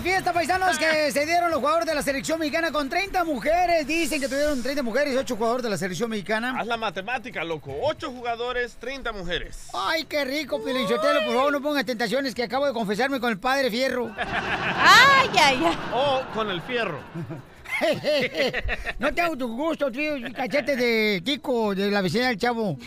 La 0.00 0.04
fiesta, 0.04 0.32
paisanos, 0.32 0.78
que 0.78 1.12
se 1.12 1.26
dieron 1.26 1.50
los 1.50 1.60
jugadores 1.60 1.86
de 1.86 1.94
la 1.94 2.00
selección 2.00 2.38
mexicana 2.38 2.72
con 2.72 2.88
30 2.88 3.22
mujeres. 3.22 3.86
Dicen 3.86 4.18
que 4.18 4.28
tuvieron 4.28 4.62
30 4.62 4.82
mujeres 4.82 5.12
y 5.12 5.18
8 5.18 5.36
jugadores 5.36 5.62
de 5.62 5.68
la 5.68 5.76
selección 5.76 6.08
mexicana. 6.08 6.54
Haz 6.58 6.66
la 6.66 6.78
matemática, 6.78 7.44
loco. 7.44 7.76
8 7.82 8.10
jugadores, 8.10 8.78
30 8.80 9.12
mujeres. 9.12 9.68
Ay, 9.74 10.04
qué 10.04 10.24
rico, 10.24 10.64
Pilinchotelo. 10.64 11.26
Por 11.26 11.34
favor, 11.34 11.52
no 11.52 11.60
pongas 11.60 11.84
tentaciones 11.84 12.34
que 12.34 12.44
acabo 12.44 12.64
de 12.64 12.72
confesarme 12.72 13.20
con 13.20 13.28
el 13.30 13.38
padre 13.38 13.70
Fierro. 13.70 14.10
ay, 14.16 15.28
ay, 15.38 15.62
ay. 15.66 15.78
O 15.92 16.22
con 16.32 16.48
el 16.48 16.62
fierro. 16.62 17.00
no 18.98 19.14
te 19.14 19.20
hago 19.20 19.36
tu 19.36 19.48
gusto, 19.48 19.90
tío, 19.90 20.14
cachete 20.34 20.76
de 20.76 21.22
Kiko, 21.24 21.74
de 21.74 21.90
la 21.90 22.00
vecina 22.00 22.28
del 22.28 22.38
Chavo. 22.38 22.78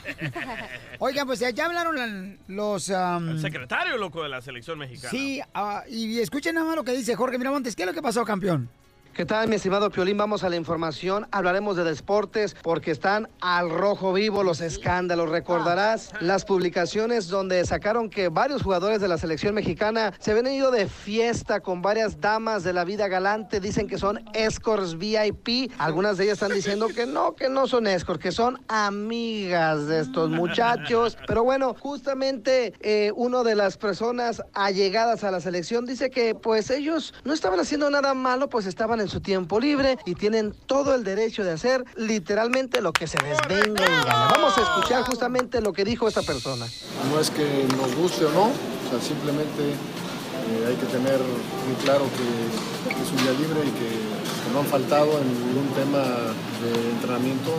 Oigan, 0.99 1.27
pues 1.27 1.39
ya 1.39 1.65
hablaron 1.65 2.37
los... 2.47 2.89
El 2.89 3.39
secretario, 3.39 3.97
loco, 3.97 4.23
de 4.23 4.29
la 4.29 4.41
selección 4.41 4.77
mexicana. 4.79 5.11
Sí, 5.11 5.41
ah, 5.53 5.83
y 5.89 6.19
escuchen 6.19 6.55
nada 6.55 6.67
más 6.67 6.75
lo 6.75 6.83
que 6.83 6.93
dice 6.93 7.15
Jorge 7.15 7.37
Miramontes. 7.37 7.75
¿Qué 7.75 7.83
es 7.83 7.87
lo 7.87 7.93
que 7.93 8.01
pasó, 8.01 8.23
campeón? 8.23 8.69
¿Qué 9.13 9.27
tal, 9.27 9.47
mi 9.47 9.57
estimado 9.57 9.91
Piolín? 9.91 10.17
Vamos 10.17 10.43
a 10.43 10.49
la 10.49 10.55
información. 10.55 11.27
Hablaremos 11.29 11.75
de 11.75 11.83
deportes 11.83 12.55
porque 12.63 12.89
están 12.89 13.29
al 13.41 13.69
rojo 13.69 14.11
vivo 14.11 14.41
los 14.41 14.59
escándalos. 14.59 15.29
Recordarás 15.29 16.11
las 16.19 16.45
publicaciones 16.45 17.27
donde 17.27 17.63
sacaron 17.63 18.09
que 18.09 18.29
varios 18.29 18.63
jugadores 18.63 19.01
de 19.01 19.07
la 19.07 19.19
selección 19.19 19.53
mexicana 19.53 20.13
se 20.17 20.31
habían 20.31 20.47
ido 20.47 20.71
de 20.71 20.87
fiesta 20.87 21.59
con 21.59 21.83
varias 21.83 22.21
damas 22.21 22.63
de 22.63 22.73
la 22.73 22.85
vida 22.85 23.07
galante. 23.07 23.59
Dicen 23.59 23.85
que 23.85 23.99
son 23.99 24.19
escorts 24.33 24.97
VIP. 24.97 25.71
Algunas 25.77 26.17
de 26.17 26.23
ellas 26.23 26.41
están 26.41 26.55
diciendo 26.55 26.87
que 26.87 27.05
no, 27.05 27.35
que 27.35 27.49
no 27.49 27.67
son 27.67 27.85
escorts, 27.85 28.19
que 28.19 28.31
son 28.31 28.63
amigas 28.67 29.85
de 29.85 29.99
estos 29.99 30.31
muchachos. 30.31 31.19
Pero 31.27 31.43
bueno, 31.43 31.75
justamente 31.79 32.73
eh, 32.79 33.11
una 33.15 33.43
de 33.43 33.53
las 33.53 33.77
personas 33.77 34.41
allegadas 34.53 35.23
a 35.23 35.29
la 35.29 35.39
selección 35.39 35.85
dice 35.85 36.09
que 36.09 36.33
pues 36.33 36.71
ellos 36.71 37.13
no 37.23 37.31
estaban 37.31 37.59
haciendo 37.59 37.91
nada 37.91 38.15
malo, 38.15 38.49
pues 38.49 38.65
estaban 38.65 39.02
en 39.03 39.09
su 39.09 39.21
tiempo 39.21 39.59
libre 39.59 39.97
y 40.05 40.15
tienen 40.15 40.53
todo 40.65 40.95
el 40.95 41.03
derecho 41.03 41.43
de 41.43 41.51
hacer 41.51 41.83
literalmente 41.95 42.81
lo 42.81 42.91
que 42.91 43.05
se 43.05 43.17
les 43.21 43.37
venga 43.47 43.85
en 43.85 44.03
gana. 44.03 44.29
Vamos 44.35 44.57
a 44.57 44.61
escuchar 44.61 45.03
justamente 45.03 45.61
lo 45.61 45.73
que 45.73 45.85
dijo 45.85 46.07
esta 46.07 46.23
persona. 46.23 46.65
No 47.11 47.19
es 47.19 47.29
que 47.29 47.67
nos 47.77 47.95
guste 47.95 48.25
o 48.25 48.31
no, 48.31 48.45
o 48.45 48.89
sea, 48.89 48.99
simplemente 48.99 49.71
eh, 49.71 50.65
hay 50.67 50.75
que 50.75 50.85
tener 50.87 51.19
muy 51.19 51.75
claro 51.83 52.05
que 52.17 52.91
es 52.91 53.11
un 53.11 53.17
día 53.17 53.31
libre 53.33 53.61
y 53.67 53.71
que 53.71 54.22
no 54.53 54.59
han 54.59 54.65
faltado 54.67 55.19
en 55.19 55.27
ningún 55.27 55.67
tema 55.73 56.03
de 56.61 56.89
entrenamiento 56.91 57.51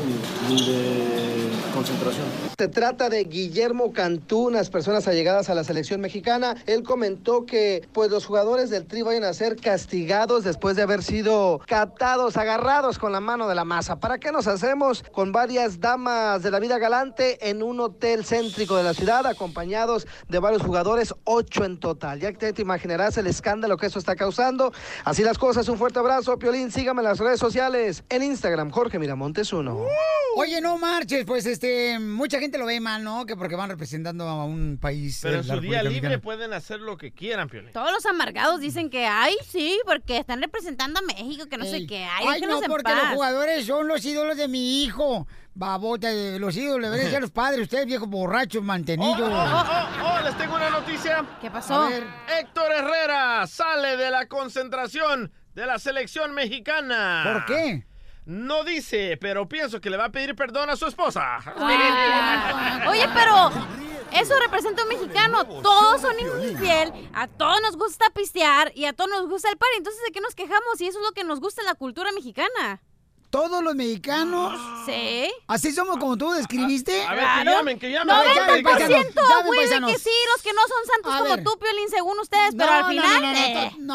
ni, 0.48 0.56
de 0.64 1.50
concentración. 1.74 2.24
Se 2.56 2.68
trata 2.68 3.08
de 3.08 3.24
Guillermo 3.24 3.92
Cantú, 3.92 4.46
unas 4.46 4.70
personas 4.70 5.08
allegadas 5.08 5.50
a 5.50 5.56
la 5.56 5.64
selección 5.64 6.00
mexicana. 6.00 6.54
Él 6.66 6.84
comentó 6.84 7.46
que 7.46 7.86
pues 7.92 8.12
los 8.12 8.24
jugadores 8.24 8.70
del 8.70 8.86
Tri 8.86 9.02
vayan 9.02 9.24
a 9.24 9.32
ser 9.32 9.56
castigados 9.56 10.44
después 10.44 10.76
de 10.76 10.82
haber 10.82 11.02
sido 11.02 11.60
catados, 11.66 12.36
agarrados 12.36 13.00
con 13.00 13.10
la 13.10 13.20
mano 13.20 13.48
de 13.48 13.56
la 13.56 13.64
masa. 13.64 13.98
¿Para 13.98 14.18
qué 14.18 14.30
nos 14.30 14.46
hacemos 14.46 15.02
con 15.10 15.32
varias 15.32 15.80
damas 15.80 16.44
de 16.44 16.52
la 16.52 16.60
vida 16.60 16.78
galante 16.78 17.50
en 17.50 17.64
un 17.64 17.80
hotel 17.80 18.24
céntrico 18.24 18.76
de 18.76 18.84
la 18.84 18.94
ciudad, 18.94 19.26
acompañados 19.26 20.06
de 20.28 20.38
varios 20.38 20.62
jugadores, 20.62 21.12
ocho 21.24 21.64
en 21.64 21.80
total? 21.80 22.20
Ya 22.20 22.32
que 22.32 22.52
te 22.52 22.62
imaginarás 22.62 23.18
el 23.18 23.26
escándalo 23.26 23.76
que 23.76 23.86
eso 23.86 23.98
está 23.98 24.14
causando. 24.14 24.72
Así 25.04 25.24
las 25.24 25.38
cosas, 25.38 25.68
un 25.68 25.76
fuerte 25.76 25.98
abrazo, 25.98 26.38
Piolín 26.38 26.70
sígame 26.84 27.00
en 27.00 27.08
las 27.08 27.18
redes 27.18 27.40
sociales. 27.40 28.04
En 28.10 28.22
Instagram, 28.22 28.70
Jorge 28.70 28.98
Miramontes 28.98 29.50
1. 29.54 29.86
Oye, 30.36 30.60
no 30.60 30.76
marches, 30.76 31.24
pues 31.24 31.46
este, 31.46 31.98
mucha 31.98 32.38
gente 32.38 32.58
lo 32.58 32.66
ve 32.66 32.78
mal, 32.78 33.02
¿no? 33.02 33.24
Que 33.24 33.36
porque 33.36 33.56
van 33.56 33.70
representando 33.70 34.28
a 34.28 34.44
un 34.44 34.76
país. 34.78 35.20
Pero 35.22 35.38
en 35.38 35.44
su 35.44 35.60
día 35.60 35.82
libre 35.82 36.18
pueden 36.18 36.52
hacer 36.52 36.80
lo 36.80 36.98
que 36.98 37.10
quieran, 37.10 37.48
Piolín. 37.48 37.72
Todos 37.72 37.90
los 37.90 38.04
amargados 38.04 38.60
dicen 38.60 38.90
que, 38.90 39.06
ay, 39.06 39.34
sí, 39.48 39.80
porque 39.86 40.18
están 40.18 40.42
representando 40.42 40.98
a 40.98 41.02
México, 41.02 41.46
que 41.46 41.56
no 41.56 41.64
sé 41.64 41.86
qué. 41.86 42.04
Ay, 42.04 42.26
ay 42.28 42.40
no, 42.42 42.60
porque 42.68 42.94
los 42.94 43.08
jugadores 43.14 43.64
son 43.64 43.88
los 43.88 44.04
ídolos 44.04 44.36
de 44.36 44.46
mi 44.46 44.84
hijo. 44.84 45.26
Babota, 45.54 46.12
los 46.38 46.54
ídolos 46.54 46.90
deberían 46.90 47.12
ser 47.12 47.22
los 47.22 47.30
padres, 47.30 47.62
ustedes 47.62 47.86
viejos 47.86 48.10
borrachos, 48.10 48.62
mantenidos. 48.62 49.20
Oh, 49.20 49.24
oh, 49.24 49.64
oh, 49.70 50.18
oh, 50.18 50.24
les 50.24 50.36
tengo 50.36 50.56
una 50.56 50.68
noticia. 50.68 51.24
¿Qué 51.40 51.50
pasó? 51.50 51.88
Héctor 51.88 52.72
Herrera 52.72 53.46
sale 53.46 53.96
de 53.96 54.10
la 54.10 54.26
concentración 54.26 55.32
de 55.54 55.66
la 55.66 55.78
selección 55.78 56.34
mexicana. 56.34 57.22
¿Por 57.24 57.46
qué? 57.46 57.86
No 58.26 58.64
dice, 58.64 59.18
pero 59.20 59.48
pienso 59.48 59.80
que 59.80 59.90
le 59.90 59.96
va 59.96 60.06
a 60.06 60.12
pedir 60.12 60.34
perdón 60.34 60.70
a 60.70 60.76
su 60.76 60.86
esposa. 60.86 61.38
Oye, 62.88 63.06
pero 63.12 63.50
eso 64.12 64.34
representa 64.40 64.82
a 64.82 64.84
un 64.84 64.88
mexicano. 64.88 65.44
Todos 65.62 66.00
son 66.00 66.14
infiel, 66.42 66.92
a 67.12 67.28
todos 67.28 67.60
nos 67.60 67.76
gusta 67.76 68.06
pistear 68.14 68.72
y 68.74 68.86
a 68.86 68.94
todos 68.94 69.10
nos 69.10 69.28
gusta 69.28 69.50
el 69.50 69.58
party. 69.58 69.76
Entonces, 69.76 70.02
¿de 70.06 70.12
qué 70.12 70.20
nos 70.20 70.34
quejamos? 70.34 70.80
Y 70.80 70.86
eso 70.86 70.98
es 71.00 71.04
lo 71.04 71.12
que 71.12 71.24
nos 71.24 71.40
gusta 71.40 71.60
en 71.60 71.66
la 71.66 71.74
cultura 71.74 72.12
mexicana. 72.12 72.80
¿Todos 73.34 73.64
los 73.64 73.74
mexicanos? 73.74 74.60
Sí. 74.84 75.32
¿Así 75.46 75.72
somos 75.72 75.96
como 75.96 76.18
tú 76.18 76.30
describiste? 76.32 77.04
A 77.04 77.14
ver, 77.14 77.24
que 77.38 77.44
llamen, 77.46 77.78
que 77.78 77.90
llamen. 77.90 78.14
90% 78.14 79.46
güey, 79.46 79.66
que 79.66 79.98
sí, 79.98 80.10
los 80.34 80.42
que 80.42 80.52
no 80.52 80.60
son 80.68 80.84
santos 80.92 81.14
como 81.22 81.38
tú, 81.42 81.58
Piolín, 81.58 81.88
según 81.88 82.20
ustedes, 82.20 82.54
pero 82.54 82.70
al 82.70 82.84
final... 82.84 83.22
No, 83.22 83.32
no, 83.32 83.42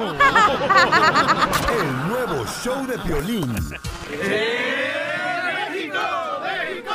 nuevo 2.07 2.45
show 2.63 2.85
de 2.85 2.97
violín. 2.97 3.51
¡México, 5.72 6.00
México! 6.44 6.91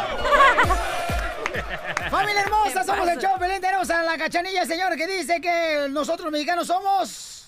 Familia 2.10 2.42
hermosa, 2.42 2.84
somos 2.84 3.08
el 3.08 3.18
show 3.18 3.38
Pelín. 3.38 3.60
Tenemos 3.60 3.88
a 3.90 4.02
la 4.02 4.18
cachanilla, 4.18 4.64
señor, 4.66 4.96
que 4.96 5.06
dice 5.06 5.40
que 5.40 5.86
nosotros 5.90 6.32
mexicanos 6.32 6.66
somos... 6.66 7.39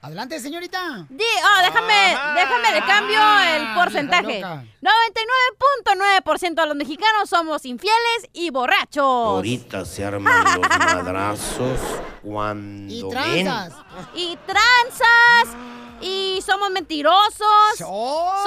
Adelante, 0.00 0.38
señorita. 0.38 1.06
Di, 1.08 1.24
oh, 1.24 1.58
déjame, 1.62 2.16
déjame 2.36 2.70
le 2.72 2.80
cambio 2.86 3.18
el 3.56 3.74
porcentaje. 3.74 4.40
99.9% 4.40 6.54
de 6.54 6.66
los 6.66 6.76
mexicanos 6.76 7.28
somos 7.28 7.64
infieles 7.64 8.28
y 8.32 8.50
borrachos. 8.50 9.02
Ahorita 9.04 9.84
se 9.84 10.04
arman 10.04 10.44
los 10.44 10.58
madrazos 11.04 11.80
cuando 12.22 12.94
Y 12.94 13.02
tranzas. 13.10 13.72
Y 14.14 14.38
tranzas. 14.46 15.56
Y 16.00 16.40
somos 16.46 16.70
mentirosos. 16.70 17.76
Somos. 17.76 18.44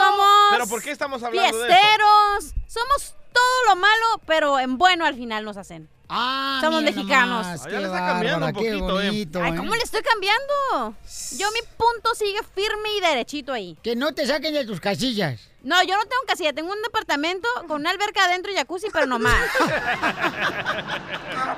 ¿Pero 0.52 0.68
por 0.68 0.82
qué 0.82 0.92
estamos 0.92 1.22
hablando 1.22 1.58
de 1.58 1.68
esto? 1.68 1.76
fiesteros. 1.76 2.54
Somos 2.66 3.14
todo 3.34 3.66
lo 3.68 3.76
malo, 3.76 4.22
pero 4.26 4.58
en 4.58 4.78
bueno 4.78 5.04
al 5.06 5.16
final 5.16 5.44
nos 5.44 5.58
hacen. 5.58 5.90
Ah, 6.14 6.60
Somos 6.62 6.84
mexicanos. 6.84 7.46
nomás, 7.46 7.66
Ah, 7.66 7.70
ya 7.70 7.80
le 7.80 7.86
está 7.86 8.00
cambiando 8.00 8.48
un 8.48 8.66
eh. 8.66 8.76
bonito, 8.76 9.42
Ay, 9.42 9.54
¿eh? 9.54 9.56
¿cómo 9.56 9.74
le 9.74 9.82
estoy 9.82 10.02
cambiando? 10.02 10.94
Yo 11.38 11.48
mi 11.52 11.62
punto 11.78 12.14
sigue 12.16 12.40
firme 12.54 12.90
y 12.98 13.02
derechito 13.02 13.54
ahí. 13.54 13.78
Que 13.82 13.96
no 13.96 14.14
te 14.14 14.28
saquen 14.28 14.54
de 14.54 14.66
tus 14.66 14.82
casillas. 14.82 15.40
No, 15.64 15.82
yo 15.84 15.96
no 15.96 16.02
tengo 16.04 16.24
casilla, 16.28 16.52
tengo 16.52 16.74
un 16.74 16.82
departamento 16.82 17.48
con 17.68 17.80
una 17.82 17.92
alberca 17.92 18.26
adentro 18.26 18.52
y 18.52 18.56
jacuzzi, 18.56 18.88
pero 18.92 19.06
no 19.06 19.20
más. 19.20 19.40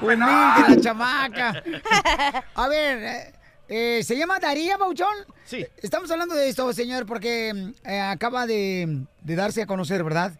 Humilde 0.01 0.25
la 0.75 0.81
chamaca. 0.81 1.63
A 2.55 2.67
ver, 2.67 3.03
eh, 3.03 3.33
eh, 3.69 4.03
¿se 4.03 4.17
llama 4.17 4.39
Daría 4.39 4.77
Bauchón? 4.77 5.13
Sí. 5.45 5.65
Estamos 5.81 6.09
hablando 6.11 6.35
de 6.35 6.49
esto, 6.49 6.71
señor, 6.73 7.05
porque 7.05 7.73
eh, 7.85 7.99
acaba 7.99 8.45
de, 8.45 9.05
de 9.21 9.35
darse 9.35 9.61
a 9.61 9.67
conocer, 9.67 10.03
¿verdad? 10.03 10.33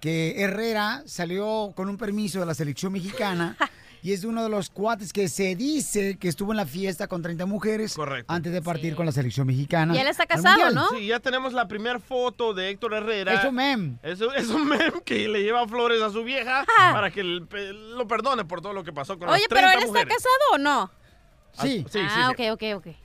Que 0.00 0.34
Herrera 0.42 1.02
salió 1.06 1.72
con 1.76 1.88
un 1.88 1.96
permiso 1.98 2.40
de 2.40 2.46
la 2.46 2.54
selección 2.54 2.92
mexicana 2.92 3.56
y 4.02 4.12
es 4.14 4.24
uno 4.24 4.42
de 4.42 4.48
los 4.48 4.70
cuates 4.70 5.12
que 5.12 5.28
se 5.28 5.54
dice 5.56 6.16
que 6.18 6.28
estuvo 6.28 6.52
en 6.52 6.56
la 6.56 6.64
fiesta 6.64 7.06
con 7.06 7.20
30 7.20 7.44
mujeres 7.44 7.92
Correcto. 7.94 8.32
antes 8.32 8.50
de 8.50 8.62
partir 8.62 8.94
con 8.94 9.04
la 9.04 9.12
selección 9.12 9.46
mexicana. 9.46 9.94
Y 9.94 9.98
él 9.98 10.06
está 10.08 10.24
casado. 10.24 10.70
¿no? 10.70 10.88
Sí, 10.88 11.06
ya 11.06 11.20
tenemos 11.20 11.52
la 11.52 11.68
primera 11.68 11.98
foto 12.00 12.54
de 12.54 12.70
Héctor 12.70 12.94
Herrera. 12.94 13.34
Es 13.34 13.44
un 13.44 13.54
mem. 13.54 13.98
Es, 14.02 14.20
un- 14.22 14.34
es 14.34 14.48
un 14.48 14.66
mem 14.66 15.00
que 15.04 15.28
le 15.28 15.42
lleva 15.42 15.68
flores 15.68 16.00
a 16.00 16.08
su 16.10 16.24
vieja 16.24 16.64
para 16.92 17.10
que 17.10 17.20
el- 17.20 17.46
lo 17.98 18.08
perdone 18.08 18.46
por 18.46 18.62
todo 18.62 18.72
lo 18.72 18.82
que 18.84 18.92
pasó 18.94 19.18
con 19.18 19.28
Oye, 19.28 19.40
las 19.40 19.48
pero 19.48 19.68
30 19.68 19.78
él 19.78 19.84
está 19.84 20.06
casado 20.08 20.44
o 20.54 20.58
no? 20.58 20.90
Sí. 21.60 21.84
Sí, 21.90 21.98
sí, 21.98 21.98
ah, 22.02 22.32
sí. 22.38 22.50
ok, 22.50 22.54
ok, 22.54 22.76
ok. 22.86 22.96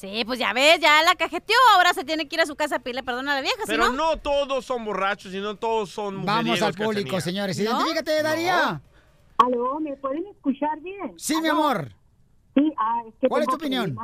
Sí, 0.00 0.24
pues 0.24 0.38
ya 0.38 0.54
ves, 0.54 0.80
ya 0.80 1.02
la 1.02 1.14
cajeteó, 1.14 1.56
ahora 1.76 1.92
se 1.92 2.04
tiene 2.04 2.26
que 2.26 2.34
ir 2.36 2.40
a 2.40 2.46
su 2.46 2.56
casa 2.56 2.76
a 2.76 2.78
pedirle 2.78 3.02
perdón 3.02 3.28
a 3.28 3.34
la 3.34 3.42
vieja, 3.42 3.64
Pero 3.66 3.88
no... 3.88 4.14
no 4.14 4.16
todos 4.16 4.64
son 4.64 4.82
borrachos 4.86 5.34
y 5.34 5.40
no 5.40 5.56
todos 5.56 5.90
son 5.90 6.24
Vamos 6.24 6.62
al 6.62 6.72
público, 6.72 7.16
Cachanilla. 7.16 7.20
señores. 7.20 7.58
¿No? 7.58 7.64
Identifícate, 7.72 8.22
Daría. 8.22 8.80
Aló, 9.36 9.78
¿me 9.78 9.94
pueden 9.98 10.26
escuchar 10.28 10.80
bien? 10.80 11.12
Sí, 11.18 11.38
mi 11.42 11.48
Aló. 11.48 11.58
amor. 11.58 11.92
Sí, 12.54 12.72
ah, 12.78 13.02
es 13.08 13.14
que 13.20 13.28
¿Cuál 13.28 13.42
es 13.42 13.48
tengo 13.48 13.58
tu 13.58 13.62
opinión? 13.62 13.98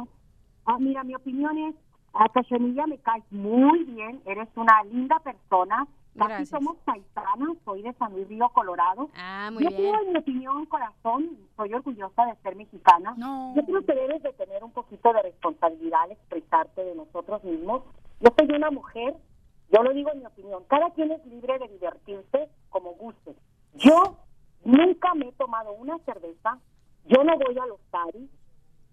Ah, 0.67 0.77
mira, 0.79 1.03
mi 1.03 1.15
opinión 1.15 1.57
es, 1.57 1.75
a 2.13 2.29
Cachanilla 2.29 2.87
me 2.87 2.99
caes 2.99 3.25
muy 3.31 3.85
bien, 3.85 4.21
eres 4.27 4.49
una 4.55 4.85
linda 4.93 5.19
persona. 5.21 5.87
Casi 6.17 6.47
somos 6.47 6.77
paisanos, 6.85 7.57
soy 7.65 7.83
de 7.83 7.93
San 7.95 8.13
Luis 8.13 8.29
Río 8.29 8.49
Colorado. 8.51 9.11
Ah, 9.17 9.51
muy 9.53 9.65
Yo 9.65 9.71
bien. 9.71 9.83
creo, 9.83 10.03
en 10.03 10.13
mi 10.13 10.19
opinión, 10.19 10.67
corazón, 10.67 11.39
soy 11.57 11.75
orgullosa 11.75 12.27
de 12.27 12.37
ser 12.37 12.57
mexicana. 12.57 13.15
No. 13.17 13.55
Yo 13.55 13.65
creo 13.65 13.85
que 13.85 13.95
debes 13.95 14.23
de 14.23 14.33
tener 14.33 14.65
un 14.65 14.73
poquito 14.73 15.13
de 15.13 15.23
responsabilidad 15.23 16.03
al 16.03 16.13
expresarte 16.13 16.85
de 16.85 16.95
nosotros 16.95 17.43
mismos. 17.45 17.83
Yo 18.21 18.31
soy 18.39 18.51
una 18.55 18.71
mujer, 18.71 19.15
yo 19.71 19.83
lo 19.83 19.93
digo 19.93 20.11
en 20.13 20.21
mi 20.21 20.27
opinión, 20.27 20.65
cada 20.69 20.91
quien 20.91 21.13
es 21.13 21.25
libre 21.27 21.59
de 21.59 21.69
divertirse 21.69 22.49
como 22.71 22.95
guste. 22.95 23.35
Yo 23.75 24.17
nunca 24.65 25.15
me 25.15 25.29
he 25.29 25.33
tomado 25.33 25.73
una 25.73 25.99
cerveza, 26.01 26.59
yo 27.05 27.23
no 27.25 27.37
voy 27.39 27.59
a 27.59 27.67
los 27.67 27.81
paris 27.91 28.31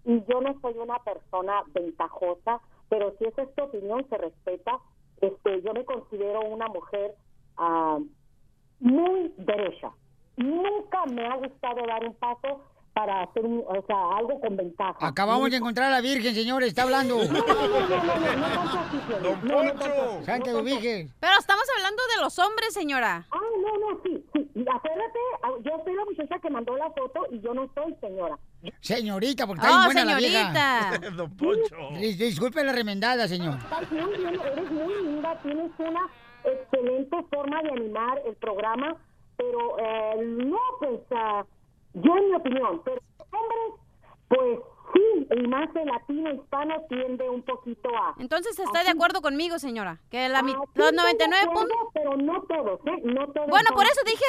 y 0.04 0.22
yo 0.24 0.40
no 0.40 0.58
soy 0.60 0.74
una 0.78 0.98
persona 0.98 1.62
ventajosa, 1.72 2.60
pero 2.88 3.14
si 3.18 3.24
esa 3.24 3.42
es 3.42 3.54
tu 3.54 3.64
opinión, 3.64 4.06
se 4.08 4.18
respeta. 4.18 4.78
Este, 5.26 5.62
yo 5.62 5.72
me 5.74 5.84
considero 5.84 6.40
una 6.42 6.66
mujer 6.68 7.14
ah, 7.56 7.98
muy 8.80 9.32
derecha. 9.38 9.90
Nunca 10.36 11.06
me 11.06 11.26
ha 11.26 11.36
gustado 11.36 11.86
dar 11.86 12.04
un 12.04 12.14
paso 12.14 12.60
para 12.92 13.22
hacer 13.22 13.44
un- 13.44 13.64
o 13.66 13.82
sea, 13.86 14.16
algo 14.18 14.40
con 14.40 14.56
ventaja. 14.56 14.96
Acabamos 15.00 15.50
de 15.50 15.56
encontrar 15.56 15.88
a 15.88 15.90
la 15.96 16.00
Virgen, 16.00 16.34
señores, 16.34 16.68
está 16.68 16.82
hablando. 16.84 17.16
No, 17.24 17.32
no, 19.42 19.74
no, 19.74 19.74
no, 19.74 20.24
Santa 20.24 20.60
Virgen. 20.60 21.10
Pero 21.20 21.32
estamos 21.38 21.64
hablando 21.76 22.02
de 22.14 22.22
los 22.22 22.38
hombres, 22.38 22.72
señora. 22.72 23.26
Ah, 23.30 23.38
no, 23.62 23.78
no, 23.78 24.00
sí, 24.02 24.24
sí. 24.32 24.48
Acuérdate, 24.72 25.18
ah, 25.42 25.50
yo 25.62 25.72
soy 25.84 25.94
la 25.94 26.04
muchacha 26.04 26.38
que 26.40 26.50
mandó 26.50 26.76
la 26.76 26.90
foto 26.90 27.26
y 27.30 27.40
yo 27.40 27.52
no 27.54 27.68
soy 27.74 27.94
señora. 28.00 28.38
Señorita, 28.80 29.46
porque 29.46 29.60
está 29.60 29.68
bien 29.68 29.80
Oh, 29.80 29.84
buena 29.86 30.04
la 30.04 30.16
vieja. 30.18 30.92
señorita. 30.92 31.10
Don 31.16 31.36
Poncho. 31.36 31.76
Dis- 32.00 32.16
Disculpe 32.18 32.62
la 32.64 32.72
remendada, 32.72 33.26
señor. 33.28 33.58
Estás 33.58 33.90
muy 33.92 34.16
bien, 34.16 34.40
eres 34.40 34.70
muy 34.70 34.94
linda, 35.04 35.38
tienes 35.42 35.70
una 35.78 36.08
excelente 36.44 37.16
forma 37.30 37.62
de 37.62 37.70
animar 37.70 38.20
el 38.26 38.34
programa, 38.36 38.96
pero 39.36 39.78
eh, 39.78 40.24
no, 40.24 40.58
pues, 40.78 41.00
ah, 41.12 41.44
yo 41.94 42.16
en 42.16 42.28
mi 42.30 42.34
opinión, 42.36 42.82
pero 42.84 43.00
hombres, 43.32 43.80
pues 44.28 44.58
sí, 44.94 45.26
y 45.36 45.48
más 45.48 45.68
el 45.74 45.86
latino 45.86 46.32
hispano 46.34 46.74
tiende 46.88 47.28
un 47.28 47.42
poquito 47.42 47.88
a... 47.96 48.14
Entonces 48.18 48.58
está 48.58 48.82
de 48.84 48.90
acuerdo 48.90 49.20
conmigo, 49.20 49.58
señora. 49.58 49.98
Que 50.10 50.28
la, 50.28 50.42
mi- 50.42 50.52
Ah, 50.52 50.56
sí, 50.62 50.68
los 50.74 50.86
estoy 50.86 50.86
de 50.86 50.92
99 51.26 51.42
acuerdo, 51.42 51.60
puntos... 51.68 51.88
Pero 51.94 52.16
no 52.16 52.42
todos, 52.42 52.80
¿eh? 52.86 53.00
No 53.04 53.26
todos. 53.32 53.48
Bueno, 53.48 53.66
son- 53.68 53.76
por 53.76 53.86
eso 53.86 54.00
dije 54.06 54.24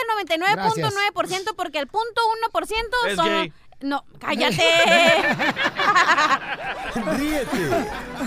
99.9% 1.13 1.55
porque 1.55 1.79
el 1.79 1.87
punto 1.87 2.21
1% 2.51 3.07
Es 3.07 3.15
son... 3.15 3.25
gay. 3.27 3.53
No, 3.81 4.03
cállate. 4.19 4.55
Ríete 6.95 7.69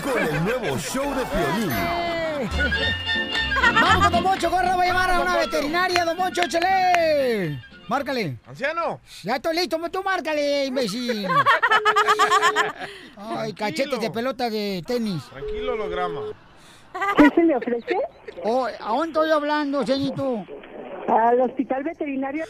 con 0.02 0.19
el 0.23 0.44
nuevo 0.44 0.79
show 0.79 1.14
de 1.14 1.25
Piolín. 1.25 1.70
Vamos 3.75 4.05
con 4.05 4.12
Don 4.12 4.23
Moncho, 4.23 4.50
corre, 4.50 4.73
voy 4.75 4.85
a 4.87 4.88
llamar 4.88 5.11
a 5.11 5.20
una 5.20 5.37
veterinaria, 5.38 6.05
Don 6.05 6.17
Moncho, 6.17 6.43
échale. 6.43 7.58
Márcale. 7.88 8.37
Anciano. 8.46 9.00
Ya 9.23 9.37
estoy 9.37 9.56
listo, 9.56 9.79
tú 9.90 10.02
márcale, 10.02 10.67
imbécil. 10.67 11.26
Ay, 13.17 13.52
cachetes 13.55 14.00
de 14.00 14.11
pelota 14.11 14.50
de 14.50 14.82
tenis. 14.87 15.23
Tranquilo, 15.31 15.73
holograma. 15.73 16.20
¿Qué 17.17 17.31
se 17.35 17.43
le 17.43 17.56
ofrece? 17.56 17.99
Oh, 18.44 18.67
¿A 18.67 18.88
dónde 18.88 19.06
estoy 19.08 19.31
hablando, 19.31 19.87
señorito? 19.87 20.44
Al 21.08 21.40
hospital 21.40 21.85
veterinario. 21.85 22.44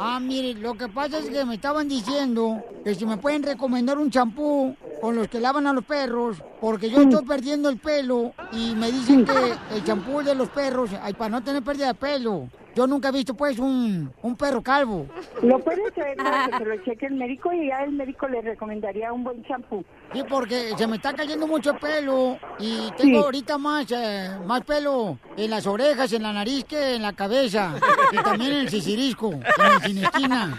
Ah, 0.00 0.20
mire, 0.20 0.54
lo 0.54 0.74
que 0.74 0.88
pasa 0.88 1.18
es 1.18 1.28
que 1.28 1.44
me 1.44 1.54
estaban 1.56 1.88
diciendo 1.88 2.62
que 2.84 2.94
si 2.94 3.04
me 3.04 3.16
pueden 3.16 3.42
recomendar 3.42 3.98
un 3.98 4.10
champú 4.10 4.76
con 5.00 5.16
los 5.16 5.26
que 5.26 5.40
lavan 5.40 5.66
a 5.66 5.72
los 5.72 5.84
perros, 5.84 6.36
porque 6.60 6.88
yo 6.88 7.02
estoy 7.02 7.24
perdiendo 7.24 7.68
el 7.68 7.78
pelo 7.78 8.32
y 8.52 8.76
me 8.76 8.92
dicen 8.92 9.24
que 9.24 9.54
el 9.74 9.84
champú 9.84 10.22
de 10.22 10.36
los 10.36 10.50
perros, 10.50 10.90
ay, 11.02 11.14
para 11.14 11.30
no 11.30 11.42
tener 11.42 11.62
pérdida 11.62 11.88
de 11.88 11.94
pelo. 11.94 12.48
Yo 12.78 12.86
nunca 12.86 13.08
he 13.08 13.12
visto, 13.12 13.34
pues, 13.34 13.58
un, 13.58 14.12
un 14.22 14.36
perro 14.36 14.62
calvo. 14.62 15.08
Lo 15.42 15.58
puede 15.58 15.90
traer 15.90 16.16
para 16.16 16.46
que 16.46 16.58
se 16.58 16.64
lo 16.64 16.76
cheque 16.84 17.06
el 17.06 17.14
médico 17.14 17.52
y 17.52 17.66
ya 17.66 17.82
el 17.82 17.90
médico 17.90 18.28
le 18.28 18.40
recomendaría 18.40 19.12
un 19.12 19.24
buen 19.24 19.42
champú. 19.46 19.84
Sí, 20.12 20.22
porque 20.28 20.74
se 20.78 20.86
me 20.86 20.94
está 20.94 21.12
cayendo 21.12 21.48
mucho 21.48 21.74
pelo 21.76 22.38
y 22.60 22.88
tengo 22.96 23.18
Sí. 23.18 23.24
ahorita 23.24 23.58
más, 23.58 23.86
eh, 23.90 24.30
más 24.46 24.60
pelo 24.60 25.18
en 25.36 25.50
las 25.50 25.66
orejas, 25.66 26.12
en 26.12 26.22
la 26.22 26.32
nariz 26.32 26.66
que 26.66 26.94
en 26.94 27.02
la 27.02 27.14
cabeza. 27.14 27.74
Y 28.12 28.16
también 28.18 28.52
en 28.52 28.58
el 28.58 28.68
sisirisco, 28.70 29.32
en 29.32 29.42
el 29.42 29.82
sin 29.82 29.98
esquina. 30.04 30.56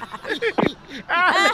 ¡Ah, 1.08 1.34
le 1.42 1.50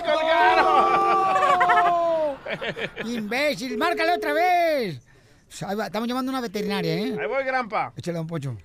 colgaron! 3.06 3.06
¡Imbécil! 3.14 3.78
¡Márcale 3.78 4.14
otra 4.16 4.34
vez! 4.34 5.00
Estamos 5.48 6.08
llamando 6.08 6.32
a 6.32 6.34
una 6.34 6.42
veterinaria, 6.42 6.92
¿eh? 6.96 7.16
Ahí 7.22 7.28
voy, 7.28 7.44
grampa. 7.46 7.94
Échale, 7.96 8.18
don 8.18 8.26
Pocho. 8.26 8.58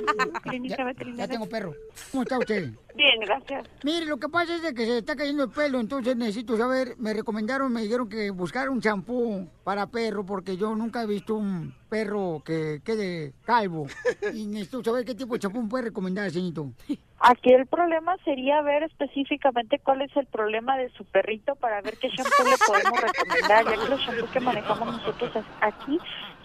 Ya 1.16 1.28
tengo 1.28 1.48
perro. 1.48 1.74
¿Cómo 2.10 2.22
está 2.22 2.38
usted? 2.38 2.70
Bien, 2.94 3.20
gracias. 3.20 3.68
Mire, 3.82 4.06
lo 4.06 4.18
que 4.18 4.28
pasa 4.28 4.56
es 4.56 4.62
de 4.62 4.74
que 4.74 4.84
se 4.84 4.98
está 4.98 5.16
cayendo 5.16 5.44
el 5.44 5.50
pelo, 5.50 5.80
entonces 5.80 6.16
necesito 6.16 6.56
saber, 6.56 6.94
me 6.98 7.14
recomendaron, 7.14 7.72
me 7.72 7.82
dijeron 7.82 8.08
que 8.08 8.30
buscar 8.30 8.68
un 8.68 8.80
champú 8.80 9.48
para 9.64 9.86
perro, 9.86 10.24
porque 10.24 10.56
yo 10.56 10.74
nunca 10.74 11.02
he 11.02 11.06
visto 11.06 11.34
un 11.34 11.74
perro 11.88 12.42
que 12.44 12.80
quede 12.84 13.32
calvo. 13.44 13.86
Y 14.34 14.46
necesito 14.46 14.84
saber 14.84 15.04
qué 15.04 15.14
tipo 15.14 15.34
de 15.34 15.40
champú 15.40 15.68
puede 15.68 15.84
recomendar, 15.84 16.30
señorito. 16.30 16.72
Aquí 17.20 17.52
el 17.52 17.66
problema 17.66 18.16
sería 18.24 18.62
ver 18.62 18.84
específicamente 18.84 19.78
cuál 19.78 20.02
es 20.02 20.16
el 20.16 20.26
problema 20.26 20.76
de 20.78 20.88
su 20.90 21.04
perrito 21.04 21.54
para 21.56 21.82
ver 21.82 21.98
qué 21.98 22.08
shampoo 22.08 22.44
le 22.44 22.56
podemos 22.66 23.00
recomendar, 23.00 23.64
ya 23.64 23.82
que 23.82 23.90
los 23.90 24.00
shampoos 24.00 24.30
que 24.30 24.40
manejamos 24.40 24.96
nosotros 24.96 25.44
aquí 25.60 25.98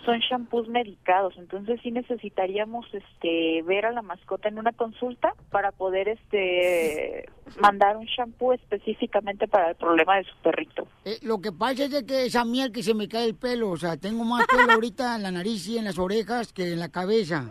son 0.05 0.19
shampoos 0.19 0.67
medicados, 0.69 1.33
entonces 1.37 1.79
sí 1.81 1.91
necesitaríamos 1.91 2.85
este 2.93 3.61
ver 3.63 3.85
a 3.85 3.91
la 3.91 4.01
mascota 4.01 4.47
en 4.47 4.59
una 4.59 4.71
consulta 4.71 5.33
para 5.49 5.71
poder 5.71 6.07
este 6.07 7.25
mandar 7.59 7.97
un 7.97 8.05
shampoo 8.05 8.53
específicamente 8.53 9.47
para 9.47 9.71
el 9.71 9.75
problema 9.75 10.17
de 10.17 10.23
su 10.23 10.35
perrito. 10.43 10.87
Eh, 11.03 11.17
lo 11.23 11.41
que 11.41 11.51
pasa 11.51 11.85
es 11.85 11.91
de 11.91 12.05
que 12.05 12.25
esa 12.25 12.45
miel 12.45 12.71
que 12.71 12.83
se 12.83 12.93
me 12.93 13.07
cae 13.07 13.25
el 13.25 13.35
pelo, 13.35 13.71
o 13.71 13.77
sea, 13.77 13.97
tengo 13.97 14.23
más 14.23 14.45
pelo 14.47 14.71
ahorita 14.73 15.15
en 15.15 15.23
la 15.23 15.31
nariz 15.31 15.67
y 15.67 15.77
en 15.77 15.85
las 15.85 15.97
orejas 15.97 16.53
que 16.53 16.73
en 16.73 16.79
la 16.79 16.89
cabeza. 16.89 17.49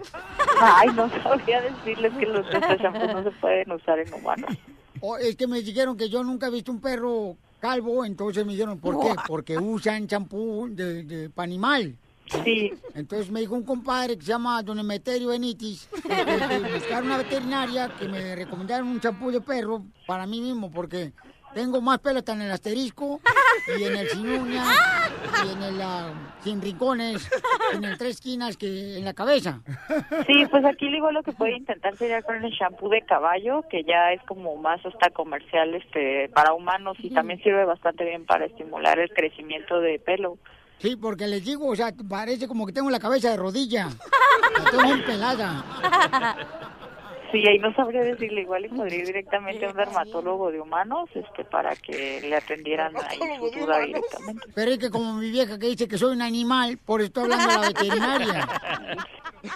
Ay, 0.61 0.89
no 0.95 1.09
sabría 1.23 1.61
decirles 1.61 2.13
que 2.15 2.27
los 2.27 2.47
estos 2.47 2.79
shampoos 2.79 3.13
no 3.13 3.23
se 3.25 3.31
pueden 3.33 3.73
usar 3.73 3.99
en 3.99 4.15
humanos. 4.15 4.57
O 5.01 5.19
es 5.19 5.37
que 5.37 5.47
me 5.47 5.61
dijeron 5.61 5.97
que 5.97 6.09
yo 6.09 6.23
nunca 6.23 6.47
he 6.47 6.51
visto 6.51 6.71
un 6.71 6.81
perro 6.81 7.37
calvo, 7.59 8.05
entonces 8.05 8.45
me 8.47 8.53
dijeron, 8.53 8.79
¿por 8.79 9.01
qué? 9.01 9.15
Porque 9.27 9.59
usan 9.59 10.07
champú 10.07 10.69
de, 10.71 11.03
de 11.03 11.31
pa' 11.31 11.43
animal. 11.43 11.97
Sí. 12.27 12.73
Entonces 12.95 13.31
me 13.31 13.41
dijo 13.41 13.55
un 13.55 13.65
compadre 13.65 14.17
que 14.17 14.23
se 14.23 14.33
llama 14.33 14.63
Don 14.63 14.79
Emeterio 14.79 15.29
Benitis, 15.29 15.89
buscar 16.73 17.03
una 17.03 17.19
veterinaria 17.19 17.91
que 17.99 18.09
me 18.09 18.35
recomendaron 18.35 18.89
un 18.89 19.01
champú 19.01 19.31
de 19.31 19.41
perro 19.41 19.83
para 20.07 20.27
mí 20.27 20.41
mismo, 20.41 20.71
porque 20.71 21.13
tengo 21.55 21.81
más 21.81 22.01
pelo 22.01 22.19
hasta 22.19 22.33
en 22.33 22.43
el 22.43 22.51
asterisco, 22.51 23.21
y 23.79 23.85
en 23.85 23.97
el 23.97 24.09
sin 24.09 24.29
uña, 24.29 24.65
y 25.47 25.53
en 25.53 25.63
el 25.63 25.81
ah, 25.81 26.13
sin 26.41 26.61
rincones, 26.61 27.31
en 27.73 27.85
el 27.85 27.97
tres 27.97 28.17
esquinas 28.17 28.57
que 28.57 28.99
en 28.99 29.05
la 29.05 29.15
cabeza. 29.15 29.61
Sí, 30.27 30.47
pues 30.51 30.65
aquí 30.65 30.87
igual 30.87 31.15
lo 31.15 31.23
que 31.23 31.33
puede 31.33 31.57
intentar 31.57 31.95
sería 31.97 32.23
con 32.23 32.45
el 32.45 32.51
shampoo 32.51 32.89
de 32.89 33.03
caballo, 33.03 33.63
que 33.71 33.85
ya 33.85 34.13
es 34.13 34.23
como 34.23 34.57
más 34.57 34.85
hasta 34.85 35.11
comercial 35.11 35.75
este 35.75 36.29
para 36.31 36.55
humanos 36.55 36.97
y 37.01 37.11
también 37.11 37.41
sirve 37.43 37.65
bastante 37.65 38.05
bien 38.05 38.27
para 38.27 38.47
estimular 38.47 38.99
el 38.99 39.11
crecimiento 39.11 39.81
de 39.81 39.99
pelo. 39.99 40.39
Sí, 40.81 40.97
porque 40.97 41.27
les 41.27 41.45
digo, 41.45 41.69
o 41.69 41.77
sea, 41.77 41.95
parece 42.09 42.47
como 42.47 42.67
que 42.67 42.73
tengo 42.73 42.91
la 42.91 42.99
cabeza 42.99 43.31
de 43.31 43.37
rodilla. 43.37 43.89
La 44.59 44.71
tengo 44.71 44.85
muy 44.85 45.03
pelada. 45.03 45.65
Sí, 47.35 47.49
ahí 47.49 47.59
no 47.59 47.75
sabría 47.75 48.03
decirle 48.03 48.43
igual 48.43 48.65
y 48.65 48.69
podría 48.69 48.99
ir 49.01 49.07
directamente 49.07 49.67
a 49.67 49.71
un 49.71 49.77
dermatólogo 49.77 50.51
de 50.53 50.61
humanos 50.61 51.09
este 51.15 51.45
para 51.45 51.75
que 51.77 52.21
le 52.23 52.37
atendieran 52.37 52.95
ahí 52.97 53.19
su 53.39 53.51
duda 53.61 53.81
directamente. 53.81 54.47
Pero 54.55 54.71
es 54.71 54.79
que 54.79 54.91
como 54.91 55.15
mi 55.15 55.31
vieja 55.31 55.59
que 55.59 55.67
dice 55.67 55.89
que 55.89 55.99
soy 55.99 56.13
un 56.15 56.23
animal, 56.23 56.79
por 56.79 57.01
eso 57.01 57.09
estoy 57.09 57.25
hablando 57.25 57.47
de 57.49 57.55
la 57.55 57.67
veterinaria. 57.69 58.49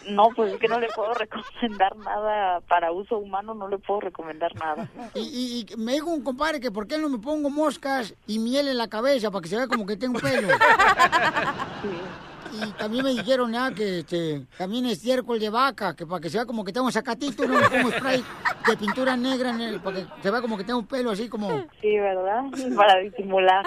No, 0.06 0.28
pues 0.36 0.52
es 0.52 0.60
que 0.60 0.68
no 0.68 0.78
le 0.78 0.88
puedo 0.88 1.14
recomendar 1.14 1.96
nada 1.96 2.60
para 2.60 2.92
uso 2.92 3.16
humano, 3.16 3.54
no 3.54 3.68
le 3.68 3.78
puedo 3.78 4.00
recomendar 4.00 4.54
nada. 4.56 4.86
Y, 5.14 5.20
y- 5.20 5.66
y 5.72 5.76
me 5.78 5.92
dijo 5.94 6.10
un 6.10 6.22
compadre 6.22 6.60
que 6.60 6.70
por 6.70 6.86
qué 6.86 6.98
no 6.98 7.08
me 7.08 7.16
pongo 7.16 7.48
moscas 7.48 8.14
y 8.26 8.38
miel 8.38 8.68
en 8.68 8.76
la 8.76 8.88
cabeza 8.88 9.30
para 9.30 9.40
que 9.42 9.48
se 9.48 9.56
vea 9.56 9.66
como 9.66 9.86
que 9.86 9.96
tengo 9.96 10.20
pelo. 10.20 10.48
Y 12.52 12.72
también 12.72 13.04
me 13.04 13.10
dijeron 13.10 13.52
ya 13.52 13.72
que 13.72 14.00
este, 14.00 14.46
también 14.56 14.86
estiércol 14.86 15.38
de 15.38 15.50
vaca, 15.50 15.94
que 15.94 16.06
para 16.06 16.20
que 16.20 16.30
se 16.30 16.38
vea 16.38 16.46
como 16.46 16.64
que 16.64 16.72
tengo 16.72 16.90
sacatito, 16.90 17.46
no 17.46 17.60
pongo 17.68 17.90
spray 17.90 18.24
de 18.66 18.76
pintura 18.76 19.16
negra 19.16 19.50
en 19.50 19.60
el, 19.60 19.80
para 19.80 19.96
que 19.98 20.06
se 20.22 20.30
vea 20.30 20.40
como 20.40 20.56
que 20.56 20.64
tengo 20.64 20.84
pelo 20.86 21.10
así 21.10 21.28
como... 21.28 21.48
Sí, 21.80 21.98
¿verdad? 21.98 22.44
Para 22.76 22.98
disimular. 23.00 23.66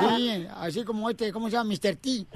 Sí, 0.00 0.46
así 0.56 0.84
como 0.84 1.08
este, 1.10 1.32
¿cómo 1.32 1.48
se 1.48 1.56
llama? 1.56 1.70
Mr. 1.70 1.96
T. 1.96 2.26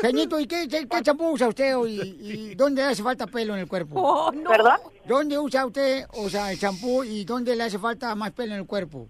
Señito, 0.00 0.38
¿y 0.38 0.46
qué, 0.46 0.68
qué, 0.68 0.86
qué 0.88 1.02
champú 1.02 1.30
usa 1.30 1.48
usted 1.48 1.74
y, 1.86 2.50
y 2.50 2.54
dónde 2.54 2.82
le 2.82 2.88
hace 2.88 3.02
falta 3.02 3.26
pelo 3.26 3.54
en 3.54 3.60
el 3.60 3.68
cuerpo? 3.68 4.00
Oh, 4.00 4.32
no. 4.32 4.50
¿Perdón? 4.50 4.76
¿Dónde 5.06 5.38
usa 5.38 5.66
usted, 5.66 6.06
o 6.14 6.28
sea, 6.28 6.52
el 6.52 6.58
champú 6.58 7.04
y 7.04 7.24
dónde 7.24 7.56
le 7.56 7.64
hace 7.64 7.78
falta 7.78 8.14
más 8.14 8.32
pelo 8.32 8.54
en 8.54 8.60
el 8.60 8.66
cuerpo? 8.66 9.08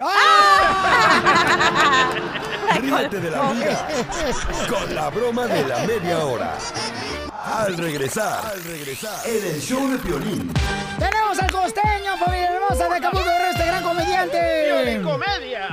Ríete 2.80 3.20
de 3.20 3.30
la 3.30 3.52
vida 3.52 3.86
con 4.66 4.94
la 4.94 5.10
broma 5.10 5.46
de 5.46 5.68
la 5.68 5.80
media 5.80 6.24
hora. 6.24 6.56
Al 7.44 7.76
regresar, 7.76 8.46
al 8.46 8.64
regresar, 8.64 9.28
en 9.28 9.46
el 9.46 9.60
show 9.60 9.90
de 9.90 9.98
Piolín. 9.98 10.50
Tenemos 10.98 11.38
al 11.38 11.52
costeño, 11.52 12.16
familia 12.16 12.50
hermosa 12.50 12.88
de 12.88 12.94
Acapulco 12.94 13.28
Guerrero, 13.28 13.50
este 13.50 13.66
gran 13.66 13.82
comediante. 13.82 14.64
¡Piolín 14.68 15.02
Comedia! 15.02 15.68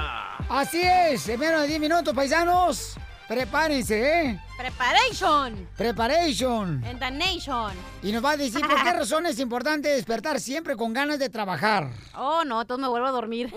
Así 0.49 0.81
es, 0.81 1.29
en 1.29 1.39
menos 1.39 1.61
de 1.61 1.67
10 1.67 1.79
minutos, 1.79 2.13
paisanos. 2.13 2.97
Prepárense, 3.27 4.21
¿eh? 4.21 4.39
Preparation. 4.57 5.67
Preparation. 5.75 6.83
En 6.85 6.97
the 6.97 7.11
nation. 7.11 7.73
Y 8.01 8.13
nos 8.13 8.23
va 8.23 8.31
a 8.31 8.37
decir 8.37 8.65
por 8.65 8.81
qué 8.81 8.93
razón 8.93 9.25
es 9.25 9.37
importante 9.39 9.89
despertar 9.89 10.39
siempre 10.39 10.77
con 10.77 10.93
ganas 10.93 11.19
de 11.19 11.29
trabajar. 11.29 11.89
Oh, 12.15 12.43
no, 12.45 12.61
entonces 12.61 12.81
me 12.81 12.87
vuelvo 12.87 13.07
a 13.07 13.11
dormir. 13.11 13.53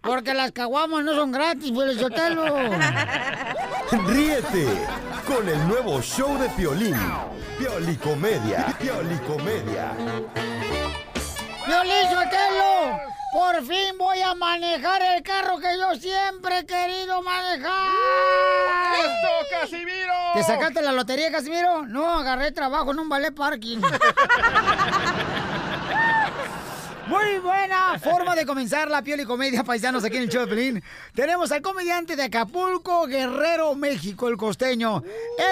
Porque 0.00 0.32
las 0.32 0.52
caguamas 0.52 1.02
no 1.04 1.14
son 1.14 1.32
gratis, 1.32 1.72
pues 1.74 1.98
Sotelo. 1.98 2.44
Ríete 4.06 4.66
con 5.26 5.48
el 5.48 5.68
nuevo 5.68 6.00
show 6.00 6.38
de 6.38 6.48
Piolín. 6.50 6.96
Piolicomedia. 7.58 8.76
Piolicomedia. 8.78 9.92
¡Violín 11.66 12.08
Sotelo! 12.10 13.13
¡Por 13.34 13.64
fin 13.64 13.98
voy 13.98 14.20
a 14.20 14.32
manejar 14.36 15.02
el 15.02 15.20
carro 15.24 15.58
que 15.58 15.76
yo 15.76 15.96
siempre 15.96 16.60
he 16.60 16.66
querido 16.66 17.20
manejar! 17.20 17.90
¡Eso, 19.00 19.28
Casimiro! 19.50 20.14
¿Te 20.34 20.44
sacaste 20.44 20.80
la 20.80 20.92
lotería, 20.92 21.32
Casimiro? 21.32 21.84
No, 21.84 22.20
agarré 22.20 22.52
trabajo 22.52 22.92
en 22.92 23.00
un 23.00 23.08
ballet 23.08 23.34
parking. 23.34 23.80
Muy 27.08 27.38
buena 27.38 27.98
forma 27.98 28.34
de 28.34 28.46
comenzar 28.46 28.90
la 28.90 29.02
piel 29.02 29.20
y 29.20 29.24
comedia, 29.24 29.62
paisanos, 29.62 30.04
aquí 30.04 30.16
en 30.16 30.22
el 30.22 30.28
show 30.30 30.46
de 30.46 30.48
Pelín. 30.48 30.82
Tenemos 31.14 31.52
al 31.52 31.60
comediante 31.60 32.16
de 32.16 32.22
Acapulco, 32.22 33.06
Guerrero, 33.06 33.74
México, 33.74 34.28
el 34.28 34.36
costeño. 34.36 35.02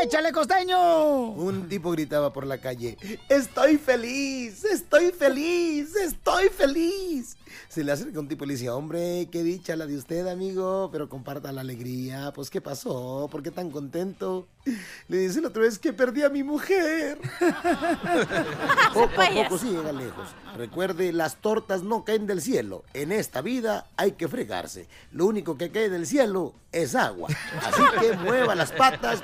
¡Échale, 0.02 0.32
costeño! 0.32 1.26
Un 1.32 1.68
tipo 1.68 1.90
gritaba 1.90 2.32
por 2.32 2.47
la 2.47 2.59
calle, 2.59 2.97
estoy 3.28 3.76
feliz, 3.76 4.64
estoy 4.64 5.12
feliz, 5.12 5.94
estoy 5.97 6.49
feliz. 6.49 7.37
Se 7.68 7.85
le 7.85 7.92
acerca 7.92 8.21
un 8.21 8.28
tipo 8.28 8.44
y 8.44 8.49
le 8.49 8.54
dice, 8.54 8.71
hombre, 8.71 9.28
qué 9.30 9.42
dicha 9.42 9.76
la 9.76 9.87
de 9.87 9.97
usted, 9.97 10.26
amigo, 10.26 10.88
pero 10.92 11.09
comparta 11.09 11.52
la 11.52 11.62
alegría. 11.62 12.32
Pues, 12.35 12.50
¿qué 12.50 12.61
pasó? 12.61 13.28
¿Por 13.30 13.42
qué 13.42 13.50
tan 13.50 13.71
contento? 13.71 14.47
Le 15.09 15.18
dice 15.18 15.40
la 15.40 15.49
otra 15.49 15.62
vez 15.62 15.78
que 15.78 15.92
perdí 15.92 16.23
a 16.23 16.28
mi 16.28 16.42
mujer. 16.42 17.18
poco 18.94 19.21
a 19.21 19.44
poco 19.44 19.59
sí 19.59 19.71
llega 19.71 19.92
lejos. 19.92 20.28
Recuerde, 20.56 21.12
las 21.12 21.37
tortas 21.42 21.82
no 21.82 22.04
caen 22.04 22.26
del 22.26 22.40
cielo. 22.40 22.84
En 22.94 23.12
esta 23.12 23.42
vida 23.42 23.87
hay 23.96 24.12
que 24.12 24.28
fregarse. 24.28 24.88
Lo 25.11 25.26
único 25.26 25.58
que 25.58 25.70
cae 25.70 25.90
del 25.90 26.06
cielo 26.06 26.54
es 26.70 26.94
agua. 26.94 27.28
Así 27.61 27.82
que 28.00 28.16
mueva 28.25 28.54
las 28.54 28.72
patas. 28.72 29.22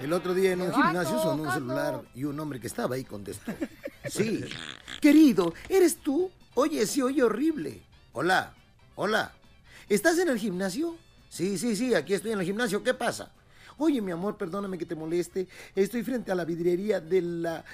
El 0.00 0.12
otro 0.12 0.34
día 0.34 0.52
en 0.52 0.62
un 0.62 0.72
gimnasio 0.72 1.20
sonó 1.22 1.44
un 1.44 1.52
celular 1.52 2.02
y 2.14 2.24
un 2.24 2.40
hombre 2.40 2.58
que 2.58 2.66
estaba 2.66 2.96
ahí 2.96 3.04
contestó. 3.04 3.52
Sí. 4.10 4.44
Querido, 5.00 5.52
¿eres 5.68 5.98
tú? 5.98 6.30
Oye, 6.54 6.86
sí, 6.86 7.02
oye 7.02 7.22
horrible. 7.22 7.82
Hola, 8.12 8.54
hola. 8.96 9.32
¿Estás 9.88 10.18
en 10.18 10.28
el 10.28 10.38
gimnasio? 10.38 10.96
Sí, 11.28 11.58
sí, 11.58 11.76
sí, 11.76 11.94
aquí 11.94 12.14
estoy 12.14 12.32
en 12.32 12.40
el 12.40 12.46
gimnasio. 12.46 12.82
¿Qué 12.82 12.94
pasa? 12.94 13.30
Oye, 13.76 14.00
mi 14.00 14.10
amor, 14.10 14.36
perdóname 14.36 14.76
que 14.76 14.86
te 14.86 14.96
moleste. 14.96 15.46
Estoy 15.76 16.02
frente 16.02 16.32
a 16.32 16.34
la 16.34 16.44
vidriería 16.44 17.00
de 17.00 17.22
la... 17.22 17.64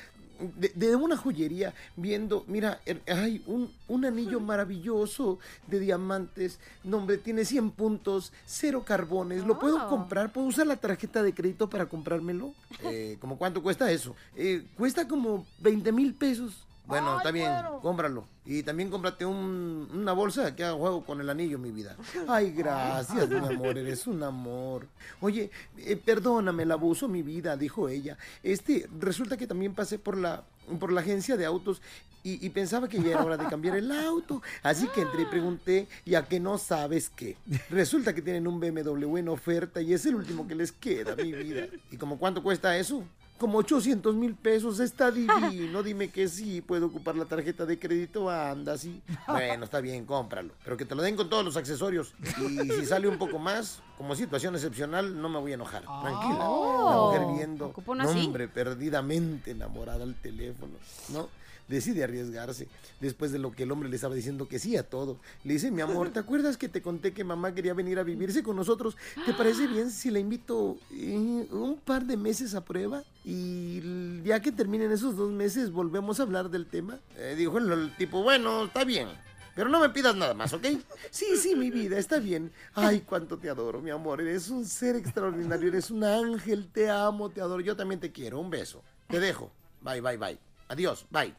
De, 0.59 0.69
de 0.75 0.97
una 0.97 1.17
joyería 1.17 1.75
viendo, 1.97 2.45
mira, 2.49 2.81
er- 2.87 3.01
hay 3.09 3.43
un, 3.47 3.71
un 3.89 4.05
anillo 4.05 4.41
maravilloso 4.41 5.39
de 5.69 5.79
diamantes. 5.81 6.59
No, 6.83 6.99
hombre, 6.99 7.19
tiene 7.19 7.45
100 7.45 7.71
puntos, 7.71 8.33
cero 8.47 8.85
carbones. 8.85 9.45
¿Lo 9.45 9.59
puedo 9.59 9.87
Oh. 9.87 9.89
comprar? 9.89 10.33
¿Puedo 10.33 10.47
usar 10.49 10.67
la 10.67 10.77
tarjeta 10.77 11.23
de 11.23 11.33
crédito 11.35 11.69
para 11.71 11.87
comprármelo? 11.87 12.53
Eh, 12.85 13.17
¿Cómo 13.21 13.39
cuánto 13.39 13.63
cuesta 13.63 13.91
eso? 13.91 14.15
Eh, 14.37 14.67
cuesta 14.77 15.07
como 15.09 15.47
20 15.61 15.91
mil 15.93 16.13
pesos. 16.15 16.67
Bueno, 16.87 17.17
está 17.17 17.31
bien, 17.31 17.51
cómpralo. 17.81 18.27
Y 18.45 18.63
también 18.63 18.91
cómprate 18.91 19.25
un- 19.25 19.89
una 19.93 20.13
bolsa 20.13 20.55
que 20.55 20.65
haga 20.65 20.75
juego 20.77 21.03
con 21.05 21.21
el 21.21 21.31
anillo, 21.31 21.59
mi 21.59 21.71
vida. 21.71 21.97
Ay, 22.29 22.53
gracias, 22.57 23.29
mi 23.29 23.37
amor, 23.39 23.79
eres 23.79 24.07
un 24.07 24.23
amor. 24.23 24.87
Oye, 25.21 25.51
eh, 25.79 25.97
perdóname 25.97 26.65
el 26.65 26.73
abuso, 26.73 27.09
mi 27.09 27.23
vida, 27.23 27.57
dijo 27.57 27.89
ella. 27.89 28.19
Este, 28.43 28.87
resulta 29.01 29.37
que 29.39 29.47
también 29.47 29.75
pasé 29.75 29.99
por 29.99 30.17
la, 30.19 30.45
por 30.79 30.93
la 30.93 31.01
agencia 31.01 31.37
de 31.39 31.47
autos 31.47 31.81
y, 32.23 32.45
y 32.45 32.51
pensaba 32.51 32.89
que 32.89 33.03
ya 33.03 33.13
era 33.13 33.25
hora 33.25 33.37
de 33.39 33.47
cambiar 33.47 33.77
el 33.77 33.91
auto. 33.91 34.43
Así 34.63 34.87
que 34.89 35.03
entré 35.03 35.23
y 35.23 35.27
pregunté, 35.27 35.89
y 36.05 36.15
a 36.17 36.27
que 36.27 36.39
no 36.41 36.59
sabes 36.59 37.09
qué. 37.09 37.37
Resulta 37.71 38.15
que 38.15 38.21
tienen 38.23 38.47
un 38.47 38.61
BMW 38.61 39.17
en 39.19 39.29
oferta 39.29 39.81
y 39.81 39.95
es 39.95 40.05
el 40.07 40.17
último 40.17 40.47
que 40.47 40.55
les 40.55 40.71
queda, 40.73 41.17
mi 41.17 41.33
vida. 41.33 41.67
¿Y 41.91 41.97
como 41.97 42.19
cuánto 42.19 42.43
cuesta 42.43 42.77
eso? 42.77 43.03
Como 43.39 43.59
800 43.59 44.15
mil 44.15 44.35
pesos, 44.37 44.79
está 44.79 45.11
divino. 45.11 45.83
Dime 45.85 46.09
que 46.09 46.29
sí, 46.29 46.61
puedo 46.61 46.87
ocupar 46.87 47.17
la 47.17 47.25
tarjeta 47.25 47.67
de 47.67 47.79
crédito, 47.79 48.31
anda, 48.31 48.79
sí. 48.79 49.03
Bueno, 49.27 49.65
está 49.65 49.81
bien, 49.81 50.05
cómpralo. 50.07 50.53
Pero 50.63 50.77
que 50.77 50.85
te 50.85 50.95
lo 50.95 51.03
den 51.03 51.17
con 51.17 51.29
todos 51.29 51.45
los 51.45 51.57
accesorios. 51.57 52.15
Y 52.41 52.71
si 52.71 52.87
sale 52.87 53.09
un 53.09 53.19
poco 53.19 53.39
más, 53.39 53.81
como 53.99 54.15
situación 54.15 54.55
excepcional, 54.55 55.21
no 55.21 55.29
me 55.29 55.41
voy 55.41 55.51
a 55.51 55.55
enojar. 55.55 55.83
Tranquila. 55.83 56.49
Oh. 56.49 56.91
La 56.91 57.21
mujer 57.23 57.37
viendo, 57.37 57.67
Ocupa 57.67 57.93
una 57.93 58.05
no, 58.05 58.11
así. 58.11 58.25
hombre, 58.25 58.47
perdidamente 58.49 59.51
enamorada 59.51 60.05
al 60.05 60.15
teléfono, 60.15 60.75
¿no? 61.13 61.29
Decide 61.69 62.05
arriesgarse 62.05 62.69
después 63.01 63.33
de 63.33 63.39
lo 63.39 63.53
que 63.53 63.63
el 63.63 63.73
hombre 63.73 63.89
le 63.89 63.97
estaba 63.97 64.15
diciendo 64.15 64.49
que 64.49 64.59
sí 64.59 64.77
a 64.77 64.83
todo. 64.83 65.19
Le 65.45 65.55
dice, 65.55 65.71
mi 65.71 65.81
amor, 65.81 66.11
¿te 66.11 66.19
acuerdas 66.19 66.57
que 66.57 66.69
te 66.69 66.83
conté 66.83 67.13
que 67.15 67.25
mamá 67.25 67.55
quería 67.55 67.73
venir 67.75 67.99
a 67.99 68.03
vivirse 68.03 68.43
con 68.43 68.57
nosotros? 68.57 68.97
¿Te 69.25 69.33
parece 69.33 69.67
bien 69.67 69.91
si 69.91 70.11
la 70.11 70.19
invito 70.19 70.77
eh, 70.93 71.47
un 71.51 71.81
par 71.85 72.05
de 72.05 72.17
meses 72.17 72.55
a 72.55 72.65
prueba? 72.65 73.03
Y 73.25 74.23
ya 74.23 74.41
que 74.41 74.53
terminen 74.53 74.93
esos 74.93 75.17
dos 75.17 75.31
meses, 75.31 75.71
volvemos 75.71 76.21
a 76.21 76.25
hablar 76.25 76.51
del 76.51 76.67
tema. 76.67 76.99
Eh, 77.17 77.35
dijo 77.37 77.57
el, 77.59 77.73
el 77.73 77.97
tipo, 77.97 78.23
bueno, 78.23 78.65
está 78.65 78.85
bien. 78.85 79.09
Pero 79.55 79.69
no 79.69 79.81
me 79.81 79.89
pidas 79.89 80.17
nada 80.17 80.35
más, 80.35 80.53
¿ok? 80.53 80.67
Sí, 81.11 81.37
sí, 81.37 81.55
mi 81.55 81.71
vida, 81.71 81.97
está 81.97 82.19
bien. 82.19 82.51
Ay, 82.75 83.03
cuánto 83.07 83.39
te 83.39 83.49
adoro, 83.49 83.81
mi 83.81 83.91
amor. 83.91 84.21
Eres 84.21 84.51
un 84.51 84.65
ser 84.67 84.97
extraordinario, 84.97 85.69
eres 85.69 85.91
un 85.91 86.03
ángel, 86.03 86.69
te 86.73 86.91
amo, 86.91 87.31
te 87.31 87.41
adoro. 87.41 87.61
Yo 87.61 87.77
también 87.77 88.01
te 88.01 88.11
quiero. 88.11 88.41
Un 88.41 88.51
beso. 88.51 88.83
Te 89.09 89.21
dejo. 89.21 89.53
Bye, 89.81 90.01
bye, 90.01 90.17
bye. 90.17 90.39
Adiós, 90.69 91.07
bye. 91.11 91.33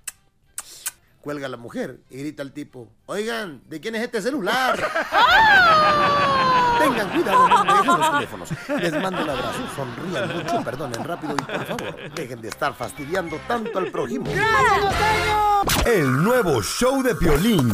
Cuelga 1.25 1.47
la 1.47 1.57
mujer 1.57 2.01
y 2.11 2.19
grita 2.19 2.43
al 2.43 2.51
tipo, 2.51 2.87
oigan, 3.07 3.59
¿de 3.67 3.81
quién 3.81 3.95
es 3.95 4.03
este 4.03 4.21
celular? 4.21 4.77
Tengan 6.79 7.09
cuidado, 7.09 7.49
no 7.49 7.65
me 7.65 7.73
dejen 7.73 7.97
los 7.97 8.11
teléfonos. 8.11 8.49
Les 8.79 9.01
mando 9.01 9.23
un 9.23 9.29
abrazo, 9.31 9.59
sonrían 9.75 10.37
mucho, 10.37 10.63
perdonen 10.63 11.03
rápido 11.03 11.33
y 11.33 11.41
por 11.41 11.65
favor, 11.65 12.13
dejen 12.13 12.41
de 12.43 12.49
estar 12.49 12.75
fastidiando 12.75 13.39
tanto 13.47 13.79
al 13.79 13.87
prójimo. 13.87 14.27
El 15.83 16.23
nuevo 16.23 16.61
show 16.61 17.01
de 17.01 17.15
Piolín. 17.15 17.71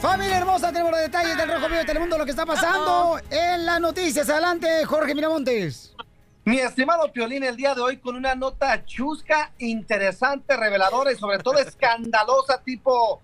Familia 0.00 0.38
hermosa, 0.38 0.70
tenemos 0.70 0.92
los 0.92 1.00
detalles 1.00 1.36
del 1.36 1.48
Rojo 1.48 1.66
Vivo 1.66 1.78
de 1.78 1.84
Telemundo, 1.86 2.18
lo 2.18 2.24
que 2.24 2.30
está 2.30 2.46
pasando 2.46 3.18
en 3.30 3.66
las 3.66 3.80
noticias. 3.80 4.30
Adelante, 4.30 4.84
Jorge 4.84 5.12
Miramontes. 5.12 5.92
Mi 6.44 6.58
estimado 6.58 7.12
Piolín, 7.12 7.44
el 7.44 7.56
día 7.56 7.74
de 7.74 7.80
hoy 7.82 7.98
con 7.98 8.16
una 8.16 8.34
nota 8.34 8.84
chusca, 8.84 9.52
interesante, 9.58 10.56
reveladora 10.56 11.12
y 11.12 11.16
sobre 11.16 11.38
todo 11.38 11.58
escandalosa, 11.58 12.60
tipo, 12.62 13.22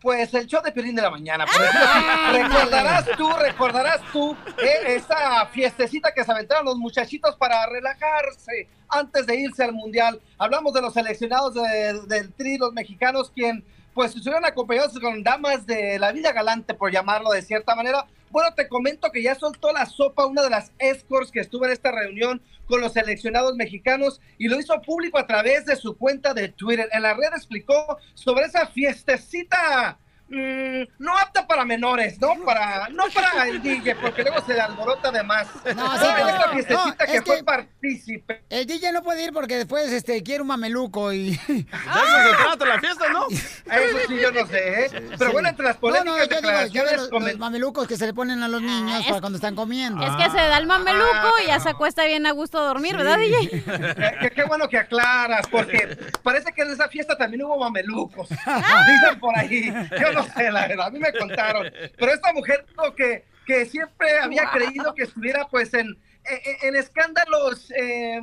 pues 0.00 0.32
el 0.34 0.46
show 0.46 0.62
de 0.62 0.70
Piolín 0.70 0.94
de 0.94 1.02
la 1.02 1.10
mañana. 1.10 1.44
Por 1.44 1.60
decirlo 1.60 1.86
así. 1.92 2.32
recordarás 2.38 3.04
tú, 3.16 3.32
recordarás 3.32 4.00
tú 4.12 4.36
eh, 4.62 4.94
esa 4.94 5.46
fiestecita 5.46 6.12
que 6.14 6.22
se 6.22 6.30
aventaron 6.30 6.64
los 6.64 6.76
muchachitos 6.76 7.34
para 7.36 7.66
relajarse 7.66 8.68
antes 8.88 9.26
de 9.26 9.36
irse 9.40 9.64
al 9.64 9.72
Mundial. 9.72 10.20
Hablamos 10.38 10.72
de 10.72 10.82
los 10.82 10.92
seleccionados 10.94 11.54
de- 11.54 12.02
del 12.06 12.32
Tri, 12.32 12.58
los 12.58 12.72
mexicanos, 12.72 13.32
quien 13.34 13.64
pues 13.92 14.14
estuvieron 14.14 14.44
acompañados 14.44 14.98
con 15.00 15.22
damas 15.24 15.66
de 15.66 15.98
la 15.98 16.12
vida 16.12 16.30
galante, 16.32 16.74
por 16.74 16.92
llamarlo 16.92 17.30
de 17.30 17.42
cierta 17.42 17.74
manera. 17.74 18.06
Bueno, 18.32 18.54
te 18.54 18.66
comento 18.66 19.12
que 19.12 19.22
ya 19.22 19.34
soltó 19.34 19.72
la 19.72 19.86
sopa 19.86 20.26
una 20.26 20.42
de 20.42 20.50
las 20.50 20.72
escorts 20.78 21.30
que 21.30 21.40
estuvo 21.40 21.66
en 21.66 21.72
esta 21.72 21.92
reunión 21.92 22.42
con 22.66 22.80
los 22.80 22.94
seleccionados 22.94 23.54
mexicanos 23.56 24.20
y 24.38 24.48
lo 24.48 24.58
hizo 24.58 24.80
público 24.80 25.18
a 25.18 25.26
través 25.26 25.66
de 25.66 25.76
su 25.76 25.96
cuenta 25.98 26.32
de 26.32 26.48
Twitter. 26.48 26.88
En 26.92 27.02
la 27.02 27.12
red 27.12 27.28
explicó 27.36 27.98
sobre 28.14 28.46
esa 28.46 28.66
fiestecita 28.68 29.98
mm, 30.28 30.82
no 30.98 31.18
apta 31.18 31.46
para 31.46 31.64
menores, 31.66 32.18
no 32.20 32.42
para, 32.44 32.88
no 32.88 33.04
para 33.14 33.48
el 33.48 33.62
DJ, 33.62 33.96
porque 33.96 34.22
luego 34.22 34.40
se 34.46 34.58
alborota 34.58 35.10
de 35.10 35.22
más. 35.22 35.48
No, 35.76 35.92
sí, 35.98 36.06
pero- 36.16 36.28
esta 36.28 36.48
fiestecita 36.52 36.86
no, 36.86 37.12
que 37.12 37.16
es 37.18 37.24
fue 37.24 37.36
que- 37.36 37.44
partícipe. 37.44 38.41
El 38.52 38.66
DJ 38.66 38.92
no 38.92 39.02
puede 39.02 39.24
ir 39.24 39.32
porque 39.32 39.56
después 39.56 39.90
este, 39.90 40.22
quiere 40.22 40.42
un 40.42 40.48
mameluco 40.48 41.10
y... 41.10 41.30
De 41.30 41.60
eso 41.60 41.66
se 41.66 42.44
trata 42.44 42.64
la 42.66 42.78
fiesta, 42.80 43.08
¿no? 43.10 43.26
Eso 43.30 43.98
sí, 44.08 44.18
yo 44.20 44.30
no 44.30 44.46
sé, 44.46 44.84
¿eh? 44.84 44.90
Pero 45.18 45.32
bueno, 45.32 45.48
entre 45.48 45.64
las 45.64 45.76
No, 45.80 45.90
no, 46.04 46.12
polémicas 46.18 46.70
yo 46.70 46.82
digo, 46.84 46.96
los, 46.96 47.10
comen- 47.10 47.30
los 47.30 47.38
mamelucos 47.38 47.88
que 47.88 47.96
se 47.96 48.04
le 48.04 48.12
ponen 48.12 48.42
a 48.42 48.48
los 48.48 48.60
niños 48.60 49.06
para 49.06 49.20
cuando 49.20 49.36
están 49.36 49.54
comiendo. 49.54 50.02
Es 50.02 50.10
que 50.22 50.30
se 50.30 50.36
da 50.36 50.58
el 50.58 50.66
mameluco 50.66 51.32
y 51.42 51.46
ya 51.46 51.60
se 51.60 51.70
acuesta 51.70 52.04
bien 52.04 52.26
a 52.26 52.32
gusto 52.32 52.58
a 52.58 52.64
dormir, 52.66 52.94
¿verdad, 52.94 53.16
DJ? 53.16 53.64
Eh, 54.02 54.16
que- 54.20 54.30
qué 54.32 54.44
bueno 54.44 54.68
que 54.68 54.76
aclaras, 54.76 55.46
porque 55.48 55.96
parece 56.22 56.52
que 56.52 56.60
en 56.60 56.72
esa 56.72 56.88
fiesta 56.88 57.16
también 57.16 57.42
hubo 57.44 57.56
mamelucos. 57.58 58.28
Dicen 58.28 59.18
por 59.18 59.34
ahí. 59.38 59.72
Yo 59.98 60.12
no 60.12 60.24
sé, 60.24 60.50
la 60.52 60.66
verdad, 60.68 60.88
a 60.88 60.90
mí 60.90 60.98
me 60.98 61.10
contaron. 61.14 61.70
Pero 61.98 62.12
esta 62.12 62.32
mujer 62.34 62.66
dijo 62.68 62.94
que, 62.94 63.24
que 63.46 63.64
siempre 63.64 64.18
había 64.18 64.50
creído 64.50 64.94
que 64.94 65.04
estuviera 65.04 65.46
pues 65.48 65.72
en, 65.72 65.96
en, 66.24 66.68
en 66.68 66.76
escándalos 66.76 67.70
eh, 67.76 68.20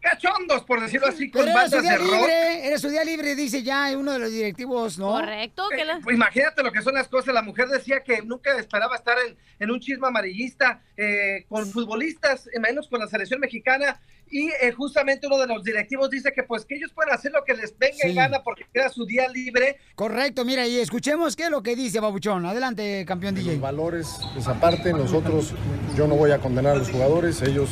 cachondos, 0.00 0.62
por 0.62 0.80
decirlo 0.80 1.08
así, 1.08 1.30
con 1.30 1.44
Pero 1.44 1.52
era 1.58 1.68
su 1.68 1.76
bandas 1.76 1.82
día 1.82 1.92
de 1.92 1.98
rock. 1.98 2.12
libre, 2.12 2.66
era 2.68 2.78
su 2.78 2.88
día 2.88 3.04
libre, 3.04 3.34
dice 3.34 3.62
ya 3.62 3.90
uno 3.96 4.12
de 4.12 4.18
los 4.20 4.30
directivos, 4.30 4.98
¿no? 4.98 5.12
Correcto. 5.12 5.68
Que 5.74 5.84
la... 5.84 6.00
Pues 6.00 6.14
imagínate 6.14 6.62
lo 6.62 6.70
que 6.70 6.82
son 6.82 6.94
las 6.94 7.08
cosas. 7.08 7.34
La 7.34 7.42
mujer 7.42 7.68
decía 7.68 8.04
que 8.04 8.22
nunca 8.22 8.56
esperaba 8.56 8.94
estar 8.94 9.16
en, 9.26 9.36
en 9.58 9.70
un 9.70 9.80
chisme 9.80 10.06
amarillista 10.06 10.80
eh, 10.96 11.44
con 11.48 11.66
futbolistas, 11.72 12.46
eh, 12.52 12.60
menos 12.60 12.88
con 12.88 13.00
la 13.00 13.08
selección 13.08 13.40
mexicana. 13.40 14.00
Y 14.28 14.48
eh, 14.48 14.72
justamente 14.76 15.26
uno 15.28 15.38
de 15.38 15.46
los 15.46 15.62
directivos 15.62 16.10
dice 16.10 16.32
que 16.32 16.42
pues 16.42 16.64
que 16.64 16.74
ellos 16.74 16.90
pueden 16.92 17.14
hacer 17.14 17.30
lo 17.32 17.44
que 17.44 17.54
les 17.54 17.76
venga 17.78 17.94
Sí. 18.02 18.08
en 18.08 18.16
gana 18.16 18.42
porque 18.42 18.64
era 18.74 18.88
su 18.88 19.06
día 19.06 19.28
libre. 19.28 19.76
Correcto, 19.94 20.44
mira, 20.44 20.66
y 20.66 20.78
escuchemos 20.78 21.36
qué 21.36 21.44
es 21.44 21.50
lo 21.50 21.62
que 21.62 21.76
dice 21.76 22.00
Babuchón. 22.00 22.44
Adelante, 22.44 23.04
campeón 23.06 23.34
DJ. 23.36 23.52
Los 23.52 23.60
valores, 23.60 24.18
esa 24.36 24.54
parte, 24.60 24.92
nosotros, 24.92 25.52
yo 25.96 26.06
no 26.08 26.16
voy 26.16 26.32
a 26.32 26.38
condenar 26.38 26.72
a 26.74 26.78
los 26.78 26.90
jugadores, 26.90 27.40
ellos 27.42 27.70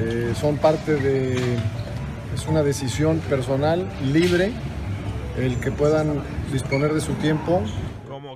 eh, 0.00 0.32
son 0.40 0.58
parte 0.58 0.94
de, 0.94 1.34
es 2.34 2.46
una 2.46 2.62
decisión 2.62 3.18
personal, 3.28 3.88
libre, 4.12 4.52
el 5.36 5.58
que 5.60 5.72
puedan 5.72 6.22
disponer 6.52 6.92
de 6.94 7.00
su 7.00 7.14
tiempo. 7.14 7.62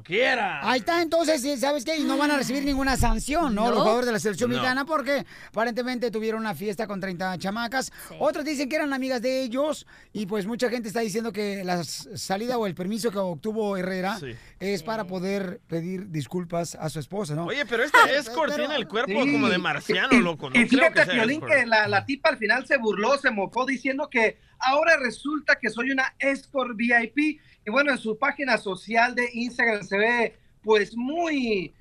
Quiera. 0.05 0.61
Ahí 0.69 0.81
está, 0.81 1.01
entonces, 1.01 1.41
¿sí? 1.41 1.57
¿sabes 1.57 1.85
qué? 1.85 1.97
Y 1.97 2.05
no 2.05 2.19
van 2.19 2.31
a 2.31 2.37
recibir 2.37 2.63
ninguna 2.65 2.97
sanción, 2.97 3.55
¿no? 3.55 3.65
No. 3.65 3.71
Los 3.71 3.79
jugadores 3.81 4.07
de 4.07 4.13
la 4.13 4.19
selección 4.21 4.51
No. 4.51 4.57
mexicana, 4.57 4.85
porque 4.85 5.25
aparentemente 5.49 6.11
tuvieron 6.11 6.41
una 6.41 6.55
fiesta 6.55 6.87
con 6.87 7.01
30 7.01 7.39
chamacas. 7.39 7.91
Otros 8.19 8.45
dicen 8.45 8.69
que 8.69 8.77
eran 8.77 8.93
amigas 8.93 9.23
de 9.23 9.43
ellos, 9.43 9.87
y 10.13 10.27
pues 10.27 10.47
mucha 10.47 10.69
gente 10.69 10.89
está 10.89 11.01
diciendo 11.01 11.33
que 11.33 11.65
la 11.65 11.83
salida 11.85 12.59
o 12.59 12.67
el 12.67 12.75
permiso 12.75 13.11
que 13.11 13.19
obtuvo 13.19 13.77
Herrera 13.79 14.19
Sí. 14.19 14.35
es 14.61 14.83
para 14.83 15.05
poder 15.05 15.61
pedir 15.69 16.11
disculpas 16.11 16.75
a 16.75 16.91
su 16.91 17.01
esposa, 17.01 17.35
¿no? 17.35 17.47
Oye, 17.47 17.65
pero 17.65 17.83
este 17.83 17.99
escort 18.19 18.55
tiene 18.55 18.77
el 18.77 18.87
cuerpo 18.87 19.23
Sí. 19.25 19.33
como 19.33 19.49
de 19.49 19.57
marciano, 19.59 20.21
loco. 20.21 20.51
No 20.51 20.61
y 20.61 20.69
creo 20.69 20.91
fíjate, 20.91 21.07
que 21.11 21.17
Piolín, 21.17 21.41
que 21.41 21.65
la, 21.65 21.89
la 21.89 22.05
tipa 22.05 22.29
al 22.29 22.37
final 22.37 22.67
se 22.67 22.77
burló, 22.77 23.17
se 23.17 23.31
mofó 23.31 23.65
diciendo 23.65 24.11
que 24.11 24.39
ahora 24.59 24.97
resulta 24.99 25.57
que 25.57 25.71
soy 25.71 25.91
una 25.91 26.15
escort 26.19 26.77
VIP. 26.77 27.41
Y 27.67 27.71
bueno, 27.71 27.93
en 27.93 27.99
su 27.99 28.19
página 28.19 28.59
social 28.59 29.15
de 29.15 29.29
Instagram 29.33 29.85
se 29.85 29.97
ve 29.97 30.37
pues 30.63 30.97
muy, 30.97 31.73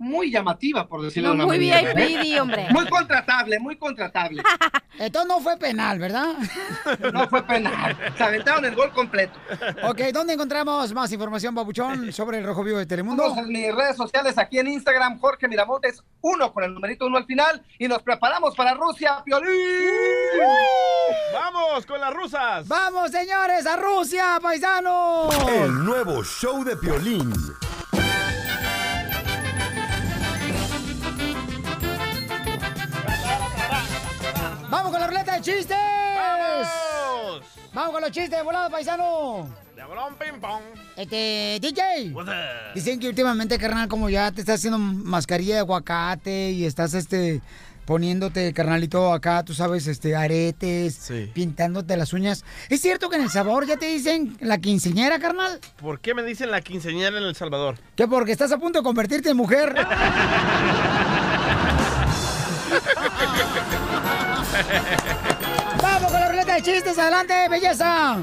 muy 0.00 0.30
llamativa, 0.30 0.88
por 0.88 1.02
decirlo 1.02 1.28
No, 1.28 1.34
de 1.34 1.44
una 1.44 1.46
muy 1.46 1.68
manera. 1.70 1.92
VIP, 1.94 2.24
¿eh? 2.24 2.40
hombre. 2.40 2.66
Muy 2.70 2.86
contratable, 2.88 3.58
muy 3.60 3.76
contratable. 3.76 4.42
Entonces 4.98 5.28
no 5.28 5.40
fue 5.40 5.56
penal, 5.58 5.98
¿verdad? 5.98 6.34
No 7.12 7.28
fue 7.28 7.42
penal. 7.42 7.96
Se 8.16 8.24
aventaron 8.24 8.64
el 8.64 8.74
gol 8.74 8.90
completo. 8.92 9.38
ok, 9.84 9.98
¿dónde 10.12 10.32
encontramos 10.32 10.92
más 10.94 11.12
información, 11.12 11.54
Babuchón, 11.54 12.12
sobre 12.12 12.38
el 12.38 12.44
Rojo 12.44 12.64
Vivo 12.64 12.78
de 12.78 12.86
Telemundo? 12.86 13.22
Vamos 13.22 13.38
en 13.38 13.48
mis 13.48 13.74
redes 13.74 13.96
sociales 13.96 14.38
aquí 14.38 14.58
en 14.58 14.68
Instagram, 14.68 15.18
Jorge 15.20 15.48
Miramontes, 15.48 16.02
uno 16.22 16.52
con 16.52 16.64
el 16.64 16.72
numerito 16.72 17.06
uno 17.06 17.18
al 17.18 17.26
final, 17.26 17.62
y 17.78 17.86
nos 17.86 18.02
preparamos 18.02 18.56
para 18.56 18.74
Rusia, 18.74 19.22
Piolín. 19.24 19.50
¡Vamos 21.32 21.84
con 21.86 22.00
las 22.00 22.12
rusas! 22.14 22.66
¡Vamos, 22.68 23.10
señores, 23.10 23.66
a 23.66 23.76
Rusia, 23.76 24.38
paisanos! 24.40 25.34
El 25.48 25.84
nuevo 25.84 26.24
show 26.24 26.64
de 26.64 26.76
Piolín. 26.76 27.32
¡Vamos 34.90 34.98
con 34.98 35.00
la 35.02 35.06
ruleta 35.06 35.34
de 35.36 35.40
chistes! 35.40 35.76
¡Vamos! 36.16 37.42
¡Vamos 37.72 37.92
con 37.92 38.02
los 38.02 38.10
chistes 38.10 38.38
de 38.38 38.42
volado, 38.42 38.68
paisano! 38.70 39.48
De 39.76 39.84
balón 39.84 40.16
ping 40.16 40.40
pong. 40.40 40.62
Este, 40.96 41.60
DJ. 41.62 42.12
Dicen 42.74 42.98
que 42.98 43.06
últimamente, 43.08 43.56
carnal, 43.56 43.86
como 43.86 44.10
ya 44.10 44.32
te 44.32 44.40
estás 44.40 44.56
haciendo 44.56 44.78
mascarilla 44.78 45.54
de 45.54 45.60
aguacate 45.60 46.50
y 46.50 46.64
estás, 46.66 46.94
este, 46.94 47.40
poniéndote, 47.84 48.52
carnalito, 48.52 49.12
acá, 49.12 49.44
tú 49.44 49.54
sabes, 49.54 49.86
este, 49.86 50.16
aretes, 50.16 50.96
Sí. 50.96 51.30
pintándote 51.32 51.96
las 51.96 52.12
uñas. 52.12 52.44
¿Es 52.68 52.80
cierto 52.80 53.08
que 53.08 53.14
en 53.14 53.22
El 53.22 53.30
Salvador 53.30 53.66
ya 53.66 53.76
te 53.76 53.86
dicen 53.86 54.36
la 54.40 54.58
quinceñera, 54.58 55.20
carnal? 55.20 55.60
¿Por 55.80 56.00
qué 56.00 56.14
me 56.14 56.24
dicen 56.24 56.50
la 56.50 56.62
quinceañera 56.62 57.16
en 57.16 57.22
El 57.22 57.36
Salvador? 57.36 57.76
Que 57.94 58.08
porque 58.08 58.32
estás 58.32 58.50
a 58.50 58.58
punto 58.58 58.80
de 58.80 58.82
convertirte 58.82 59.30
en 59.30 59.36
mujer. 59.36 59.72
¡Vamos 65.82 66.10
con 66.12 66.20
la 66.20 66.28
ruleta 66.28 66.54
de 66.54 66.62
chistes! 66.62 66.98
¡Adelante, 66.98 67.48
belleza! 67.48 68.18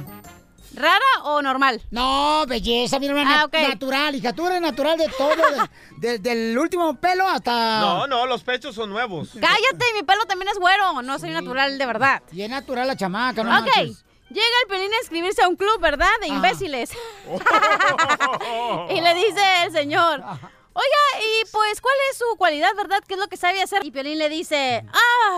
¿Rara 0.75 0.99
o 1.23 1.41
normal? 1.41 1.81
No, 1.89 2.45
belleza, 2.47 2.99
mira, 2.99 3.13
una 3.13 3.43
Ah, 3.43 3.47
natural, 3.51 4.13
hija. 4.15 4.31
Tú 4.33 4.45
eres 4.45 4.61
natural 4.61 4.97
de 4.99 5.07
todo, 5.09 5.29
de- 5.35 5.67
de- 6.07 6.19
del 6.19 6.57
último 6.57 6.95
pelo 6.99 7.27
hasta... 7.27 7.79
No, 7.79 8.05
no, 8.05 8.27
los 8.27 8.43
pechos 8.43 8.75
son 8.75 8.91
nuevos. 8.91 9.29
Cállate, 9.33 9.85
mi 9.95 10.03
pelo 10.03 10.25
también 10.25 10.49
es 10.49 10.59
güero. 10.59 11.01
No 11.01 11.17
soy 11.17 11.31
natural 11.31 11.79
de 11.79 11.85
verdad. 11.87 12.21
Y 12.31 12.43
es 12.43 12.49
natural 12.49 12.87
la 12.87 12.95
chamaca, 12.95 13.43
no 13.43 13.49
ok. 13.49 13.55
manches. 13.75 14.03
Llega 14.29 14.45
el 14.63 14.67
pelín 14.69 14.93
a 14.93 14.97
inscribirse 14.97 15.41
a 15.41 15.47
un 15.47 15.55
club, 15.55 15.79
¿verdad? 15.79 16.11
De 16.21 16.27
imbéciles. 16.27 16.91
y 18.89 19.01
le 19.01 19.13
dice 19.15 19.41
el 19.65 19.71
señor, 19.71 20.19
oiga, 20.21 21.21
y 21.21 21.45
pues, 21.51 21.81
¿cuál 21.81 21.95
es 22.11 22.17
su 22.19 22.35
cualidad, 22.37 22.69
verdad? 22.75 22.99
¿Qué 23.07 23.15
es 23.15 23.19
lo 23.19 23.27
que 23.27 23.37
sabe 23.37 23.61
hacer? 23.63 23.83
Y 23.85 23.91
Pelín 23.91 24.17
le 24.19 24.29
dice, 24.29 24.85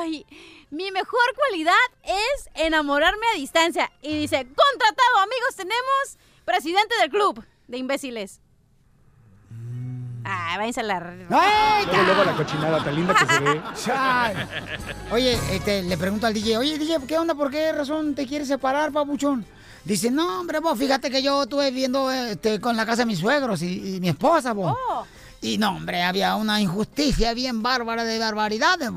ay, 0.01 0.25
mi 0.71 0.91
mejor 0.91 1.21
cualidad 1.35 1.73
es 2.03 2.49
enamorarme 2.53 3.25
a 3.33 3.37
distancia. 3.37 3.91
Y 4.01 4.17
dice, 4.17 4.37
contratado, 4.37 5.17
amigos, 5.17 5.55
tenemos 5.55 6.17
presidente 6.45 6.95
del 7.01 7.09
club 7.09 7.43
de 7.67 7.77
imbéciles. 7.77 8.41
Ah, 10.25 10.55
váyanse 10.57 10.81
a 10.81 10.83
la... 10.83 10.97
¡Ay, 11.29 11.85
Luego, 11.85 12.03
luego 12.03 12.23
la 12.23 12.33
cochinada 12.37 12.83
tan 12.83 12.95
linda 12.95 13.15
que 13.15 13.25
se 13.25 13.39
ve. 13.39 13.61
Ay. 13.95 14.35
Oye, 15.11 15.39
este, 15.51 15.81
le 15.81 15.97
pregunto 15.97 16.27
al 16.27 16.33
DJ, 16.33 16.57
oye, 16.57 16.77
DJ, 16.77 16.97
¿qué 17.07 17.17
onda? 17.17 17.33
¿Por 17.33 17.49
qué 17.49 17.71
razón 17.71 18.13
te 18.13 18.27
quieres 18.27 18.47
separar, 18.47 18.91
papuchón? 18.91 19.45
Dice, 19.85 20.11
no, 20.11 20.41
hombre, 20.41 20.59
vos, 20.59 20.77
fíjate 20.77 21.09
que 21.09 21.23
yo 21.23 21.43
estuve 21.43 21.71
viviendo 21.71 22.11
este, 22.11 22.59
con 22.59 22.75
la 22.75 22.85
casa 22.85 23.03
de 23.03 23.05
mis 23.07 23.19
suegros 23.19 23.61
y, 23.61 23.95
y 23.95 23.99
mi 23.99 24.09
esposa, 24.09 24.53
vos. 24.53 24.75
Oh. 24.89 25.05
Y 25.41 25.57
no, 25.57 25.69
hombre, 25.71 26.03
había 26.03 26.35
una 26.35 26.59
injusticia 26.61 27.33
bien 27.33 27.63
bárbara 27.63 28.03
de 28.03 28.19
barbaridades. 28.19 28.89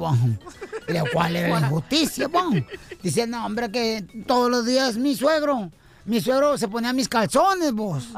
Y 0.89 0.93
le 0.93 1.03
¿cuál 1.13 1.37
era 1.37 1.61
la 1.61 1.67
injusticia, 1.67 2.27
vos? 2.29 2.55
Dice, 3.03 3.27
no, 3.27 3.47
hombre, 3.47 3.71
que 3.71 4.05
todos 4.27 4.51
los 4.51 4.67
días 4.67 4.97
mi 4.97 5.15
suegro, 5.15 5.71
mi 6.05 6.21
suegro 6.21 6.59
se 6.59 6.67
ponía 6.69 6.93
mis 6.93 7.09
calzones, 7.09 7.73
vos. 7.73 8.09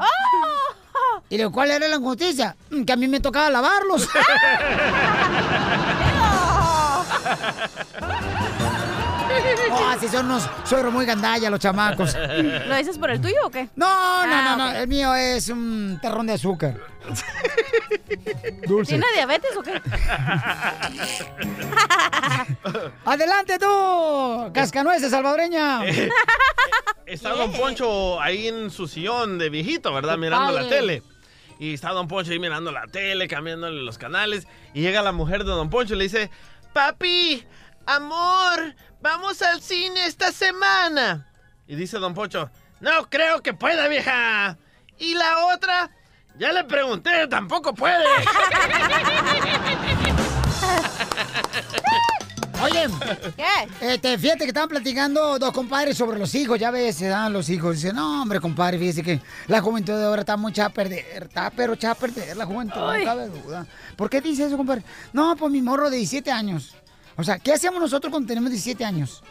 Y 1.29 1.37
le 1.37 1.49
¿cuál 1.49 1.71
era 1.71 1.87
la 1.87 1.95
injusticia? 1.97 2.55
"Mm, 2.71 2.83
Que 2.83 2.93
a 2.93 2.95
mí 2.95 3.07
me 3.07 3.19
tocaba 3.19 3.49
lavarlos. 3.49 4.07
Oh, 9.77 9.87
así 9.89 10.07
son 10.07 10.25
unos 10.27 10.49
suegros 10.63 10.93
muy 10.93 11.05
gandalla 11.05 11.49
los 11.49 11.59
chamacos. 11.59 12.15
¿Lo 12.67 12.75
dices 12.77 12.97
por 12.97 13.11
el 13.11 13.19
tuyo 13.21 13.35
o 13.45 13.49
qué? 13.49 13.69
No, 13.75 13.85
no, 14.25 14.33
Ah, 14.33 14.55
no, 14.57 14.65
no. 14.65 14.69
ok. 14.71 14.75
El 14.77 14.87
mío 14.87 15.13
es 15.15 15.49
un 15.49 15.99
terrón 16.01 16.27
de 16.27 16.33
azúcar. 16.33 16.75
Dulce. 18.67 18.89
¿Tiene 18.93 19.05
diabetes 19.13 19.51
o 19.57 19.61
qué? 19.61 19.79
Adelante 23.05 23.57
tú, 23.59 24.51
cascanueces 24.53 25.11
salvadoreña. 25.11 25.81
Está 27.05 27.33
Don 27.33 27.51
Poncho 27.51 28.19
ahí 28.21 28.47
en 28.47 28.71
su 28.71 28.87
sillón 28.87 29.37
de 29.37 29.49
viejito, 29.49 29.93
¿verdad? 29.93 30.17
Mirando 30.17 30.51
la 30.51 30.67
tele. 30.67 31.03
Y 31.59 31.73
está 31.73 31.91
Don 31.91 32.07
Poncho 32.07 32.31
ahí 32.31 32.39
mirando 32.39 32.71
la 32.71 32.87
tele, 32.87 33.27
cambiándole 33.27 33.81
los 33.83 33.97
canales. 33.97 34.47
Y 34.73 34.81
llega 34.81 35.01
la 35.01 35.11
mujer 35.11 35.39
de 35.43 35.51
Don 35.51 35.69
Poncho 35.69 35.93
y 35.93 35.97
le 35.97 36.03
dice, 36.05 36.29
Papi, 36.73 37.43
amor, 37.85 38.75
vamos 39.01 39.41
al 39.41 39.61
cine 39.61 40.05
esta 40.05 40.31
semana. 40.31 41.27
Y 41.67 41.75
dice 41.75 41.97
Don 41.97 42.13
Poncho, 42.13 42.49
no 42.79 43.09
creo 43.09 43.41
que 43.41 43.53
pueda, 43.53 43.87
vieja. 43.87 44.57
Y 44.97 45.13
la 45.15 45.45
otra, 45.53 45.89
ya 46.37 46.51
le 46.51 46.63
pregunté, 46.63 47.27
tampoco 47.27 47.73
puede. 47.73 48.03
Oye, 52.63 52.87
¿Qué? 53.35 53.93
este, 53.93 54.17
fíjate 54.17 54.39
que 54.39 54.47
estaban 54.47 54.69
platicando 54.69 55.37
dos 55.37 55.51
compadres 55.51 55.97
sobre 55.97 56.17
los 56.17 56.33
hijos, 56.35 56.57
ya 56.57 56.71
ves, 56.71 56.95
se 56.95 57.07
dan 57.07 57.33
los 57.33 57.49
hijos. 57.49 57.75
Dicen, 57.75 57.95
no, 57.95 58.21
hombre, 58.21 58.39
compadre, 58.39 58.79
fíjese 58.79 59.03
que 59.03 59.19
la 59.47 59.61
juventud 59.61 59.93
de 59.93 60.05
ahora 60.05 60.21
está 60.21 60.37
muy 60.37 60.51
echada 60.51 60.69
a 60.69 60.73
perder, 60.73 61.23
está 61.23 61.51
pero 61.51 61.73
echada 61.73 61.93
a 61.93 61.97
perder 61.97 62.35
la 62.37 62.45
juventud, 62.45 62.79
no 62.79 63.03
cabe 63.03 63.27
duda. 63.27 63.67
¿Por 63.95 64.09
qué 64.09 64.21
dice 64.21 64.45
eso, 64.45 64.57
compadre? 64.57 64.83
No, 65.13 65.35
pues 65.35 65.51
mi 65.51 65.61
morro 65.61 65.89
de 65.89 65.97
17 65.97 66.31
años. 66.31 66.75
O 67.17 67.23
sea, 67.23 67.39
¿qué 67.39 67.53
hacemos 67.53 67.79
nosotros 67.79 68.11
cuando 68.11 68.27
tenemos 68.27 68.49
17 68.49 68.83
años? 68.83 69.23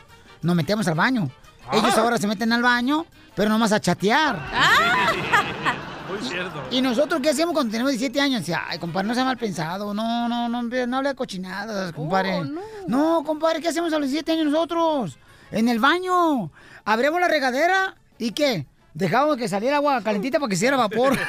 Nos 0.42 0.57
metemos 0.57 0.87
al 0.88 0.94
baño. 0.94 1.31
Ellos 1.73 1.94
Ah. 1.97 2.01
ahora 2.03 2.18
se 2.18 2.27
meten 2.27 2.53
al 2.53 2.62
baño, 2.62 3.07
pero 3.35 3.49
nomás 3.49 3.73
a 3.73 3.81
chatear. 3.81 4.38
Muy 6.09 6.29
cierto. 6.29 6.62
¿Y 6.70 6.83
nosotros 6.83 7.20
qué 7.23 7.31
hacemos 7.31 7.55
cuando 7.55 7.73
tenemos 7.73 7.92
17 7.92 8.20
años? 8.20 8.40
Dice, 8.40 8.55
ay, 8.55 8.79
compadre, 8.79 9.09
no 9.09 9.14
sea 9.14 9.25
mal 9.25 9.38
pensado. 9.38 9.94
No, 9.94 10.29
no, 10.29 10.49
no, 10.49 10.62
no 10.62 10.97
hable 10.97 11.09
de 11.09 11.14
cochinadas, 11.14 11.92
compadre. 11.92 12.40
Oh, 12.40 12.44
no. 12.44 12.61
no. 12.87 13.23
compadre, 13.25 13.61
¿qué 13.61 13.68
hacemos 13.68 13.92
a 13.92 13.99
los 13.99 14.09
17 14.11 14.33
años 14.33 14.47
nosotros? 14.53 15.18
En 15.51 15.68
el 15.68 15.79
baño. 15.79 16.51
Abrimos 16.85 17.20
la 17.20 17.29
regadera 17.29 17.94
y 18.18 18.33
¿qué? 18.33 18.66
Dejamos 18.92 19.37
que 19.37 19.49
saliera 19.49 19.77
agua 19.77 20.03
calentita 20.03 20.38
para 20.38 20.49
que 20.49 20.55
hiciera 20.55 20.77
vapor. 20.77 21.16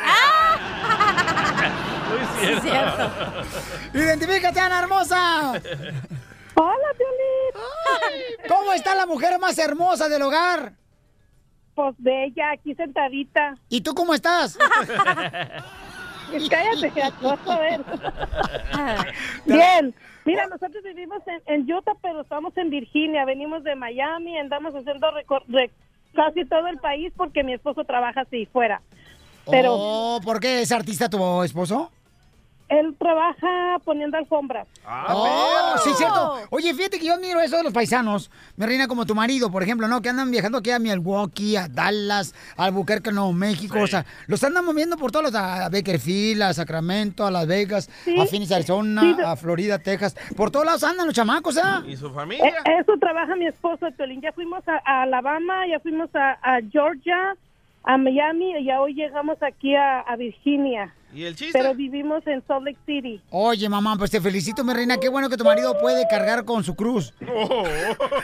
Muy 2.43 2.61
cierto. 2.61 3.11
¡Identifícate, 3.93 4.59
Ana 4.59 4.79
Hermosa! 4.79 5.53
Hola, 6.55 6.87
Piolín. 6.97 8.37
¿Cómo 8.47 8.73
está 8.73 8.95
la 8.95 9.05
mujer 9.05 9.37
más 9.39 9.57
hermosa 9.57 10.07
del 10.09 10.21
hogar? 10.21 10.73
Pues 11.75 11.95
bella, 11.97 12.51
aquí 12.51 12.73
sentadita. 12.75 13.55
¿Y 13.69 13.81
tú 13.81 13.93
cómo 13.93 14.13
estás? 14.13 14.57
Cállate, 16.49 16.91
vas 17.21 17.47
a 17.47 17.59
ver. 17.59 17.83
Bien. 19.45 19.93
Mira, 20.25 20.47
nosotros 20.47 20.83
vivimos 20.83 21.21
en, 21.27 21.41
en 21.53 21.71
Utah, 21.71 21.93
pero 22.01 22.21
estamos 22.21 22.55
en 22.57 22.69
Virginia. 22.69 23.25
Venimos 23.25 23.63
de 23.63 23.75
Miami, 23.75 24.37
andamos 24.39 24.73
haciendo 24.73 25.07
casi 26.15 26.45
todo 26.45 26.67
el 26.67 26.77
país 26.79 27.13
porque 27.15 27.43
mi 27.43 27.53
esposo 27.53 27.83
trabaja 27.83 28.21
así, 28.21 28.47
fuera. 28.47 28.81
Pero 29.49 29.75
Oh, 29.77 30.19
¿Por 30.23 30.39
qué 30.39 30.61
es 30.61 30.71
artista 30.71 31.09
tu 31.09 31.43
esposo? 31.43 31.91
Él 32.69 32.95
trabaja 32.97 33.77
poniendo 33.83 34.17
alfombras. 34.17 34.67
Oh, 35.09 35.75
sí, 35.83 35.91
cierto. 35.95 36.39
Oye, 36.49 36.73
fíjate 36.73 36.99
que 36.99 37.05
yo 37.05 37.13
admiro 37.13 37.39
eso 37.41 37.57
de 37.57 37.63
los 37.63 37.73
paisanos. 37.73 38.31
Mi 38.57 38.65
reina, 38.65 38.87
como 38.87 39.05
tu 39.05 39.13
marido, 39.15 39.51
por 39.51 39.61
ejemplo, 39.63 39.87
¿no? 39.87 40.01
Que 40.01 40.09
andan 40.09 40.31
viajando 40.31 40.57
aquí 40.59 40.71
a 40.71 40.79
Milwaukee, 40.79 41.55
a 41.57 41.67
Dallas, 41.67 42.33
a 42.57 42.65
Albuquerque, 42.65 43.11
Nuevo 43.11 43.33
México. 43.33 43.79
O 43.81 43.87
sea, 43.87 44.05
los 44.27 44.43
andan 44.43 44.65
moviendo 44.65 44.97
por 44.97 45.11
todos 45.11 45.25
los... 45.25 45.35
A 45.35 45.69
Bakerfield, 45.69 46.41
a 46.41 46.53
Sacramento, 46.53 47.25
a 47.25 47.31
Las 47.31 47.47
Vegas, 47.47 47.89
a 48.19 48.25
Phoenix, 48.25 48.51
Arizona, 48.51 49.01
Sí, 49.01 49.15
a 49.23 49.35
Florida, 49.35 49.79
Texas. 49.79 50.15
Por 50.35 50.51
todos 50.51 50.65
lados 50.65 50.83
andan 50.83 51.05
los 51.07 51.15
chamacos, 51.15 51.57
¿ah? 51.57 51.83
¿Y 51.87 51.95
su 51.97 52.07
Eh, 52.07 52.11
familia? 52.13 52.53
eso 52.79 52.93
trabaja 52.99 53.35
mi 53.35 53.45
esposo, 53.47 53.87
Piolín. 53.95 54.21
Ya 54.21 54.31
fuimos 54.31 54.67
a, 54.67 54.81
a 54.85 55.03
Alabama, 55.03 55.67
ya 55.69 55.79
fuimos 55.79 56.09
a, 56.15 56.31
a 56.41 56.59
Georgia, 56.71 57.35
a 57.85 57.97
Miami 57.97 58.57
y 58.57 58.65
ya 58.65 58.81
hoy 58.81 58.93
llegamos 58.93 59.41
aquí 59.41 59.75
a, 59.75 60.01
a 60.01 60.15
Virginia. 60.15 60.93
¿Y 61.13 61.23
el 61.23 61.35
chiste? 61.35 61.57
Pero 61.57 61.73
vivimos 61.73 62.25
en 62.27 62.45
Salt 62.45 62.65
Lake 62.65 62.79
City. 62.85 63.21
Oye, 63.29 63.69
mamá, 63.69 63.95
pues 63.97 64.11
te 64.11 64.19
felicito, 64.19 64.65
mi 64.65 64.73
reina. 64.73 64.97
Qué 64.97 65.07
bueno 65.07 65.29
que 65.29 65.37
tu 65.37 65.45
marido 65.45 65.77
puede 65.79 66.05
cargar 66.09 66.43
con 66.43 66.63
su 66.63 66.75
cruz. 66.75 67.13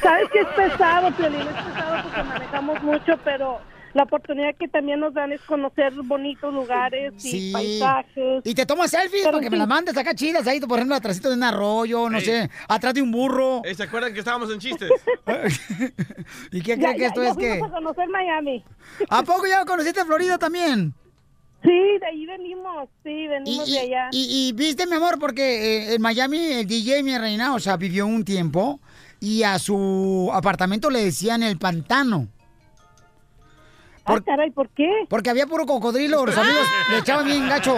Sabes 0.02 0.30
que 0.34 0.40
es 0.40 0.48
pesado, 0.58 1.10
Piolín, 1.16 1.40
es 1.42 1.48
pesado 1.48 2.04
porque 2.04 2.24
manejamos 2.24 2.84
mucho, 2.84 3.18
pero 3.24 3.60
la 3.94 4.04
oportunidad 4.04 4.56
que 4.60 4.68
también 4.68 5.00
nos 5.00 5.14
dan 5.14 5.32
es 5.32 5.42
conocer 5.42 5.94
bonitos 6.04 6.54
lugares 6.54 7.14
y 7.24 7.52
paisajes. 7.52 8.42
Y 8.44 8.54
te 8.54 8.66
tomas 8.66 8.92
selfies 8.92 9.22
Pero 9.24 9.32
para 9.38 9.44
que 9.44 9.50
me 9.50 9.58
las 9.58 9.68
mandes 9.68 9.98
acá 9.98 10.14
chidas 10.16 10.46
ahí, 10.48 10.60
por 10.60 10.78
ejemplo, 10.80 10.96
atrásito 10.96 11.30
de 11.30 11.36
un 11.36 11.44
arroyo, 11.44 12.10
no 12.10 12.18
Ey. 12.20 12.26
sé, 12.26 12.50
atrás 12.68 12.94
de 12.94 13.02
un 13.02 13.12
burro. 13.12 13.62
Eh, 13.66 13.76
¿Se 13.76 13.84
acuerdan 13.84 14.14
que 14.14 14.20
estábamos 14.20 14.52
en 14.52 14.60
chistes? 14.60 14.90
¿Y 16.52 16.62
qué 16.62 16.78
creen 16.78 16.98
que 16.98 17.06
esto 17.06 17.24
ya 17.24 17.30
es 17.32 17.38
que? 17.38 17.54
a 17.54 17.70
conocer 17.70 18.08
Miami. 18.10 18.64
¿A 19.10 19.24
poco 19.24 19.46
ya 19.48 19.66
conociste 19.66 20.04
Florida 20.06 20.38
también? 20.38 20.94
Sí, 21.64 21.70
de 21.70 22.06
ahí 22.08 22.26
venimos, 22.26 22.90
sí, 23.04 23.28
venimos 23.28 23.70
y, 23.70 23.74
de 23.74 23.80
allá. 23.80 24.08
y- 24.12 24.48
y 24.50 24.54
viste, 24.54 24.88
mi 24.88 24.96
amor, 24.96 25.20
porque 25.20 25.90
eh, 25.92 25.94
en 25.96 26.02
Miami 26.02 26.38
el 26.40 26.66
DJ, 26.68 27.04
mi 27.04 27.16
reina, 27.18 27.54
o 27.54 27.60
sea, 27.60 27.78
vivió 27.78 28.08
un 28.08 28.26
tiempo 28.26 28.80
y 29.20 29.44
a 29.44 29.60
su 29.60 30.32
apartamento 30.34 30.90
le 30.90 31.04
decían 31.06 31.44
el 31.44 31.58
pantano. 31.60 32.28
Ah, 34.06 34.20
caray, 34.26 34.52
¿por 34.52 34.70
qué? 34.70 34.90
Porque 35.10 35.30
había 35.30 35.46
puro 35.48 35.66
cocodrilo, 35.66 36.26
los 36.26 36.36
amigos 36.38 36.66
le 36.90 36.98
echaban 37.00 37.26
bien 37.26 37.48
gacho 37.48 37.76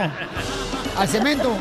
al 0.98 1.08
cemento. 1.08 1.56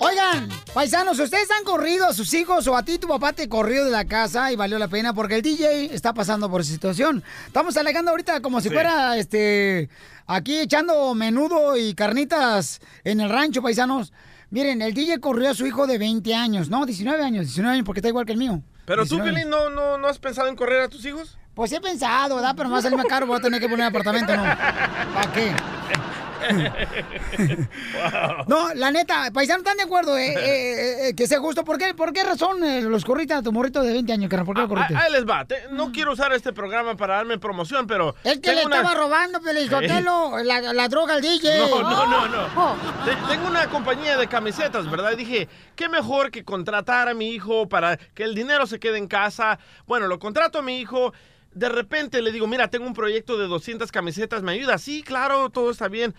Oigan, 0.00 0.48
paisanos, 0.74 1.18
¿ustedes 1.18 1.48
han 1.50 1.64
corrido 1.64 2.06
a 2.06 2.12
sus 2.12 2.32
hijos 2.34 2.66
o 2.68 2.76
a 2.76 2.82
ti 2.84 2.98
tu 2.98 3.08
papá 3.08 3.32
te 3.32 3.48
corrió 3.48 3.84
de 3.84 3.90
la 3.90 4.04
casa 4.04 4.50
y 4.52 4.56
valió 4.56 4.78
la 4.78 4.88
pena 4.88 5.12
porque 5.12 5.36
el 5.36 5.42
DJ 5.42 5.92
está 5.94 6.14
pasando 6.14 6.48
por 6.50 6.60
esa 6.60 6.72
situación? 6.72 7.22
Estamos 7.46 7.76
alegando 7.76 8.10
ahorita 8.12 8.40
como 8.40 8.60
si 8.60 8.68
Sí. 8.68 8.74
fuera 8.74 9.16
este 9.16 9.88
aquí 10.26 10.58
echando 10.58 11.14
menudo 11.14 11.76
y 11.76 11.94
carnitas 11.94 12.80
en 13.04 13.20
el 13.20 13.28
rancho, 13.28 13.60
paisanos. 13.62 14.12
Miren, 14.50 14.80
el 14.80 14.94
DJ 14.94 15.18
corrió 15.20 15.50
a 15.50 15.54
su 15.54 15.66
hijo 15.66 15.86
de 15.86 15.98
20 15.98 16.34
años, 16.34 16.70
no, 16.70 16.86
19 16.86 17.22
años, 17.22 17.46
19 17.46 17.74
años 17.74 17.84
porque 17.84 17.98
está 18.00 18.08
igual 18.08 18.24
que 18.24 18.32
el 18.32 18.38
mío. 18.38 18.62
Pero 18.86 19.02
tú, 19.04 19.16
19. 19.16 19.30
Piolín, 19.32 19.50
¿no, 19.50 19.68
no, 19.68 19.98
¿no 19.98 20.06
has 20.08 20.18
pensado 20.18 20.48
en 20.48 20.56
correr 20.56 20.80
a 20.80 20.88
tus 20.88 21.04
hijos? 21.04 21.36
Pues 21.58 21.72
he 21.72 21.80
pensado, 21.80 22.36
¿verdad? 22.36 22.54
Pero 22.56 22.68
me 22.68 22.74
va 22.74 22.78
a 22.78 22.82
salir 22.82 22.96
más 22.96 23.06
caro, 23.06 23.26
voy 23.26 23.36
a 23.36 23.40
tener 23.40 23.60
que 23.60 23.68
poner 23.68 23.86
apartamento, 23.86 24.32
¿no? 24.36 24.44
¿Para 24.44 25.32
qué? 25.34 25.52
No, 28.46 28.72
la 28.74 28.92
neta, 28.92 29.32
paisanos, 29.32 29.62
¿están 29.62 29.76
de 29.76 29.82
acuerdo 29.82 30.16
eh, 30.16 30.34
eh, 30.34 31.08
eh, 31.08 31.14
que 31.16 31.26
sea 31.26 31.40
justo? 31.40 31.64
¿Por 31.64 31.76
qué, 31.78 31.94
¿Por 31.94 32.12
qué 32.12 32.22
razón 32.22 32.62
eh, 32.62 32.80
los 32.82 33.04
corriste 33.04 33.34
a 33.34 33.42
tu 33.42 33.50
morrito 33.50 33.82
de 33.82 33.92
20 33.92 34.12
años, 34.12 34.30
carnal? 34.30 34.46
¿Por 34.46 34.54
qué 34.54 34.62
lo 34.62 34.68
corriste? 34.68 34.94
Ah, 34.94 35.00
Ahí 35.06 35.12
les 35.12 35.26
va. 35.28 35.44
Te- 35.46 35.64
no 35.72 35.90
quiero 35.90 36.12
usar 36.12 36.32
este 36.32 36.52
programa 36.52 36.96
para 36.96 37.16
darme 37.16 37.38
promoción, 37.38 37.88
pero... 37.88 38.14
Es 38.22 38.38
que 38.38 38.52
le 38.54 38.64
una- 38.64 38.76
estaba 38.76 38.94
robando, 38.94 39.40
Pelizotelo, 39.40 40.38
la, 40.44 40.60
la 40.72 40.88
droga 40.88 41.14
al 41.14 41.22
DJ. 41.22 41.58
No, 41.58 41.82
no, 41.82 42.06
no, 42.28 42.48
no. 42.54 42.76
Te- 43.04 43.16
Tengo 43.34 43.48
una 43.48 43.66
compañía 43.66 44.16
de 44.16 44.28
camisetas, 44.28 44.88
¿verdad? 44.88 45.10
Y 45.10 45.16
dije, 45.16 45.48
qué 45.74 45.88
mejor 45.88 46.30
que 46.30 46.44
contratar 46.44 47.08
a 47.08 47.14
mi 47.14 47.30
hijo 47.32 47.68
para 47.68 47.96
que 47.96 48.22
el 48.22 48.36
dinero 48.36 48.64
se 48.68 48.78
quede 48.78 48.98
en 48.98 49.08
casa. 49.08 49.58
Bueno, 49.88 50.06
lo 50.06 50.20
contrato 50.20 50.60
a 50.60 50.62
mi 50.62 50.78
hijo. 50.78 51.12
De 51.58 51.68
repente 51.68 52.22
le 52.22 52.30
digo, 52.32 52.46
mira, 52.46 52.68
tengo 52.68 52.86
un 52.86 52.94
proyecto 52.94 53.36
de 53.36 53.46
200 53.48 53.90
camisetas, 53.90 54.42
¿me 54.42 54.52
ayuda? 54.52 54.78
Sí, 54.78 55.02
claro, 55.02 55.50
todo 55.50 55.70
está 55.70 55.88
bien. 55.88 56.14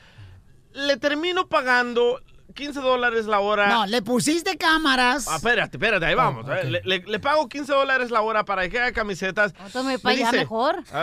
Le 0.74 0.98
termino 0.98 1.48
pagando 1.48 2.22
15 2.56 2.82
dólares 2.82 3.26
la 3.26 3.40
hora. 3.40 3.68
No, 3.70 3.86
le 3.86 4.02
pusiste 4.02 4.58
cámaras. 4.58 5.28
Ah, 5.30 5.38
espérate, 5.38 5.78
espérate, 5.78 6.06
ahí 6.06 6.16
vamos. 6.16 6.46
Oh, 6.48 6.54
le, 6.66 6.82
le- 6.84 7.04
le 7.06 7.20
pago 7.20 7.48
15 7.48 7.72
dólares 7.72 8.12
la 8.12 8.22
hora 8.22 8.44
para 8.44 8.68
que 8.68 8.80
haga 8.80 8.92
camisetas. 8.92 9.54
Tome 9.72 9.98
para 10.00 10.16
allá 10.16 10.32
mejor. 10.34 10.84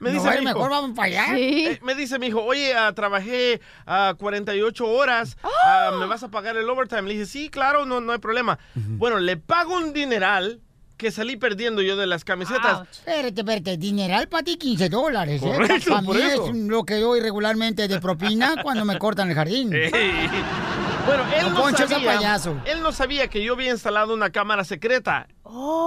Me 0.00 0.10
No, 0.12 0.14
dice 0.22 0.28
mi 0.30 0.34
hijo, 0.36 0.44
mejor 0.44 0.70
vamos 0.70 0.96
para 0.96 1.06
allá. 1.06 1.26
Sí. 1.36 1.66
eh, 1.66 1.80
me 1.82 1.94
dice 1.94 2.18
mi 2.18 2.26
hijo, 2.28 2.42
oye, 2.42 2.74
ah, 2.74 2.92
trabajé 2.94 3.60
ah, 3.86 4.14
48 4.18 4.86
horas, 4.86 5.36
ah, 5.64 5.92
¿me 5.98 6.06
vas 6.06 6.22
a 6.22 6.28
pagar 6.30 6.56
el 6.56 6.68
overtime? 6.68 7.02
Le 7.02 7.12
dije, 7.14 7.26
sí, 7.26 7.48
claro, 7.48 7.84
no, 7.84 8.00
no 8.00 8.12
hay 8.12 8.18
problema. 8.18 8.58
Bueno, 8.74 9.18
le 9.18 9.36
pago 9.36 9.76
un 9.76 9.92
dineral 9.92 10.60
que 11.02 11.10
salí 11.10 11.36
perdiendo 11.36 11.82
yo 11.82 11.96
de 11.96 12.06
las 12.06 12.24
camisetas. 12.24 12.88
Espérate, 12.92 13.40
espérate, 13.40 13.76
dineral 13.76 14.28
para 14.28 14.44
ti 14.44 14.56
15 14.56 14.88
dólares, 14.88 15.42
¿eh? 15.42 15.58
Para 15.88 16.00
mí 16.00 16.16
eso. 16.16 16.46
es 16.46 16.56
lo 16.56 16.84
que 16.84 16.94
doy 16.94 17.18
regularmente 17.18 17.88
de 17.88 18.00
propina 18.00 18.54
cuando 18.62 18.84
me 18.84 18.96
cortan 19.00 19.28
el 19.28 19.34
jardín. 19.34 19.72
Ey. 19.74 19.90
Bueno, 21.04 21.24
él 21.36 21.52
no, 21.52 21.76
sea 21.76 21.88
sabía, 21.88 22.14
payaso. 22.14 22.56
él 22.64 22.80
no 22.82 22.92
sabía 22.92 23.26
que 23.26 23.42
yo 23.42 23.54
había 23.54 23.72
instalado 23.72 24.14
una 24.14 24.30
cámara 24.30 24.62
secreta 24.62 25.26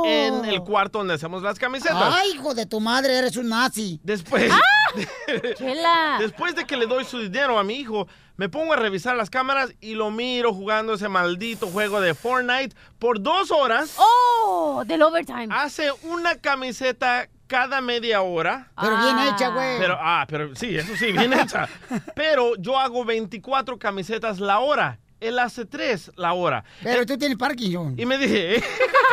en 0.03 0.43
el 0.43 0.59
cuarto 0.63 0.97
donde 0.97 1.13
hacemos 1.13 1.41
las 1.41 1.57
camisetas. 1.57 1.95
Ay, 2.13 2.31
hijo 2.33 2.53
de 2.53 2.65
tu 2.65 2.81
madre, 2.81 3.17
eres 3.17 3.37
un 3.37 3.47
nazi. 3.47 4.01
Después, 4.03 4.51
Chela. 5.57 6.17
después 6.19 6.55
de 6.55 6.65
que 6.65 6.75
le 6.75 6.87
doy 6.87 7.05
su 7.05 7.19
dinero 7.19 7.57
a 7.57 7.63
mi 7.63 7.75
hijo, 7.75 8.05
me 8.37 8.49
pongo 8.49 8.73
a 8.73 8.75
revisar 8.75 9.15
las 9.15 9.29
cámaras 9.29 9.73
y 9.79 9.95
lo 9.95 10.11
miro 10.11 10.53
jugando 10.53 10.93
ese 10.93 11.09
maldito 11.09 11.67
juego 11.67 12.01
de 12.01 12.13
Fortnite 12.13 12.75
por 12.99 13.21
dos 13.21 13.51
horas. 13.51 13.95
¡Oh! 13.97 14.83
Del 14.85 15.01
overtime. 15.01 15.47
Hace 15.49 15.91
una 16.03 16.35
camiseta 16.35 17.29
cada 17.47 17.81
media 17.81 18.21
hora. 18.21 18.71
Pero 18.79 18.97
bien 18.97 19.19
hecha, 19.19 19.49
güey. 19.49 19.77
Pero, 19.79 19.97
ah, 19.99 20.25
pero 20.27 20.55
sí, 20.55 20.75
eso 20.75 20.95
sí, 20.95 21.11
bien 21.11 21.33
hecha. 21.33 21.69
Pero 22.15 22.55
yo 22.57 22.77
hago 22.79 23.05
24 23.05 23.77
camisetas 23.77 24.39
la 24.39 24.59
hora. 24.59 24.99
Él 25.21 25.39
hace 25.39 25.65
3 25.65 26.11
la 26.17 26.33
hora. 26.33 26.63
Pero 26.83 27.05
tú 27.05 27.17
tienes 27.17 27.37
Parkinson. 27.37 27.95
Y 27.97 28.05
me 28.05 28.17
dije, 28.17 28.61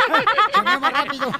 más 0.81 0.93
rápido. 0.93 1.31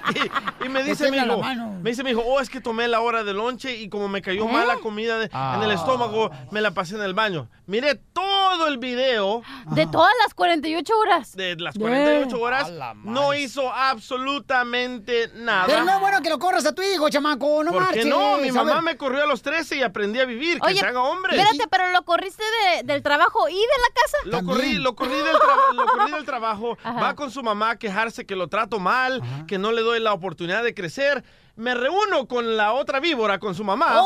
y 0.65 0.69
me 0.69 0.83
dice 0.85 1.11
mi 1.11 1.17
hijo, 1.19 1.43
me 1.83 1.91
dice 1.91 2.05
mi 2.05 2.11
hijo, 2.11 2.23
oh, 2.25 2.41
es 2.41 2.49
que 2.49 2.61
tomé 2.61 2.87
la 2.89 3.01
hora 3.01 3.25
de 3.25 3.33
lonche 3.35 3.75
y 3.77 3.89
como 3.89 4.09
me 4.09 4.23
cayó 4.23 4.49
¿Eh? 4.49 4.53
mal 4.53 4.69
la 4.69 4.77
comida 4.77 5.19
de- 5.19 5.25
en 5.27 5.63
el 5.63 5.71
Ah. 5.71 5.75
estómago, 5.75 6.31
me 6.51 6.61
la 6.61 6.71
pasé 6.73 6.95
en 6.95 7.03
el 7.03 7.13
baño. 7.15 7.49
Miré 7.67 7.97
todo 8.13 8.67
el 8.69 8.79
video. 8.79 9.43
De 9.73 9.87
todas 9.87 10.13
las 10.23 10.35
48 10.35 10.97
horas. 10.99 11.35
De 11.37 11.57
las 11.57 11.77
48 11.77 12.41
horas. 12.41 12.71
No 13.05 13.35
hizo 13.35 13.73
absolutamente 13.73 15.31
nada. 15.35 15.67
Pero 15.67 15.85
no 15.85 15.93
es 15.95 16.01
bueno 16.01 16.21
que 16.23 16.31
lo 16.31 16.39
corras 16.39 16.65
a 16.67 16.75
tu 16.75 16.83
hijo, 16.83 17.09
chamaco, 17.09 17.65
no 17.65 17.73
¿Por 17.73 17.83
marches. 17.83 18.05
qué 18.05 18.11
no? 18.11 18.39
Mi 18.39 18.49
A 18.49 18.53
mamá 18.53 18.75
ver. 18.75 18.83
me 18.83 18.97
corrió 18.97 19.25
a 19.25 19.27
los 19.27 19.43
13 19.43 19.77
y 19.77 19.83
aprendí 19.83 20.21
a 20.21 20.25
vivir. 20.25 20.61
Que 20.61 20.69
Oye, 20.69 20.81
se 20.81 20.87
haga 20.87 21.03
hombre. 21.03 21.37
Espérate, 21.37 21.69
pero 21.71 21.91
lo 21.93 22.03
corriste 22.05 22.43
de- 22.43 22.83
del 22.85 23.03
trabajo 23.03 23.49
y 23.49 23.55
de 23.55 23.59
la 23.61 23.95
casa. 23.95 24.17
Lo 24.25 24.45
corrí, 24.45 24.62
lo, 24.75 24.95
corrí 24.95 25.15
del 25.17 25.37
lo 25.75 25.87
corrí 25.87 26.11
del 26.13 26.25
trabajo, 26.25 26.77
Ajá. 26.85 27.01
va 27.01 27.15
con 27.15 27.31
su 27.31 27.43
mamá 27.43 27.71
a 27.71 27.79
quejarse 27.79 28.25
que 28.27 28.37
lo 28.37 28.49
trato 28.49 28.79
mal, 28.79 29.23
que 29.47 29.59
no 29.59 29.73
le 29.73 29.83
doy 29.83 30.01
la 30.01 30.13
oportunidad 30.13 30.63
de 30.63 30.75
crecer. 30.75 31.25
Me 31.55 31.75
reúno 31.75 32.27
con 32.29 32.57
la 32.57 32.73
otra 32.73 32.99
víbora, 32.99 33.39
con 33.39 33.55
su 33.55 33.63
mamá. 33.63 34.03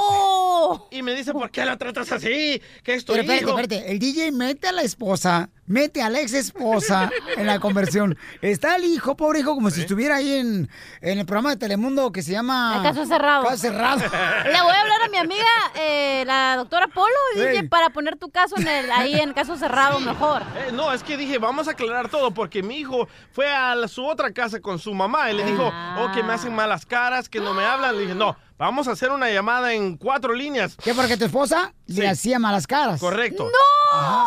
Y 0.90 1.02
me 1.02 1.14
dice, 1.14 1.32
¿por 1.32 1.50
qué 1.50 1.64
la 1.64 1.76
tratas 1.76 2.10
así? 2.10 2.60
Que 2.82 2.94
es 2.94 3.04
tu 3.04 3.12
Pero 3.12 3.22
espérate, 3.22 3.50
espérate. 3.50 3.92
El 3.92 3.98
DJ 4.00 4.32
mete 4.32 4.66
a 4.66 4.72
la 4.72 4.82
esposa, 4.82 5.48
mete 5.66 6.02
a 6.02 6.10
la 6.10 6.20
ex 6.20 6.32
esposa 6.34 7.10
en 7.36 7.46
la 7.46 7.58
conversión. 7.60 8.16
Está 8.40 8.76
el 8.76 8.84
hijo, 8.84 9.16
pobre 9.16 9.40
hijo, 9.40 9.54
como 9.54 9.70
si 9.70 9.80
estuviera 9.82 10.16
ahí 10.16 10.32
en, 10.34 10.70
en 11.00 11.18
el 11.18 11.26
programa 11.26 11.50
de 11.50 11.56
Telemundo 11.56 12.12
que 12.12 12.22
se 12.22 12.32
llama... 12.32 12.74
El 12.76 12.82
caso 12.82 13.06
cerrado. 13.06 13.44
Caso 13.44 13.56
cerrado. 13.58 13.98
Le 14.44 14.62
voy 14.62 14.72
a 14.74 14.80
hablar 14.80 15.02
a 15.04 15.08
mi 15.08 15.16
amiga, 15.18 15.44
eh, 15.74 16.24
la 16.26 16.56
doctora 16.56 16.88
Polo, 16.88 17.12
DJ, 17.34 17.50
Ey. 17.60 17.68
para 17.68 17.90
poner 17.90 18.16
tu 18.16 18.30
caso 18.30 18.56
en 18.58 18.66
el, 18.68 18.90
ahí 18.90 19.14
en 19.18 19.32
caso 19.32 19.56
cerrado 19.56 20.00
mejor. 20.00 20.42
Eh, 20.56 20.70
no, 20.72 20.92
es 20.92 21.02
que 21.02 21.16
dije, 21.16 21.38
vamos 21.38 21.68
a 21.68 21.72
aclarar 21.72 22.08
todo, 22.08 22.30
porque 22.32 22.62
mi 22.62 22.78
hijo 22.78 23.08
fue 23.32 23.52
a 23.52 23.74
la- 23.74 23.88
su 23.88 24.04
otra 24.04 24.32
casa 24.32 24.60
con 24.60 24.78
su 24.78 24.94
mamá 24.94 25.30
y 25.30 25.34
le 25.36 25.44
dijo, 25.44 25.72
oh, 25.98 26.10
que 26.12 26.22
me 26.22 26.32
hacen 26.32 26.54
malas 26.54 26.84
caras, 26.86 27.28
que 27.28 27.40
no 27.40 27.54
me 27.54 27.64
hablan. 27.64 27.94
Le 27.96 28.02
dije, 28.02 28.14
no, 28.14 28.36
vamos 28.58 28.88
a 28.88 28.92
hacer 28.92 29.10
una 29.10 29.30
llamada 29.30 29.72
en 29.72 29.96
cuatro 29.96 30.32
líneas. 30.34 30.76
¿Qué? 30.82 30.94
Porque 30.94 31.16
tu 31.16 31.24
esposa 31.24 31.72
le 31.86 32.08
hacía 32.08 32.38
malas 32.38 32.66
caras. 32.66 33.00
Correcto. 33.00 33.44
¡No! 33.44 33.50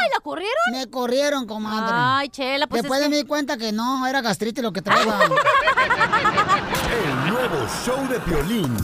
¡Ay, 0.02 0.10
la 0.14 0.20
corrieron! 0.22 0.56
Me 0.72 0.90
corrieron, 0.90 1.46
comadre. 1.48 1.92
Ay, 1.94 2.30
chela, 2.30 2.68
pues 2.68 2.82
Después 2.84 3.00
es 3.00 3.06
de 3.06 3.10
que- 3.10 3.16
me 3.16 3.22
di 3.22 3.28
cuenta 3.28 3.58
que 3.58 3.72
no, 3.72 4.06
era 4.08 4.22
gastritis 4.22 4.64
lo 4.64 4.72
que 4.74 4.82
traía. 4.82 5.04
El 7.26 7.30
nuevo 7.32 7.68
show 7.86 8.08
de 8.08 8.20
Piolín. 8.22 8.76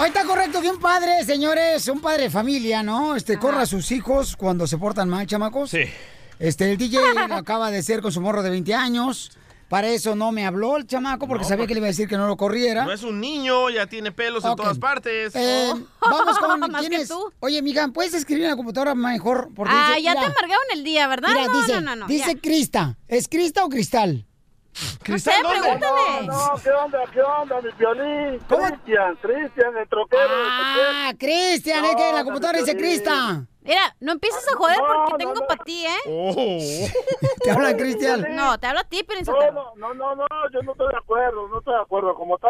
Hoy 0.00 0.08
está 0.08 0.24
correcto 0.24 0.60
que 0.60 0.68
un 0.70 0.80
padre, 0.80 1.24
señores, 1.24 1.86
un 1.88 2.00
padre 2.00 2.24
de 2.24 2.30
familia, 2.30 2.82
¿no? 2.82 3.14
Este, 3.14 3.38
corra 3.38 3.62
a 3.62 3.66
sus 3.66 3.92
hijos 3.92 4.34
cuando 4.36 4.66
se 4.66 4.76
portan 4.76 5.08
mal, 5.08 5.26
chamacos. 5.26 5.70
Sí. 5.70 5.84
Este, 6.40 6.72
el 6.72 6.76
DJ 6.78 6.98
acaba 7.30 7.70
de 7.70 7.80
ser 7.82 8.02
con 8.02 8.10
su 8.10 8.20
morro 8.20 8.42
de 8.42 8.50
20 8.50 8.74
años. 8.74 9.30
Para 9.74 9.88
eso 9.88 10.14
no 10.14 10.30
me 10.30 10.46
habló 10.46 10.76
el 10.76 10.86
chamaco 10.86 11.26
porque 11.26 11.42
No, 11.42 11.48
sabía 11.48 11.62
porque- 11.64 11.68
que 11.70 11.74
le 11.74 11.78
iba 11.80 11.86
a 11.86 11.90
decir 11.90 12.06
que 12.06 12.16
no 12.16 12.28
lo 12.28 12.36
corriera. 12.36 12.84
No 12.84 12.92
es 12.92 13.02
un 13.02 13.18
niño, 13.20 13.70
ya 13.70 13.88
tiene 13.88 14.12
pelos 14.12 14.44
en 14.44 14.54
todas 14.54 14.78
partes. 14.78 15.34
Eh, 15.34 15.72
vamos 16.00 16.38
con 16.38 16.60
Más 16.70 16.80
quién 16.82 16.92
que 16.92 16.96
es. 16.98 17.08
tú. 17.08 17.32
Oye, 17.40 17.60
mija, 17.60 17.88
¿puedes 17.88 18.14
escribir 18.14 18.44
en 18.44 18.50
la 18.50 18.56
computadora 18.56 18.94
mejor? 18.94 19.50
Porque 19.52 19.74
Ah, 19.76 19.88
dice- 19.96 20.02
ya 20.02 20.12
te 20.12 20.20
mira, 20.20 20.30
amargaron 20.30 20.64
el 20.74 20.84
día, 20.84 21.08
¿verdad? 21.08 21.28
Mira, 21.30 21.46
no, 21.48 21.60
dice, 21.60 21.72
no, 21.74 21.80
no, 21.80 21.96
no. 21.96 22.06
dice 22.06 22.34
ya. 22.34 22.40
Crista. 22.40 22.98
¿Es 23.08 23.26
Crista 23.26 23.64
o 23.64 23.68
Cristal? 23.68 24.24
No 25.08 25.18
sé, 25.18 25.30
pregúntale. 25.40 26.26
No, 26.26 26.52
¿qué 26.62 26.70
onda? 26.70 26.98
¿Qué 27.12 27.22
onda, 27.22 27.60
mi 27.60 27.70
violín? 27.78 28.40
Cristian, 28.48 29.16
Cristian, 29.22 29.76
el 29.76 29.88
troquero. 29.88 30.22
Ah, 30.28 31.12
Cristian, 31.18 31.84
es 31.84 31.96
que 31.96 32.08
en 32.08 32.14
la 32.14 32.24
computadora 32.24 32.58
dice 32.58 32.76
Crista. 32.76 33.46
Mira, 33.62 33.96
no 34.00 34.12
empieces 34.12 34.46
a 34.46 34.56
joder 34.56 34.78
porque 34.78 35.24
tengo 35.24 35.46
para 35.46 35.64
ti, 35.64 35.86
¿eh? 35.86 35.98
Oh. 36.06 36.36
Te 37.44 37.50
habla 37.50 37.76
Cristian. 37.76 38.26
No, 38.36 38.58
te 38.58 38.66
hablo 38.66 38.80
a 38.80 38.84
ti, 38.84 39.02
Piolín 39.04 39.24
No, 39.24 39.52
no, 39.52 39.74
no, 39.76 39.94
no, 39.94 40.14
no, 40.16 40.26
yo 40.52 40.62
no 40.62 40.72
estoy 40.72 40.88
de 40.88 40.98
acuerdo, 40.98 41.48
no 41.48 41.58
estoy 41.60 41.74
de 41.74 41.80
acuerdo. 41.80 42.14
Como 42.14 42.34
está, 42.34 42.48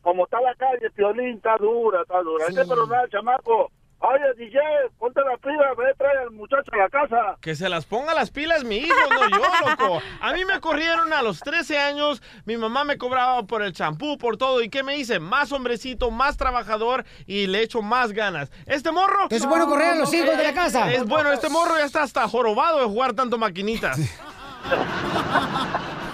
como 0.00 0.24
está 0.24 0.40
la 0.40 0.54
calle, 0.54 0.90
Piolín, 0.90 1.36
está 1.36 1.56
dura, 1.58 2.00
está 2.02 2.22
dura. 2.22 2.46
Hay 2.48 2.54
que 2.54 2.64
perdonar, 2.64 3.08
chamaco. 3.10 3.70
Oye, 4.06 4.34
DJ, 4.36 4.60
ponte 4.98 5.18
la 5.22 5.38
pila, 5.38 5.72
ve, 5.78 5.94
trae 5.96 6.18
al 6.18 6.30
muchacho 6.30 6.70
a 6.72 6.76
la 6.76 6.88
casa. 6.90 7.38
Que 7.40 7.54
se 7.54 7.70
las 7.70 7.86
ponga 7.86 8.12
las 8.12 8.30
pilas 8.30 8.62
mi 8.62 8.76
hijo, 8.76 8.94
no 9.10 9.30
yo, 9.30 9.70
loco. 9.70 10.02
A 10.20 10.34
mí 10.34 10.44
me 10.44 10.60
corrieron 10.60 11.10
a 11.14 11.22
los 11.22 11.40
13 11.40 11.78
años, 11.78 12.22
mi 12.44 12.58
mamá 12.58 12.84
me 12.84 12.98
cobraba 12.98 13.44
por 13.44 13.62
el 13.62 13.72
champú, 13.72 14.18
por 14.18 14.36
todo. 14.36 14.60
¿Y 14.60 14.68
qué 14.68 14.82
me 14.82 14.98
hice? 14.98 15.20
Más 15.20 15.52
hombrecito, 15.52 16.10
más 16.10 16.36
trabajador 16.36 17.06
y 17.26 17.46
le 17.46 17.62
echo 17.62 17.80
más 17.80 18.12
ganas. 18.12 18.52
Este 18.66 18.92
morro... 18.92 19.28
Es 19.30 19.46
bueno 19.46 19.66
correr 19.66 19.92
a 19.92 19.94
los 19.94 20.12
hijos 20.12 20.36
de 20.36 20.42
la 20.42 20.52
casa. 20.52 20.92
Es 20.92 21.06
bueno, 21.06 21.32
este 21.32 21.48
morro 21.48 21.78
ya 21.78 21.86
está 21.86 22.02
hasta 22.02 22.28
jorobado 22.28 22.80
de 22.80 22.84
jugar 22.84 23.14
tanto 23.14 23.38
maquinitas. 23.38 23.98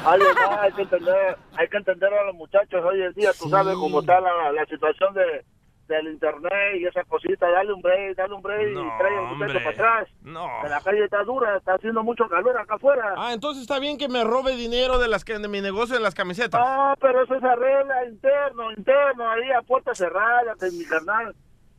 Ay, 0.04 0.20
no, 0.20 0.60
hay 0.60 0.72
que 0.72 0.82
entender, 0.82 1.36
hay 1.56 1.68
que 1.68 1.76
entender 1.76 2.14
a 2.14 2.24
los 2.24 2.36
muchachos 2.36 2.84
hoy 2.84 3.02
en 3.02 3.12
día, 3.14 3.32
tú 3.38 3.50
sabes 3.50 3.74
cómo 3.74 4.00
está 4.00 4.20
la, 4.20 4.52
la 4.52 4.64
situación 4.66 5.12
de 5.12 5.44
del 5.94 6.08
internet 6.08 6.76
y 6.78 6.86
esa 6.86 7.04
cosita, 7.04 7.50
dale 7.50 7.72
un 7.72 7.82
break, 7.82 8.16
dale 8.16 8.34
un 8.34 8.42
break 8.42 8.70
y 8.70 8.74
trae 8.74 9.48
el 9.48 9.62
para 9.62 9.70
atrás. 9.70 10.08
No. 10.22 10.48
Que 10.62 10.68
La 10.68 10.80
calle 10.80 11.04
está 11.04 11.22
dura, 11.24 11.56
está 11.56 11.74
haciendo 11.74 12.02
mucho 12.02 12.28
calor 12.28 12.56
acá 12.56 12.76
afuera. 12.76 13.14
Ah, 13.16 13.32
entonces 13.32 13.62
está 13.62 13.78
bien 13.78 13.98
que 13.98 14.08
me 14.08 14.24
robe 14.24 14.54
dinero 14.56 14.98
de 14.98 15.08
las 15.08 15.24
que 15.24 15.38
de 15.38 15.48
mi 15.48 15.60
negocio 15.60 15.96
de 15.96 16.00
las 16.00 16.14
camisetas. 16.14 16.60
No, 16.60 16.94
pero 17.00 17.24
eso 17.24 17.38
se 17.38 17.46
arregla 17.46 18.06
interno, 18.06 18.70
interno, 18.72 19.30
ahí 19.30 19.50
a 19.50 19.62
puerta 19.62 19.94
cerrada, 19.94 20.54
que 20.58 20.70
mi 20.70 20.84
carnal. 20.84 21.34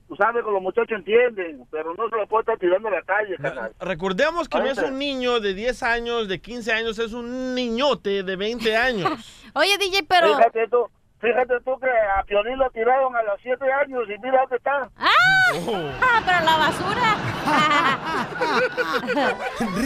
tú 0.07 0.15
sabes 0.17 0.43
que 0.43 0.51
los 0.51 0.61
muchachos 0.61 0.97
entienden, 0.97 1.65
pero 1.71 1.93
no 1.95 2.09
se 2.09 2.15
lo 2.17 2.27
puede 2.27 2.41
estar 2.41 2.57
tirando 2.57 2.89
a 2.89 2.91
la 2.91 3.01
calle, 3.03 3.37
carnal. 3.37 3.73
Recordemos 3.79 4.49
que 4.49 4.59
no 4.59 4.65
es 4.65 4.77
un 4.79 4.99
niño 4.99 5.39
de 5.39 5.53
10 5.53 5.83
años, 5.83 6.27
de 6.27 6.41
15 6.41 6.73
años, 6.73 6.99
es 6.99 7.13
un 7.13 7.55
niñote 7.55 8.23
de 8.23 8.35
20 8.35 8.75
años. 8.75 9.09
Oye, 9.55 9.77
DJ, 9.77 10.03
pero... 10.07 10.35
Fíjate 10.35 10.67
tú, 10.67 10.87
fíjate 11.21 11.53
tú 11.63 11.71
que 11.79 11.87
a 11.87 12.23
Piolín 12.25 12.57
lo 12.57 12.69
tiraron 12.71 13.15
a 13.15 13.21
los 13.23 13.39
7 13.41 13.63
años 13.85 14.03
y 14.07 14.19
mira 14.21 14.41
dónde 14.41 14.57
está. 14.57 14.89
¡Ah! 14.97 16.23
¡Pero 16.25 16.45
la 16.45 16.57
basura! 16.57 17.17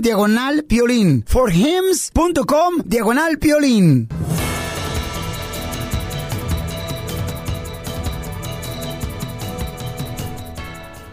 diagonal 0.00 0.64
piolín. 0.64 1.24
forhims.com 1.26 2.74
diagonal 2.84 3.38
piolín. 3.38 4.08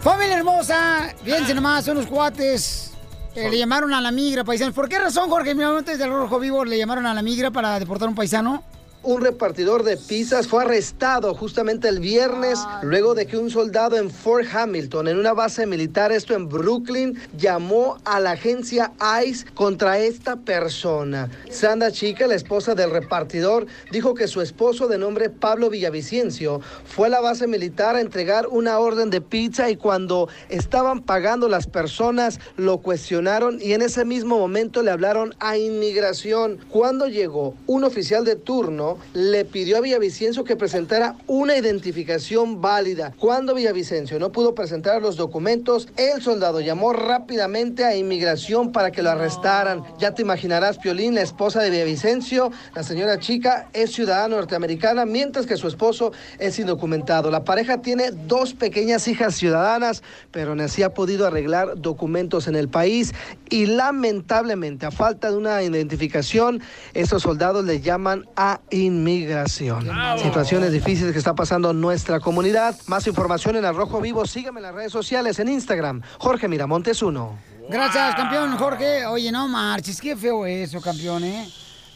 Familia 0.02 0.38
hermosa, 0.38 1.16
fíjense 1.24 1.54
nomás, 1.54 1.88
unos 1.88 2.08
cuates 2.08 2.92
eh, 3.36 3.50
le 3.50 3.58
llamaron 3.58 3.94
a 3.94 4.02
la 4.02 4.12
migra, 4.12 4.44
paisanos. 4.44 4.76
¿Por 4.76 4.88
qué 4.88 5.00
razón, 5.00 5.30
Jorge, 5.30 5.56
mi 5.56 5.64
antes 5.64 5.98
del 5.98 6.10
Rojo 6.10 6.40
Vivo, 6.40 6.66
le 6.66 6.78
llamaron 6.78 7.06
a 7.06 7.14
la 7.14 7.22
migra 7.22 7.52
para 7.52 7.80
deportar 7.80 8.08
a 8.08 8.10
un 8.10 8.16
paisano? 8.16 8.64
Un 9.06 9.20
repartidor 9.20 9.84
de 9.84 9.98
pizzas 9.98 10.48
fue 10.48 10.64
arrestado 10.64 11.36
justamente 11.36 11.90
el 11.90 12.00
viernes 12.00 12.58
luego 12.84 13.14
de 13.14 13.26
que 13.26 13.36
un 13.36 13.50
soldado 13.50 13.98
en 13.98 14.10
Fort 14.10 14.48
Hamilton, 14.50 15.10
en 15.10 15.20
una 15.20 15.34
base 15.34 15.66
militar, 15.66 16.14
esto 16.14 16.34
en 16.34 16.48
Brooklyn, 16.48 17.20
llamó 17.38 17.98
a 18.06 18.22
la 18.22 18.32
agencia 18.32 18.94
ICE 19.26 19.46
contra 19.56 20.00
esta 20.00 20.38
persona. 20.38 21.30
Sandra 21.52 21.92
Chica, 21.92 22.28
la 22.28 22.36
esposa 22.36 22.76
del 22.76 22.92
repartidor, 22.92 23.68
dijo 23.92 24.14
que 24.14 24.30
su 24.30 24.40
esposo 24.40 24.88
de 24.88 24.98
nombre 24.98 25.30
Pablo 25.30 25.70
Villavicencio 25.70 26.62
fue 26.86 27.08
a 27.08 27.10
la 27.10 27.20
base 27.20 27.46
militar 27.46 27.98
a 27.98 28.02
entregar 28.02 28.48
una 28.48 28.80
orden 28.80 29.10
de 29.10 29.20
pizza 29.20 29.70
y 29.70 29.76
cuando 29.76 30.30
estaban 30.48 31.02
pagando 31.02 31.50
las 31.50 31.68
personas 31.68 32.40
lo 32.56 32.78
cuestionaron 32.78 33.60
y 33.62 33.74
en 33.74 33.82
ese 33.82 34.06
mismo 34.06 34.40
momento 34.40 34.82
le 34.82 34.92
hablaron 34.92 35.36
a 35.40 35.58
inmigración. 35.58 36.60
Cuando 36.70 37.10
llegó 37.10 37.54
un 37.68 37.84
oficial 37.84 38.24
de 38.24 38.38
turno, 38.38 38.93
le 39.14 39.46
pidió 39.46 39.78
a 39.78 39.82
Villavicencio 39.82 40.44
que 40.44 40.56
presentara 40.56 41.16
una 41.28 41.58
identificación 41.58 42.62
válida. 42.62 43.14
Cuando 43.20 43.56
Villavicencio 43.56 44.20
no 44.20 44.32
pudo 44.32 44.56
presentar 44.56 45.02
los 45.02 45.18
documentos, 45.18 45.88
el 45.98 46.22
soldado 46.22 46.62
llamó 46.62 46.94
rápidamente 46.94 47.86
a 47.86 47.96
inmigración 47.96 48.72
para 48.72 48.92
que 48.92 49.04
lo 49.04 49.12
arrestaran. 49.12 49.84
Ya 50.00 50.14
te 50.14 50.22
imaginarás, 50.22 50.78
Piolín, 50.78 51.16
la 51.16 51.22
esposa 51.22 51.62
de 51.62 51.70
Villavicencio, 51.70 52.52
la 52.76 52.84
señora 52.84 53.20
chica, 53.20 53.70
es 53.74 53.92
ciudadana 53.92 54.36
norteamericana, 54.36 55.06
mientras 55.06 55.46
que 55.46 55.58
su 55.58 55.68
esposo 55.68 56.12
es 56.40 56.58
indocumentado. 56.60 57.32
La 57.32 57.44
pareja 57.44 57.82
tiene 57.82 58.12
dos 58.12 58.54
pequeñas 58.54 59.08
hijas 59.08 59.36
ciudadanas, 59.36 60.04
pero 60.32 60.56
ni 60.56 60.64
así 60.64 60.84
ha 60.84 60.94
podido 60.94 61.28
arreglar 61.28 61.80
documentos 61.80 62.48
en 62.48 62.56
el 62.56 62.70
país 62.70 63.14
y 63.50 63.66
lamentablemente, 63.68 64.86
a 64.86 64.92
falta 64.92 65.30
de 65.30 65.38
una 65.38 65.62
identificación, 65.62 66.62
estos 66.94 67.22
soldados 67.22 67.66
le 67.66 67.82
llaman 67.82 68.28
a 68.36 68.62
inmigración. 68.86 69.90
Situaciones 70.22 70.72
difíciles 70.72 71.12
que 71.12 71.18
está 71.18 71.34
pasando 71.36 71.74
nuestra 71.74 72.20
comunidad. 72.20 72.76
Más 72.88 73.08
información 73.08 73.56
en 73.56 73.66
Arrojo 73.66 74.00
Vivo. 74.02 74.26
Sígueme 74.26 74.60
en 74.60 74.64
las 74.64 74.76
redes 74.76 74.92
sociales, 74.92 75.40
en 75.40 75.48
Instagram, 75.50 76.02
Jorge 76.20 76.48
Miramontes 76.48 77.02
1. 77.02 77.38
Gracias, 77.70 78.16
campeón 78.16 78.58
Jorge. 78.58 79.06
Oye, 79.06 79.32
no 79.32 79.48
marches, 79.48 80.00
qué 80.02 80.16
feo 80.16 80.46
eso, 80.46 80.82
campeón, 80.82 81.24
¿eh? 81.24 81.48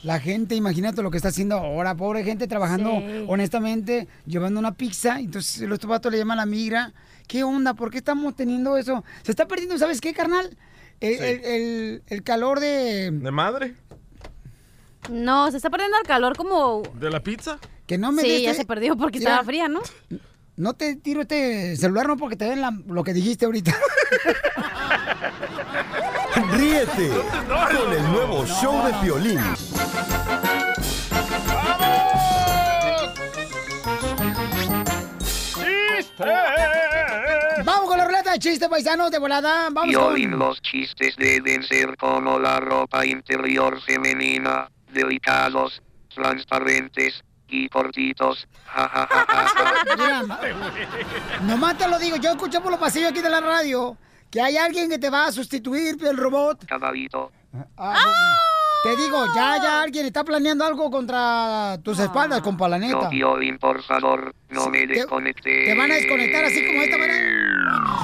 La 0.04 0.19
gente, 0.19 0.56
imagínate 0.56 1.02
lo 1.02 1.10
que 1.12 1.17
está 1.17 1.30
haciendo 1.30 1.58
ahora, 1.58 1.95
pobre 1.95 2.23
gente 2.23 2.47
trabajando 2.47 2.91
Sí. 2.91 3.26
honestamente, 3.28 4.08
llevando 4.26 4.60
una 4.60 4.73
pizza, 4.76 5.19
entonces 5.19 5.67
los 5.67 5.80
vatos 5.80 6.12
le 6.12 6.19
llaman 6.19 6.38
a 6.39 6.43
la 6.43 6.45
migra. 6.45 6.93
¿Qué 7.28 7.43
onda? 7.43 7.73
¿Por 7.73 7.89
qué 7.91 7.97
estamos 7.97 8.36
teniendo 8.36 8.78
eso? 8.78 9.04
Se 9.23 9.32
está 9.32 9.47
perdiendo, 9.47 9.78
¿sabes 9.78 10.00
qué, 10.00 10.13
carnal? 10.13 10.56
El, 11.02 11.17
Sí. 11.17 11.23
el- 11.23 11.43
el- 11.45 12.04
el 12.08 12.23
calor 12.23 12.60
de... 12.60 13.12
¿De 13.12 13.32
madre? 13.32 13.76
No, 15.10 15.50
se 15.52 15.58
está 15.58 15.70
perdiendo 15.70 15.98
el 16.02 16.08
calor 16.08 16.36
como... 16.36 16.84
¿De 16.96 17.10
la 17.10 17.22
pizza? 17.22 17.58
Que 17.86 17.98
no 17.98 18.12
me 18.12 18.22
Sí, 18.22 18.30
des 18.30 18.41
ya 18.43 18.52
este- 18.52 18.63
se 18.63 18.67
perdió 18.67 18.98
porque 18.98 19.20
Mira, 19.20 19.32
estaba 19.32 19.46
fría, 19.46 19.67
¿no? 19.67 19.82
No 20.58 20.74
te 20.74 20.96
tiro 20.96 21.22
este 21.22 21.76
celular, 21.78 22.08
no, 22.08 22.17
porque 22.17 22.36
te 22.36 22.46
den 22.46 22.62
la- 22.62 22.74
lo 22.88 23.04
que 23.04 23.13
dijiste 23.13 23.46
ahorita. 23.46 23.76
Ríete 26.52 27.10
con 27.10 27.93
el 27.93 28.04
nuevo 28.12 28.46
show 28.46 28.86
de 28.86 28.93
Piolín. 29.02 29.39
Vamos 37.65 37.88
con 37.89 37.98
la 37.98 38.06
ruleta 38.06 38.32
de 38.32 38.39
chiste, 38.39 38.70
paisanos, 38.70 39.12
de 39.12 39.20
volada. 39.20 39.70
Vamos 39.72 39.89
Violín, 39.89 40.32
con... 40.32 40.39
los 40.39 40.62
chistes 40.62 41.15
deben 41.17 41.63
ser 41.63 41.98
como 41.98 42.39
la 42.39 42.60
ropa 42.60 43.06
interior 43.06 43.82
femenina, 43.82 44.70
delicados, 44.91 45.82
transparentes 46.13 47.23
y 47.47 47.69
cortitos. 47.69 48.47
Ja, 48.65 48.89
ja. 48.89 49.08
Mira, 49.97 50.23
nomás 51.43 51.78
te 51.78 51.88
lo 51.88 51.97
digo, 52.00 52.17
yo 52.17 52.32
escuché 52.32 52.60
por 52.60 52.71
los 52.71 52.80
pasillos 52.80 53.12
aquí 53.12 53.21
de 53.21 53.30
la 53.30 53.41
radio 53.41 53.97
que 54.30 54.41
hay 54.41 54.58
alguien 54.58 54.89
que 54.89 55.00
te 55.00 55.10
va 55.10 55.28
a 55.28 55.32
sustituir, 55.32 55.97
el 56.04 56.17
robot. 56.17 56.65
Caballito. 56.65 57.32
Ah, 57.78 57.95
Te 58.84 58.95
digo, 58.95 59.26
ya, 59.34 59.58
ya 59.62 59.82
alguien 59.82 60.06
está 60.06 60.23
planeando 60.23 60.65
algo 60.65 60.91
contra 60.91 61.78
tus 61.82 61.97
espaldas, 62.00 62.41
compa, 62.41 62.67
la 62.67 62.78
neta. 62.78 63.10
No, 63.12 63.60
por 63.60 63.82
favor, 63.84 64.36
no 64.50 64.69
me 64.69 64.86
desconecte. 64.86 65.65
Te 65.65 65.76
van 65.76 65.91
a 65.91 65.95
desconectar 65.95 66.43
así 66.45 66.65
como 66.65 66.82
esta, 66.82 66.97
¿verdad? 66.97 67.17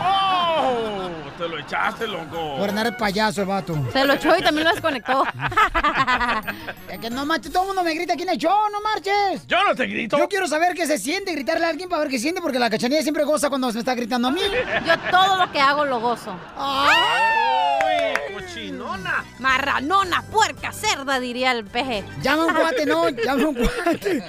¡Oh! 0.01 1.22
Te 1.43 1.49
lo 1.49 1.59
echaste, 1.59 2.07
loco. 2.07 2.55
Por 2.57 2.69
andar 2.69 2.87
el 2.87 2.95
payaso 2.95 3.41
el 3.41 3.47
vato. 3.47 3.77
Se 3.91 4.05
lo 4.05 4.13
echó 4.13 4.33
y 4.37 4.41
también 4.41 4.65
lo 4.65 4.71
desconectó. 4.71 5.25
Es 6.89 6.99
que 6.99 7.09
no 7.09 7.25
marches, 7.25 7.51
todo 7.51 7.63
el 7.63 7.67
mundo 7.67 7.83
me 7.83 7.93
grita 7.93 8.13
aquí 8.13 8.23
en 8.23 8.29
el 8.29 8.37
show, 8.37 8.55
no 8.71 8.79
marches. 8.79 9.45
Yo 9.45 9.61
no 9.61 9.75
te 9.75 9.85
grito. 9.85 10.17
Yo 10.17 10.29
quiero 10.29 10.47
saber 10.47 10.73
qué 10.73 10.87
se 10.87 10.97
siente 10.97 11.33
gritarle 11.33 11.65
a 11.65 11.69
alguien 11.69 11.89
para 11.89 12.03
ver 12.03 12.09
qué 12.09 12.17
siente, 12.17 12.39
porque 12.39 12.59
la 12.59 12.69
cachanilla 12.69 13.01
siempre 13.01 13.25
goza 13.25 13.49
cuando 13.49 13.67
se 13.71 13.73
me 13.73 13.79
está 13.79 13.93
gritando 13.93 14.29
a 14.29 14.31
mí. 14.31 14.39
Yo 14.87 14.97
todo 15.11 15.35
lo 15.35 15.51
que 15.51 15.59
hago 15.59 15.83
lo 15.83 15.99
gozo. 15.99 16.33
¡Ay, 16.55 18.13
cochinona! 18.33 19.25
Marranona, 19.39 20.21
puerca, 20.21 20.71
cerda, 20.71 21.19
diría 21.19 21.51
el 21.51 21.65
peje. 21.65 22.05
Llama 22.21 22.45
un 22.45 22.53
cuate, 22.53 22.85
no, 22.85 23.09
llama 23.25 23.47
un 23.49 23.55
cuate. 23.55 24.23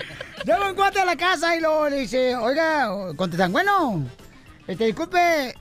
Llama 0.45 0.71
un 0.71 0.75
cuate 0.75 0.99
a 0.99 1.05
la 1.05 1.17
casa 1.17 1.55
y 1.55 1.61
luego 1.61 1.91
le 1.91 1.97
dice, 1.99 2.35
oiga, 2.35 2.89
contestan, 3.15 3.53
bueno, 3.53 4.03
este, 4.67 4.87
disculpe, 4.87 5.55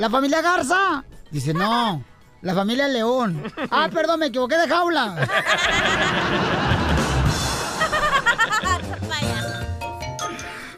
¿la 0.00 0.08
familia 0.08 0.40
Garza? 0.40 1.04
Dice, 1.30 1.52
no, 1.52 2.02
la 2.40 2.54
familia 2.54 2.88
León. 2.88 3.44
Ah, 3.70 3.90
perdón, 3.92 4.20
me 4.20 4.26
equivoqué 4.26 4.56
de 4.56 4.66
jaula. 4.66 5.28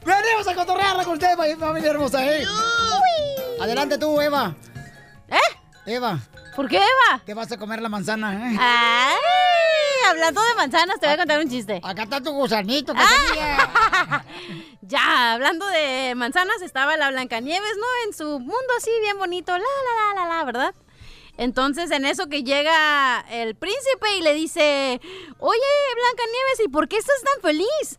Venimos 0.04 0.48
a 0.48 0.54
cotorrearla 0.56 1.04
con 1.04 1.12
ustedes, 1.14 1.36
familia 1.58 1.90
hermosa, 1.90 2.26
¿eh? 2.26 2.44
Adelante 3.60 3.96
tú, 3.96 4.20
Eva. 4.20 4.56
¿Eh? 5.28 5.38
Eva. 5.86 6.18
¿Por 6.56 6.68
qué, 6.68 6.78
Eva? 6.78 7.22
Te 7.24 7.32
vas 7.32 7.52
a 7.52 7.56
comer 7.56 7.80
la 7.80 7.88
manzana, 7.88 8.50
¿eh? 8.50 8.56
Ay, 8.60 10.10
hablando 10.10 10.42
de 10.42 10.54
manzanas, 10.56 10.98
te 10.98 11.06
voy 11.06 11.14
a 11.14 11.18
contar 11.18 11.38
un 11.38 11.48
chiste. 11.48 11.80
Acá 11.84 12.02
está 12.02 12.20
tu 12.20 12.32
gusanito, 12.32 12.92
cachanilla. 12.92 13.70
ya, 14.82 15.32
hablando 15.32 15.66
de 15.66 16.14
manzanas, 16.16 16.62
estaba 16.62 16.96
la 16.96 17.10
Blancanieves, 17.10 17.76
¿no? 17.76 17.86
En 18.06 18.14
su 18.14 18.38
mundo 18.40 18.72
así 18.76 18.90
bien 19.00 19.18
bonito, 19.18 19.52
la, 19.52 19.58
la, 19.58 20.14
la, 20.14 20.14
la, 20.22 20.36
la, 20.36 20.44
¿verdad? 20.44 20.74
Entonces, 21.38 21.90
en 21.90 22.04
eso 22.04 22.28
que 22.28 22.44
llega 22.44 23.24
el 23.30 23.54
príncipe 23.54 24.16
y 24.18 24.22
le 24.22 24.34
dice, 24.34 25.00
oye, 25.38 25.60
Blancanieves, 25.94 26.60
¿y 26.64 26.68
por 26.68 26.88
qué 26.88 26.98
estás 26.98 27.22
tan 27.22 27.40
feliz? 27.42 27.98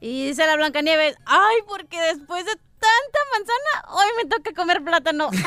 Y 0.00 0.26
dice 0.26 0.46
la 0.46 0.56
Blancanieves, 0.56 1.16
ay, 1.26 1.56
porque 1.68 2.00
después 2.00 2.44
de 2.44 2.52
tanta 2.80 3.20
manzana, 3.32 3.84
hoy 3.88 4.06
me 4.16 4.24
toca 4.28 4.52
comer 4.54 4.82
plátano. 4.82 5.30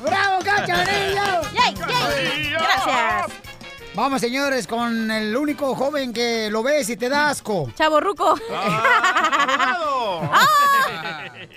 ¡Bravo, 0.00 0.42
cachanillo! 0.42 1.42
¡Yay, 1.52 1.74
yay! 1.74 2.50
Gracias. 2.52 3.49
Vamos, 3.94 4.20
señores, 4.20 4.66
con 4.68 5.10
el 5.10 5.36
único 5.36 5.74
joven 5.74 6.12
que 6.12 6.48
lo 6.50 6.62
ves 6.62 6.88
y 6.90 6.96
te 6.96 7.08
da 7.08 7.28
asco. 7.30 7.70
Chaborruco. 7.76 8.38
¡Ah! 8.52 10.46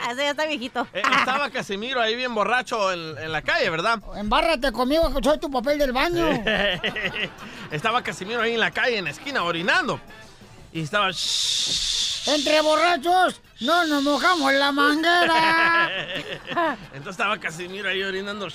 Ah, 0.05 0.11
ese 0.11 0.23
ya 0.23 0.31
está 0.31 0.45
viejito. 0.45 0.87
Eh, 0.93 1.01
Estaba 1.19 1.49
Casimiro 1.51 2.01
ahí 2.01 2.15
bien 2.15 2.33
borracho 2.33 2.91
en, 2.91 3.17
en 3.19 3.31
la 3.31 3.41
calle, 3.41 3.69
¿verdad? 3.69 3.99
Embárrate 4.15 4.71
conmigo, 4.71 5.13
que 5.13 5.23
soy 5.23 5.39
tu 5.39 5.49
papel 5.51 5.77
del 5.77 5.91
baño. 5.93 6.27
Estaba 7.71 8.01
Casimiro 8.01 8.41
ahí 8.41 8.53
en 8.55 8.59
la 8.59 8.71
calle, 8.71 8.97
en 8.97 9.05
la 9.05 9.11
esquina, 9.11 9.43
orinando. 9.43 9.99
Y 10.73 10.81
estaba... 10.81 11.09
Entre 12.25 12.61
borrachos, 12.61 13.39
no 13.61 13.85
nos 13.85 14.01
mojamos 14.03 14.51
la 14.53 14.71
manguera. 14.71 15.89
Entonces 16.93 17.11
estaba 17.11 17.37
Casimiro 17.39 17.89
ahí 17.89 18.01
orinando. 18.03 18.47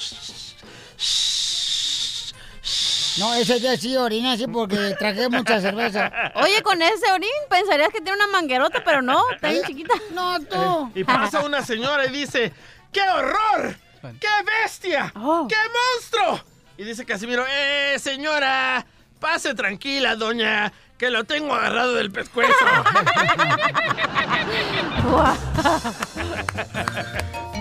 No, 3.16 3.34
ese 3.34 3.58
ya 3.60 3.76
sí 3.76 3.96
orina 3.96 4.32
así 4.32 4.46
porque 4.46 4.94
traje 4.98 5.28
mucha 5.28 5.60
cerveza. 5.60 6.12
Oye, 6.36 6.62
con 6.62 6.80
ese 6.82 7.10
orín 7.12 7.30
pensarías 7.48 7.88
que 7.90 8.00
tiene 8.00 8.14
una 8.14 8.26
manguerota, 8.28 8.82
pero 8.84 9.02
no, 9.02 9.30
está 9.30 9.48
bien 9.50 9.64
chiquita. 9.64 9.94
No, 10.12 10.38
tú. 10.40 10.90
Y 10.94 11.04
pasa 11.04 11.40
una 11.44 11.64
señora 11.64 12.06
y 12.06 12.10
dice, 12.10 12.52
¡qué 12.92 13.02
horror! 13.02 13.76
¡Qué 14.20 14.28
bestia! 14.62 15.12
¡Qué 15.14 15.56
monstruo! 15.56 16.40
Y 16.76 16.84
dice 16.84 17.04
Casimiro, 17.04 17.44
¡eh, 17.48 17.98
señora! 17.98 18.84
Pase 19.20 19.54
tranquila, 19.54 20.14
doña, 20.14 20.72
que 20.98 21.10
lo 21.10 21.24
tengo 21.24 21.54
agarrado 21.54 21.94
del 21.94 22.10
pescuezo. 22.10 22.52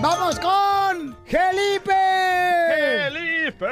¡Vamos 0.00 0.38
con 0.40 1.16
Felipe! 1.26 1.94
¡Felipe! 2.68 3.66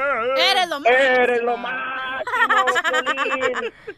¡Eres 0.51 0.67
lo 0.69 0.77
¡Eres 0.85 1.41
lo 1.43 1.57
máximo! 1.57 2.65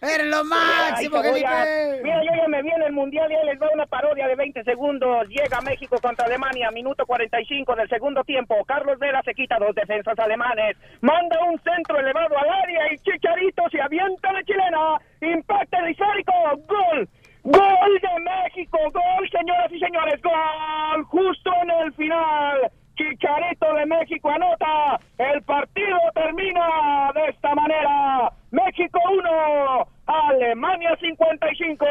¡Eres 0.02 0.28
lo 0.28 0.44
máximo, 0.44 1.18
a- 1.18 1.24
Felipe! 1.24 2.00
Mira, 2.04 2.22
yo 2.24 2.32
ya 2.42 2.48
me 2.48 2.62
vi 2.62 2.70
en 2.70 2.84
el 2.84 2.94
Mundial 2.94 3.32
y 3.32 3.36
ahí 3.36 3.46
les 3.48 3.60
va 3.62 3.68
una 3.74 3.86
parodia 3.88 4.28
de 4.28 4.36
20 4.36 4.64
segundos. 4.64 5.28
Llega 5.28 5.62
México 5.62 5.98
contra 6.02 6.26
Alemania, 6.26 6.70
minuto 6.72 7.06
45 7.06 7.76
del 7.76 7.90
segundo 7.90 8.24
tiempo. 8.24 8.64
Carlos 8.66 9.00
Vera 9.00 9.22
se 9.24 9.34
quita 9.34 9.58
dos 9.60 9.74
defensas 9.76 10.18
alemanes. 10.20 10.78
Manda 11.02 11.38
un 11.50 11.60
centro 11.62 12.00
elevado 12.00 12.38
al 12.38 12.50
área 12.50 12.94
y 12.94 12.98
Chicharito 13.00 13.64
se 13.72 13.82
avienta 13.82 14.32
la 14.32 14.44
chilena. 14.44 15.00
Impacta 15.22 15.80
el 15.80 15.92
histórico. 15.92 16.34
¡Gol! 16.68 17.10
¡Gol 17.44 18.00
de 18.02 18.20
México! 18.20 18.78
¡Gol, 18.94 19.30
señoras 19.30 19.72
y 19.72 19.80
señores! 19.80 20.22
¡Gol! 20.22 21.04
Justo 21.06 21.52
en 21.64 21.70
el 21.72 21.94
final. 21.94 22.72
Chicharito 22.96 23.74
de 23.76 23.86
México 23.86 24.30
anota. 24.30 25.00
El 25.18 25.42
partido 25.44 25.98
termina 26.14 27.12
de 27.14 27.30
esta 27.30 27.56
manera. 27.56 28.32
México 28.52 29.00
1, 29.10 29.88
Alemania 30.08 30.98
55. 31.00 31.86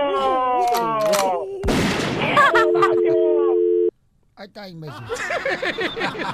Ahí 4.38 4.46
está, 4.46 4.68
imbécil. 4.68 5.00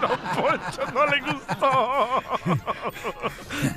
Don 0.01 0.19
Poncho 0.37 0.83
no 0.93 1.07
le 1.07 1.21
gustó. 1.23 2.23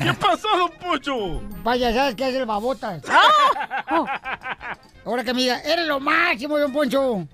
¿Qué 0.03 0.13
pasó, 0.15 0.49
Don 0.57 0.71
Poncho? 0.71 1.41
Vaya, 1.63 1.93
¿sabes 1.93 2.15
qué 2.15 2.27
es 2.27 2.35
el 2.35 2.45
babotas? 2.45 3.01
Ahora 5.05 5.23
que 5.23 5.33
me 5.33 5.43
diga, 5.43 5.61
eres 5.61 5.87
lo 5.87 6.01
máximo, 6.01 6.59
don 6.59 6.73
Poncho. 6.73 7.25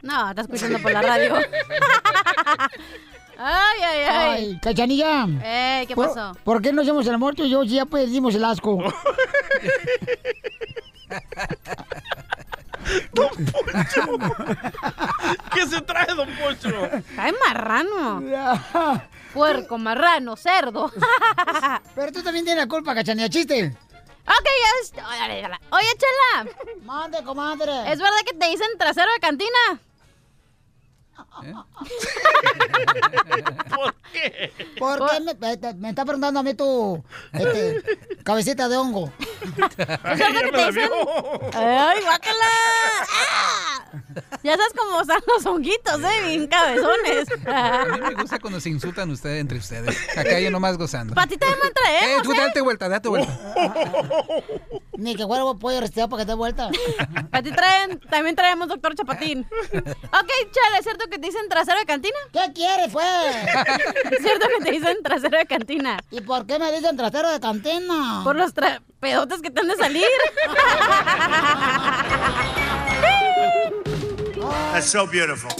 No, 0.00 0.30
está 0.30 0.40
escuchando 0.40 0.78
por 0.78 0.92
la 0.92 1.02
radio. 1.02 1.34
ay, 3.36 3.82
ay, 3.82 4.00
ay. 4.08 4.10
Ay, 4.10 4.58
cachanilla. 4.62 5.26
¿qué 5.86 5.94
¿Por- 5.94 6.08
pasó? 6.08 6.32
¿Por 6.42 6.62
qué 6.62 6.72
no 6.72 6.80
hacemos 6.80 7.06
el 7.06 7.18
muerto 7.18 7.44
y 7.44 7.50
yo 7.50 7.64
si 7.64 7.74
ya 7.74 7.84
perdimos 7.84 8.34
el 8.34 8.46
asco? 8.46 8.78
¿Qué 15.54 15.66
se 15.66 15.80
trae, 15.82 16.06
Don 16.14 16.28
Poncho? 16.36 16.70
Ay, 17.16 17.32
marrano. 17.44 18.22
Puerco, 19.34 19.78
marrano, 19.78 20.36
cerdo. 20.36 20.90
Pero 21.94 22.12
tú 22.12 22.22
también 22.22 22.44
tienes 22.44 22.64
la 22.64 22.68
culpa, 22.68 22.94
cachanilla, 22.94 23.28
chiste. 23.28 23.76
Ok, 24.26 24.44
ya 24.44 24.70
es... 24.82 24.92
Oye, 24.92 25.48
Oye, 25.70 25.88
Chela. 25.98 26.50
Mande, 26.82 27.22
comadre. 27.22 27.92
¿Es 27.92 27.98
verdad 27.98 28.18
que 28.26 28.34
te 28.36 28.48
dicen 28.50 28.66
trasero 28.78 29.12
de 29.12 29.20
cantina? 29.20 29.80
¿Por 33.76 33.94
qué? 34.12 34.52
¿Por 34.78 35.10
qué 35.10 35.20
me, 35.20 35.34
me- 35.34 35.74
me 35.74 35.88
está 35.90 36.04
preguntando 36.04 36.40
a 36.40 36.42
mí 36.42 36.54
tu 36.54 37.02
este, 37.32 37.82
cabecita 38.24 38.68
de 38.68 38.76
hongo? 38.76 39.12
¡Ay, 41.54 42.00
guácala! 42.02 42.50
¡Ah! 43.10 43.82
Ya 44.42 44.52
sabes 44.56 44.72
cómo 44.76 45.00
están 45.00 45.20
los 45.26 45.46
honguitos, 45.46 46.00
¿eh? 46.02 46.22
Bien 46.26 46.46
cabezones. 46.46 47.28
A 47.46 47.84
mí 47.86 48.00
me 48.00 48.14
gusta 48.14 48.38
cuando 48.38 48.60
se 48.60 48.68
insultan 48.70 49.10
ustedes 49.10 49.40
entre 49.40 49.58
ustedes. 49.58 49.96
Acá 50.16 50.38
yo 50.40 50.50
nomás 50.50 50.76
gozando. 50.78 51.14
Patita 51.14 51.46
de 51.46 51.56
man 51.56 51.72
traemos, 51.74 52.08
Eh, 52.20 52.22
tú 52.22 52.32
¿eh? 52.32 52.36
date 52.38 52.60
vuelta, 52.60 52.88
date 52.88 53.08
vuelta. 53.08 53.38
Ni 54.96 55.14
que 55.14 55.26
fuera 55.26 55.44
pollo 55.58 55.80
resteado 55.80 56.08
para 56.08 56.22
que 56.22 56.26
te 56.26 56.32
dé 56.32 56.36
vuelta. 56.36 56.70
A 57.32 57.42
ti 57.42 57.50
traen, 57.52 58.00
también 58.10 58.34
traemos 58.36 58.68
doctor 58.68 58.94
Chapatín. 58.94 59.46
Ok, 59.72 60.30
Chela, 60.52 60.78
¿es 60.78 60.84
cierto 60.84 61.05
que 61.08 61.18
te 61.18 61.26
dicen 61.26 61.48
trasero 61.48 61.78
de 61.78 61.86
cantina? 61.86 62.16
¿Qué 62.32 62.52
quieres, 62.54 62.88
pues? 62.92 63.04
Es 64.12 64.18
cierto 64.22 64.46
que 64.58 64.64
te 64.64 64.70
dicen 64.72 64.96
trasero 65.02 65.38
de 65.38 65.46
cantina. 65.46 65.98
¿Y 66.10 66.20
por 66.20 66.46
qué 66.46 66.58
me 66.58 66.70
dicen 66.72 66.96
trasero 66.96 67.30
de 67.30 67.40
cantina? 67.40 68.20
Por 68.24 68.36
los 68.36 68.54
tra- 68.54 68.80
pedotes 69.00 69.40
que 69.42 69.50
te 69.50 69.60
han 69.60 69.68
de 69.68 69.76
salir. 69.76 70.06
That's 74.72 74.86
so 74.90 75.06
beautiful. 75.06 75.50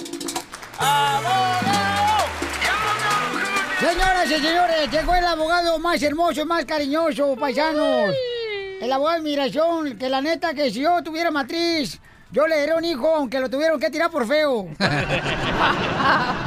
Señoras 3.80 4.26
y 4.30 4.34
señores, 4.34 4.90
llegó 4.90 5.14
el 5.14 5.24
abogado 5.24 5.78
más 5.78 6.02
hermoso 6.02 6.40
y 6.40 6.44
más 6.44 6.64
cariñoso, 6.64 7.36
paisanos. 7.38 8.14
El 8.80 8.92
abogado 8.92 9.18
de 9.18 9.22
migración, 9.22 9.98
que 9.98 10.08
la 10.08 10.20
neta 10.20 10.54
que 10.54 10.70
si 10.70 10.80
yo 10.80 11.02
tuviera 11.02 11.30
matriz, 11.30 12.00
yo 12.32 12.46
le 12.48 12.58
daría 12.58 12.76
un 12.76 12.84
hijo, 12.84 13.14
aunque 13.14 13.38
lo 13.38 13.48
tuvieron 13.48 13.78
que 13.78 13.88
tirar 13.88 14.10
por 14.10 14.26
feo. 14.26 14.66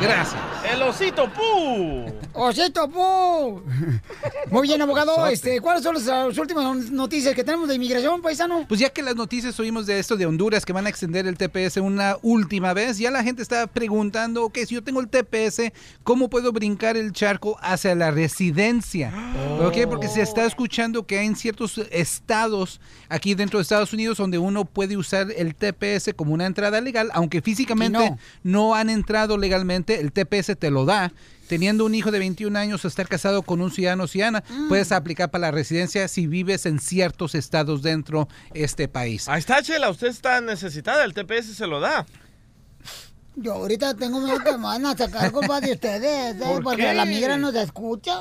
Gracias. 0.02 0.36
El 0.70 0.82
osito 0.82 1.32
Pu. 1.32 2.06
¡Osito 2.34 2.90
Pu! 2.90 3.64
Muy 4.52 4.68
bien, 4.68 4.82
abogado. 4.82 5.16
Sote. 5.16 5.34
Este, 5.34 5.62
¿Cuáles 5.62 5.84
son 5.84 5.96
las, 5.96 6.06
las 6.06 6.38
últimas 6.38 6.92
noticias 6.92 7.34
que 7.34 7.46
tenemos 7.46 7.70
de 7.70 7.76
inmigración, 7.76 8.22
paisano? 8.22 8.66
Pues 8.68 8.82
ya 8.82 8.90
que 8.90 9.02
las 9.02 9.16
noticias 9.16 9.58
oímos 9.60 9.86
de 9.86 10.00
esto 10.00 10.18
de 10.18 10.26
Honduras 10.26 10.66
que 10.66 10.74
van 10.74 10.86
a 10.86 10.90
extender 10.90 11.26
el 11.28 11.38
TPS 11.38 11.78
una 11.78 12.18
última 12.22 12.74
vez, 12.74 12.98
ya 12.98 13.10
la 13.10 13.24
gente 13.24 13.42
está 13.42 13.66
preguntando, 13.68 14.44
ok, 14.46 14.58
si 14.68 14.76
yo 14.76 14.84
tengo 14.84 15.00
el 15.00 15.08
TPS, 15.08 15.72
¿cómo 16.04 16.30
puedo 16.30 16.52
brincar 16.52 16.98
el 16.98 17.14
charco 17.14 17.58
hacia 17.62 17.96
la 17.96 18.12
residencia? 18.12 19.14
Ok, 19.62 19.78
porque 19.90 20.10
se 20.10 20.22
está 20.22 20.46
escuchando 20.46 21.08
que 21.08 21.20
hay 21.20 21.28
en 21.28 21.38
ciertos 21.38 21.78
estados 21.92 22.82
aquí 23.08 23.34
dentro 23.34 23.60
de 23.60 23.64
Estados 23.64 23.94
Unidos 23.94 24.18
donde 24.18 24.38
uno 24.38 24.66
puede 24.66 24.98
usar 24.98 25.28
el 25.36 25.56
TPS 25.56 25.69
como 26.16 26.34
una 26.34 26.46
entrada 26.46 26.82
legal, 26.82 27.10
aunque 27.14 27.42
físicamente 27.42 28.16
no 28.44 28.76
han 28.76 28.90
entrado 28.90 29.38
legalmente, 29.38 30.00
el 30.00 30.12
TPS 30.12 30.58
te 30.58 30.72
lo 30.72 30.86
da. 30.86 31.12
Teniendo 31.48 31.84
un 31.84 31.96
hijo 31.96 32.12
de 32.12 32.20
21 32.20 32.60
años 32.60 32.86
o 32.86 32.88
estar 32.88 33.08
casado 33.08 33.42
con 33.42 33.60
un 33.62 33.72
ciudadano 33.72 34.04
o 34.04 34.08
ciudadana, 34.08 34.44
puedes 34.68 34.92
aplicar 34.92 35.32
para 35.32 35.48
la 35.48 35.52
residencia 35.52 36.08
si 36.08 36.28
vives 36.28 36.68
en 36.68 36.80
ciertos 36.80 37.34
estados 37.34 37.82
dentro 37.82 38.28
de 38.54 38.64
este 38.64 38.88
país. 38.88 39.28
Ahí 39.28 39.40
está, 39.40 39.64
Chela, 39.64 39.90
usted 39.90 40.08
está 40.08 40.42
necesitada, 40.42 41.04
el 41.04 41.16
TPS 41.16 41.56
se 41.56 41.66
lo 41.66 41.80
da. 41.80 42.06
Yo 43.36 43.54
ahorita 43.54 43.96
tengo 43.96 44.20
miedo 44.20 44.38
que 44.40 44.52
me 44.52 44.64
van 44.64 44.86
a 44.86 44.96
sacar 44.96 45.32
culpa 45.32 45.60
de 45.62 45.72
ustedes, 45.74 46.36
¿eh? 46.36 46.40
¿Por 46.44 46.62
porque 46.64 46.84
qué? 46.84 46.94
la 46.94 47.06
migra 47.06 47.38
nos 47.38 47.56
escucha. 47.56 48.14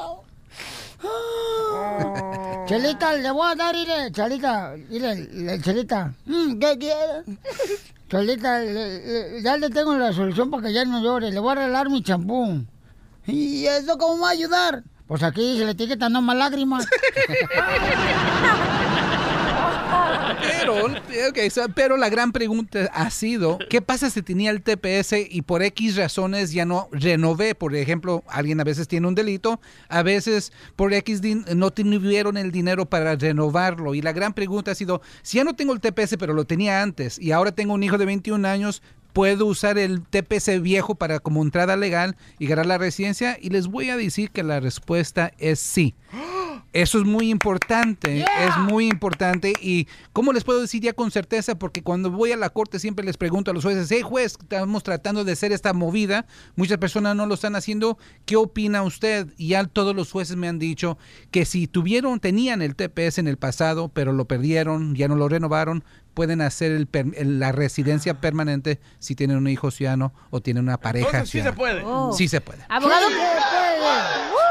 Chelita, 2.66 3.14
le 3.14 3.30
voy 3.30 3.50
a 3.50 3.54
dar, 3.54 3.74
mire, 3.74 4.10
Chelita, 4.12 4.74
Chelita, 5.62 6.12
mm, 6.26 6.58
¿qué 6.58 6.78
quiere? 6.78 7.24
Chelita, 8.10 8.58
le- 8.60 8.72
le- 9.34 9.42
ya 9.42 9.56
le 9.56 9.70
tengo 9.70 9.94
la 9.96 10.12
solución 10.12 10.50
para 10.50 10.64
que 10.66 10.72
ya 10.72 10.84
no 10.84 11.00
llore, 11.02 11.30
le 11.30 11.40
voy 11.40 11.52
a 11.52 11.54
regalar 11.56 11.88
mi 11.88 12.02
champú. 12.02 12.64
¿Y 13.26 13.66
eso 13.66 13.96
cómo 13.98 14.22
va 14.22 14.28
a 14.28 14.32
ayudar? 14.32 14.82
Pues 15.06 15.22
aquí 15.22 15.56
se 15.58 15.64
le 15.64 15.70
etiquetan 15.72 16.12
no 16.12 16.20
más 16.22 16.36
lágrimas. 16.36 16.86
Pero, 20.60 20.86
ok, 20.86 21.38
so- 21.50 21.68
pero 21.74 21.96
la 21.96 22.08
gran 22.08 22.32
pregunta 22.32 22.90
ha 22.92 23.10
sido, 23.10 23.58
¿qué 23.70 23.80
pasa 23.82 24.10
si 24.10 24.22
tenía 24.22 24.50
el 24.50 24.62
TPS 24.62 25.14
y 25.30 25.42
por 25.42 25.62
X 25.62 25.96
razones 25.96 26.52
ya 26.52 26.64
no 26.64 26.88
renové? 26.92 27.54
Por 27.54 27.74
ejemplo, 27.74 28.22
alguien 28.28 28.60
a 28.60 28.64
veces 28.64 28.88
tiene 28.88 29.06
un 29.08 29.14
delito, 29.14 29.60
a 29.88 30.02
veces 30.02 30.52
por 30.76 30.92
X 30.92 31.20
no 31.54 31.70
tuvieron 31.70 32.36
el 32.36 32.52
dinero 32.52 32.86
para 32.86 33.16
renovarlo. 33.16 33.94
Y 33.94 34.02
la 34.02 34.12
gran 34.12 34.32
pregunta 34.34 34.72
ha 34.72 34.74
sido, 34.74 35.00
si 35.22 35.38
ya 35.38 35.44
no 35.44 35.54
tengo 35.56 35.72
el 35.72 35.80
TPS 35.80 36.16
pero 36.18 36.34
lo 36.34 36.44
tenía 36.44 36.82
antes 36.82 37.18
y 37.18 37.32
ahora 37.32 37.52
tengo 37.52 37.74
un 37.74 37.82
hijo 37.82 37.98
de 37.98 38.04
21 38.06 38.44
años, 38.46 38.82
¿puedo 39.12 39.46
usar 39.46 39.78
el 39.78 40.02
TPS 40.02 40.60
viejo 40.60 40.94
para 40.94 41.18
como 41.20 41.42
entrada 41.42 41.76
legal 41.76 42.16
y 42.38 42.46
ganar 42.46 42.66
la 42.66 42.78
residencia? 42.78 43.36
Y 43.40 43.50
les 43.50 43.66
voy 43.66 43.90
a 43.90 43.96
decir 43.96 44.30
que 44.30 44.42
la 44.42 44.60
respuesta 44.60 45.32
es 45.38 45.60
sí. 45.60 45.94
Eso 46.72 46.98
es 46.98 47.04
muy 47.04 47.30
importante, 47.30 48.20
es 48.20 48.56
muy 48.58 48.88
importante. 48.88 49.54
Y 49.60 49.88
¿cómo 50.12 50.32
les 50.32 50.44
puedo 50.44 50.60
decir 50.60 50.82
ya 50.82 50.92
con 50.92 51.10
certeza? 51.10 51.58
Porque 51.58 51.82
cuando 51.82 52.10
voy 52.10 52.32
a 52.32 52.36
la 52.36 52.50
corte 52.50 52.78
siempre 52.78 53.04
les 53.04 53.16
pregunto 53.16 53.50
a 53.50 53.54
los 53.54 53.64
jueces, 53.64 53.90
hey 53.90 54.02
juez, 54.02 54.36
estamos 54.40 54.82
tratando 54.82 55.24
de 55.24 55.32
hacer 55.32 55.52
esta 55.52 55.72
movida, 55.72 56.26
muchas 56.56 56.78
personas 56.78 57.16
no 57.16 57.26
lo 57.26 57.34
están 57.34 57.56
haciendo, 57.56 57.98
¿qué 58.26 58.36
opina 58.36 58.82
usted? 58.82 59.28
Y 59.38 59.48
ya 59.48 59.64
todos 59.64 59.96
los 59.96 60.12
jueces 60.12 60.36
me 60.36 60.48
han 60.48 60.58
dicho 60.58 60.98
que 61.30 61.46
si 61.46 61.66
tuvieron, 61.66 62.20
tenían 62.20 62.60
el 62.60 62.76
TPS 62.76 63.18
en 63.18 63.28
el 63.28 63.38
pasado, 63.38 63.88
pero 63.88 64.12
lo 64.12 64.26
perdieron, 64.26 64.94
ya 64.94 65.08
no 65.08 65.16
lo 65.16 65.28
renovaron, 65.28 65.84
pueden 66.12 66.40
hacer 66.40 66.72
el 66.72 66.88
la 67.38 67.52
residencia 67.52 68.20
permanente 68.20 68.80
si 68.98 69.14
tienen 69.14 69.36
un 69.36 69.46
hijo 69.46 69.70
ciudadano 69.70 70.12
o 70.30 70.40
tienen 70.40 70.64
una 70.64 70.78
pareja 70.78 71.06
Entonces 71.08 71.30
sí 71.30 71.40
se 71.40 71.52
puede. 71.52 71.82
Oh. 71.84 72.12
Sí 72.12 72.28
se 72.28 72.40
puede. 72.40 72.64
Abogado. 72.68 73.08
Sí, 73.08 73.14
se 73.14 73.20
puede. 73.20 74.47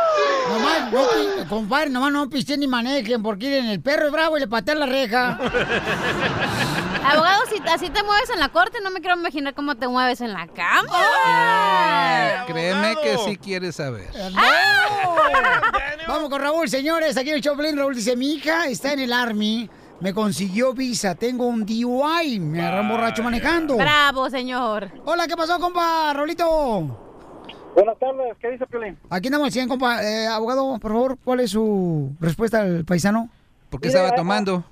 Nomás, 0.50 0.92
no, 0.92 1.50
compadre, 1.50 1.90
nomás 1.90 2.12
no 2.12 2.30
pisten 2.30 2.60
ni 2.60 2.68
manejen 2.68 3.22
porque 3.22 3.48
miren, 3.48 3.66
el 3.68 3.82
perro 3.82 4.08
es 4.08 4.12
bravo 4.12 4.38
y 4.38 4.42
le 4.42 4.48
patea 4.48 4.76
la 4.76 4.86
reja. 4.86 5.38
Abogado, 7.04 7.44
si 7.50 7.62
así 7.70 7.90
te 7.90 8.04
mueves 8.04 8.30
en 8.30 8.40
la 8.40 8.50
corte, 8.50 8.80
no 8.84 8.92
me 8.92 9.00
quiero 9.00 9.18
imaginar 9.18 9.54
cómo 9.54 9.76
te 9.76 9.88
mueves 9.88 10.20
en 10.22 10.34
la 10.34 10.48
cama. 10.48 10.92
Créeme 12.48 12.96
que 13.02 13.18
sí 13.20 13.38
quieres 13.38 13.76
saber. 13.78 14.10
Vamos 16.08 16.30
con 16.30 16.42
Raúl, 16.42 16.68
señores. 16.70 17.16
Aquí 17.18 17.30
en 17.30 17.36
el 17.36 17.42
Choplin, 17.42 17.78
Raúl 17.78 17.96
dice, 17.96 18.16
mi 18.16 18.34
hija 18.34 18.68
está 18.68 18.94
en 18.94 19.00
el 19.00 19.14
Army, 19.14 19.70
me 20.02 20.14
consiguió 20.14 20.74
visa, 20.74 21.16
tengo 21.16 21.48
un 21.48 21.66
DUI, 21.66 22.40
me 22.40 22.62
agarró 22.62 22.90
borracho 22.90 23.24
manejando. 23.24 23.78
Bravo, 23.78 24.30
señor. 24.30 24.92
Hola, 25.06 25.28
¿qué 25.28 25.38
pasó, 25.38 25.60
compa, 25.60 26.12
Raulito? 26.14 27.07
Buenas 27.78 28.00
tardes, 28.00 28.36
¿qué 28.40 28.50
dice 28.50 28.66
Piolín? 28.66 28.98
Aquí 29.08 29.28
andamos, 29.28 29.54
100, 29.54 29.68
compa. 29.68 30.02
Eh, 30.04 30.26
abogado, 30.26 30.80
por 30.80 30.92
favor, 30.92 31.18
¿cuál 31.24 31.42
es 31.42 31.52
su 31.52 32.10
respuesta 32.20 32.62
al 32.62 32.84
paisano? 32.86 33.30
¿Por 33.70 33.80
qué 33.80 33.90
Mire, 33.90 34.00
estaba 34.00 34.16
tomando? 34.18 34.64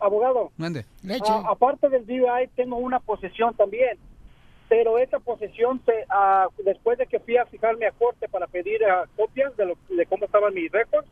Abogado, 0.00 0.50
Mande. 0.56 0.84
ah, 1.28 1.44
aparte 1.48 1.88
del 1.88 2.04
DUI, 2.04 2.48
tengo 2.56 2.76
una 2.78 2.98
posesión 2.98 3.54
también. 3.54 3.96
Pero 4.68 4.98
esa 4.98 5.20
posesión, 5.20 5.80
se, 5.86 5.92
ah, 6.08 6.48
después 6.64 6.98
de 6.98 7.06
que 7.06 7.20
fui 7.20 7.36
a 7.36 7.46
fijarme 7.46 7.86
a 7.86 7.92
corte 7.92 8.28
para 8.28 8.48
pedir 8.48 8.84
ah, 8.84 9.04
copias 9.16 9.56
de, 9.56 9.66
lo, 9.66 9.78
de 9.88 10.04
cómo 10.06 10.24
estaban 10.24 10.52
mis 10.52 10.72
récords, 10.72 11.06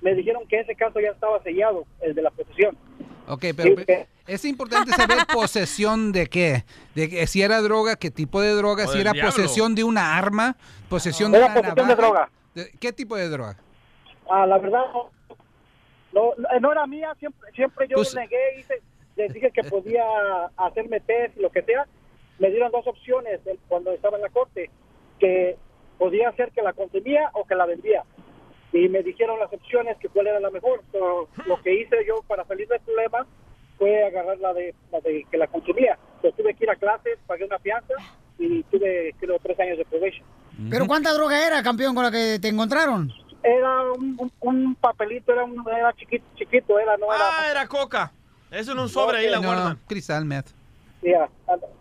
me 0.00 0.14
dijeron 0.14 0.48
que 0.48 0.60
ese 0.60 0.74
caso 0.74 1.00
ya 1.00 1.10
estaba 1.10 1.42
sellado, 1.42 1.84
el 2.00 2.14
de 2.14 2.22
la 2.22 2.30
posesión. 2.30 2.78
Ok, 3.26 3.44
pero 3.54 3.76
Sí, 3.76 3.84
es 4.28 4.44
importante 4.44 4.92
saber 4.92 5.18
posesión 5.32 6.12
de 6.12 6.26
qué. 6.28 6.64
De 6.94 7.08
que 7.08 7.26
si 7.26 7.42
era 7.42 7.60
droga, 7.60 7.96
qué 7.96 8.10
tipo 8.10 8.40
de 8.40 8.52
droga, 8.54 8.84
O 8.84 8.88
si 8.92 9.00
era 9.00 9.12
diablo. 9.12 9.32
posesión 9.32 9.74
de 9.74 9.84
una 9.84 10.16
arma, 10.16 10.56
posesión 10.88 11.32
de 11.32 11.38
una 11.38 11.54
posesión 11.54 11.88
de 11.88 11.94
droga. 11.96 12.30
De- 12.54 12.70
¿Qué 12.80 12.92
tipo 12.92 13.16
de 13.16 13.28
droga? 13.28 13.56
Ah, 14.30 14.46
la 14.46 14.58
verdad, 14.58 14.84
no, 14.92 15.10
no, 16.12 16.32
no 16.60 16.72
era 16.72 16.86
mía, 16.86 17.14
siempre, 17.18 17.50
siempre 17.54 17.86
yo 17.88 17.96
Pues- 17.96 18.14
negué, 18.14 18.60
hice, 18.60 18.82
les 19.16 19.32
dije 19.32 19.50
que 19.50 19.64
podía 19.64 20.04
hacerme 20.56 21.00
test 21.00 21.36
y 21.36 21.40
lo 21.40 21.50
que 21.50 21.62
sea. 21.62 21.86
Me 22.38 22.50
dieron 22.50 22.70
dos 22.70 22.86
opciones 22.86 23.42
de- 23.44 23.58
cuando 23.68 23.92
estaba 23.92 24.16
en 24.16 24.22
la 24.22 24.28
corte, 24.28 24.70
que 25.18 25.56
podía 25.98 26.30
ser 26.32 26.52
que 26.52 26.62
la 26.62 26.72
consumía 26.72 27.30
o 27.32 27.44
que 27.46 27.54
la 27.56 27.66
vendía. 27.66 28.04
Y 28.72 28.88
me 28.88 29.02
dijeron 29.02 29.38
las 29.40 29.52
opciones 29.52 29.96
que 29.98 30.08
cuál 30.08 30.26
era 30.28 30.38
la 30.40 30.50
mejor. 30.50 30.82
So, 30.92 31.28
lo 31.46 31.60
que 31.62 31.74
hice 31.80 31.96
yo 32.06 32.22
para 32.28 32.44
salir 32.44 32.68
del 32.68 32.80
problema 32.80 33.26
fue 33.78 34.04
agarrar 34.04 34.38
la 34.38 34.52
de, 34.54 34.74
la 34.92 35.00
de 35.00 35.24
que 35.30 35.36
la 35.38 35.46
consumía. 35.46 35.98
So, 36.22 36.32
tuve 36.32 36.54
que 36.54 36.64
ir 36.64 36.70
a 36.70 36.76
clases, 36.76 37.18
pagué 37.26 37.44
una 37.44 37.58
fianza 37.58 37.94
y 38.38 38.62
tuve, 38.64 39.14
creo, 39.20 39.38
tres 39.42 39.58
años 39.60 39.78
de 39.78 39.84
probation. 39.84 40.26
¿Pero 40.70 40.86
cuánta 40.86 41.12
droga 41.12 41.46
era, 41.46 41.62
campeón, 41.62 41.94
con 41.94 42.02
la 42.04 42.10
que 42.10 42.38
te 42.40 42.48
encontraron? 42.48 43.12
Era 43.44 43.92
un, 43.92 44.16
un- 44.18 44.32
un 44.40 44.74
papelito, 44.74 45.32
era, 45.32 45.44
un, 45.44 45.64
era 45.68 45.92
chiquito, 45.94 46.24
chiquito, 46.36 46.78
era, 46.78 46.96
no 46.96 47.06
era... 47.14 47.24
Ah, 47.38 47.50
era 47.50 47.66
coca. 47.68 48.12
Eso 48.50 48.72
en 48.72 48.78
un 48.80 48.88
sobre, 48.88 49.18
ahí 49.18 49.28
la 49.28 49.36
No, 49.40 49.46
guardan. 49.46 49.78
cristal 49.86 50.24
meth. 50.24 50.48
Yeah. 51.02 51.28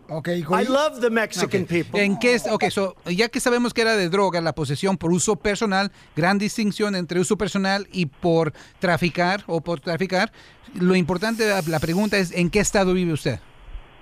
Ok, 0.09 0.27
I 0.29 0.65
love 0.67 1.01
the 1.01 1.09
Mexican 1.09 1.65
people. 1.65 2.01
¿En 2.01 2.17
qué 2.19 2.35
es? 2.35 2.45
Ok, 2.47 2.69
so, 2.69 2.95
ya 3.05 3.29
que 3.29 3.39
sabemos 3.39 3.73
que 3.73 3.81
era 3.81 3.95
de 3.95 4.09
droga, 4.09 4.39
la 4.41 4.53
posesión 4.53 4.97
por 4.97 5.11
uso 5.11 5.35
personal, 5.35 5.91
gran 6.15 6.37
distinción 6.37 6.95
entre 6.95 7.19
uso 7.19 7.37
personal 7.37 7.87
y 7.91 8.05
por 8.05 8.53
traficar 8.79 9.43
o 9.47 9.59
por 9.61 9.79
traficar. 9.81 10.31
Lo 10.75 10.95
importante, 10.95 11.47
la, 11.47 11.61
la 11.61 11.79
pregunta 11.79 12.17
es, 12.17 12.31
¿en 12.31 12.49
qué 12.49 12.59
estado 12.59 12.93
vive 12.93 13.11
usted? 13.11 13.39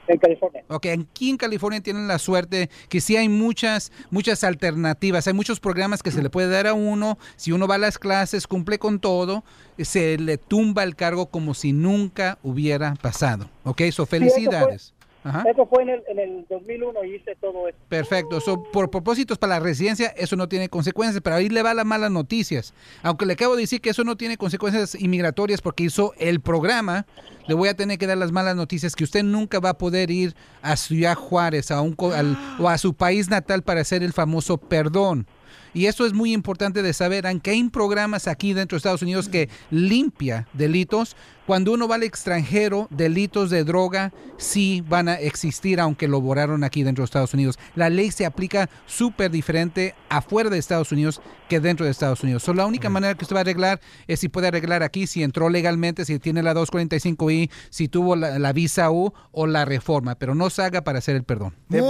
En 0.07 0.19
California. 0.19 0.63
Ok, 0.67 0.85
aquí 0.85 1.31
en 1.31 1.37
California 1.37 1.81
tienen 1.81 2.07
la 2.07 2.19
suerte 2.19 2.69
que 2.89 3.01
sí 3.01 3.17
hay 3.17 3.27
muchas, 3.27 3.91
muchas 4.11 4.43
alternativas. 4.43 5.27
Hay 5.27 5.33
muchos 5.33 5.59
programas 5.59 6.03
que 6.03 6.11
se 6.11 6.21
le 6.21 6.29
puede 6.29 6.49
dar 6.49 6.67
a 6.67 6.75
uno. 6.75 7.17
Si 7.37 7.51
uno 7.51 7.67
va 7.67 7.75
a 7.75 7.79
las 7.79 7.97
clases, 7.97 8.45
cumple 8.45 8.77
con 8.77 8.99
todo, 8.99 9.43
se 9.79 10.19
le 10.19 10.37
tumba 10.37 10.83
el 10.83 10.95
cargo 10.95 11.27
como 11.27 11.55
si 11.55 11.73
nunca 11.73 12.37
hubiera 12.43 12.93
pasado. 12.95 13.49
Ok, 13.63 13.81
so 13.91 14.05
felicidades. 14.05 14.93
Ajá. 15.25 15.43
Eso 15.51 15.65
fue 15.65 15.81
en 15.81 15.89
el, 15.89 16.03
en 16.07 16.19
el 16.19 16.45
2001 16.49 17.03
y 17.03 17.15
hice 17.15 17.35
todo 17.41 17.67
eso. 17.67 17.77
Perfecto. 17.89 18.39
So, 18.39 18.61
por 18.71 18.91
propósitos 18.91 19.39
para 19.39 19.55
la 19.55 19.59
residencia, 19.59 20.07
eso 20.15 20.35
no 20.35 20.47
tiene 20.47 20.69
consecuencias, 20.69 21.19
pero 21.23 21.35
ahí 21.35 21.49
le 21.49 21.63
va 21.63 21.73
las 21.73 21.85
malas 21.85 22.11
noticias. 22.11 22.73
Aunque 23.01 23.25
le 23.25 23.33
acabo 23.33 23.55
de 23.55 23.61
decir 23.63 23.81
que 23.81 23.89
eso 23.89 24.03
no 24.03 24.15
tiene 24.17 24.37
consecuencias 24.37 24.93
inmigratorias 24.95 25.61
porque 25.61 25.83
hizo 25.85 26.13
el 26.19 26.41
programa, 26.41 27.07
le 27.47 27.55
voy 27.55 27.69
a 27.69 27.75
tener 27.75 27.97
que 27.97 28.05
dar 28.05 28.19
las 28.19 28.31
malas 28.31 28.55
noticias 28.55 28.95
que 28.95 29.03
usted 29.03 29.23
nunca 29.23 29.59
va 29.59 29.69
a 29.69 29.77
poder 29.79 30.11
ir 30.11 30.35
a 30.61 30.77
Ciudad 30.77 31.15
Juárez 31.15 31.71
a 31.71 31.81
un, 31.81 31.95
al- 32.13 32.37
o 32.59 32.69
a 32.69 32.77
su 32.77 32.93
país 32.93 33.27
natal 33.27 33.63
para 33.63 33.81
hacer 33.81 34.03
el 34.03 34.13
famoso 34.13 34.57
perdón. 34.57 35.25
Y 35.73 35.87
eso 35.87 36.05
es 36.05 36.13
muy 36.13 36.31
importante 36.33 36.81
de 36.83 36.93
saber, 36.93 37.27
aunque 37.27 37.51
hay 37.51 37.63
programas 37.69 38.29
aquí 38.29 38.53
dentro 38.53 38.75
de 38.75 38.77
Estados 38.77 39.01
Unidos 39.01 39.27
que 39.27 39.49
limpia 39.71 40.47
delitos, 40.53 41.17
cuando 41.45 41.73
uno 41.73 41.87
va 41.87 41.95
al 41.95 42.03
extranjero, 42.03 42.87
delitos 42.89 43.49
de 43.49 43.63
droga 43.63 44.13
sí 44.37 44.83
van 44.87 45.07
a 45.07 45.15
existir, 45.15 45.79
aunque 45.79 46.07
lo 46.07 46.19
borraron 46.19 46.63
aquí 46.63 46.83
dentro 46.83 47.03
de 47.03 47.05
Estados 47.05 47.33
Unidos. 47.33 47.59
La 47.75 47.89
ley 47.89 48.11
se 48.11 48.25
aplica 48.25 48.69
súper 48.85 49.29
diferente 49.29 49.93
afuera 50.09 50.49
de 50.49 50.57
Estados 50.57 50.91
Unidos 50.91 51.21
que 51.47 51.59
dentro 51.59 51.85
de 51.85 51.91
Estados 51.91 52.23
Unidos. 52.23 52.43
So, 52.43 52.53
la 52.53 52.65
única 52.65 52.89
manera 52.89 53.13
que 53.13 53.23
usted 53.23 53.35
va 53.35 53.39
a 53.39 53.41
arreglar 53.41 53.79
es 54.07 54.19
si 54.19 54.29
puede 54.29 54.47
arreglar 54.47 54.81
aquí, 54.81 55.05
si 55.05 55.21
entró 55.21 55.49
legalmente, 55.49 56.05
si 56.05 56.17
tiene 56.17 56.41
la 56.41 56.55
245I, 56.55 57.51
si 57.69 57.87
tuvo 57.87 58.15
la, 58.15 58.39
la 58.39 58.51
visa 58.51 58.89
U 58.89 59.13
o 59.31 59.47
la 59.47 59.65
reforma, 59.65 60.15
pero 60.15 60.33
no 60.33 60.49
se 60.49 60.63
haga 60.63 60.83
para 60.83 60.99
hacer 60.99 61.15
el 61.15 61.23
perdón. 61.23 61.53
Muy 61.67 61.81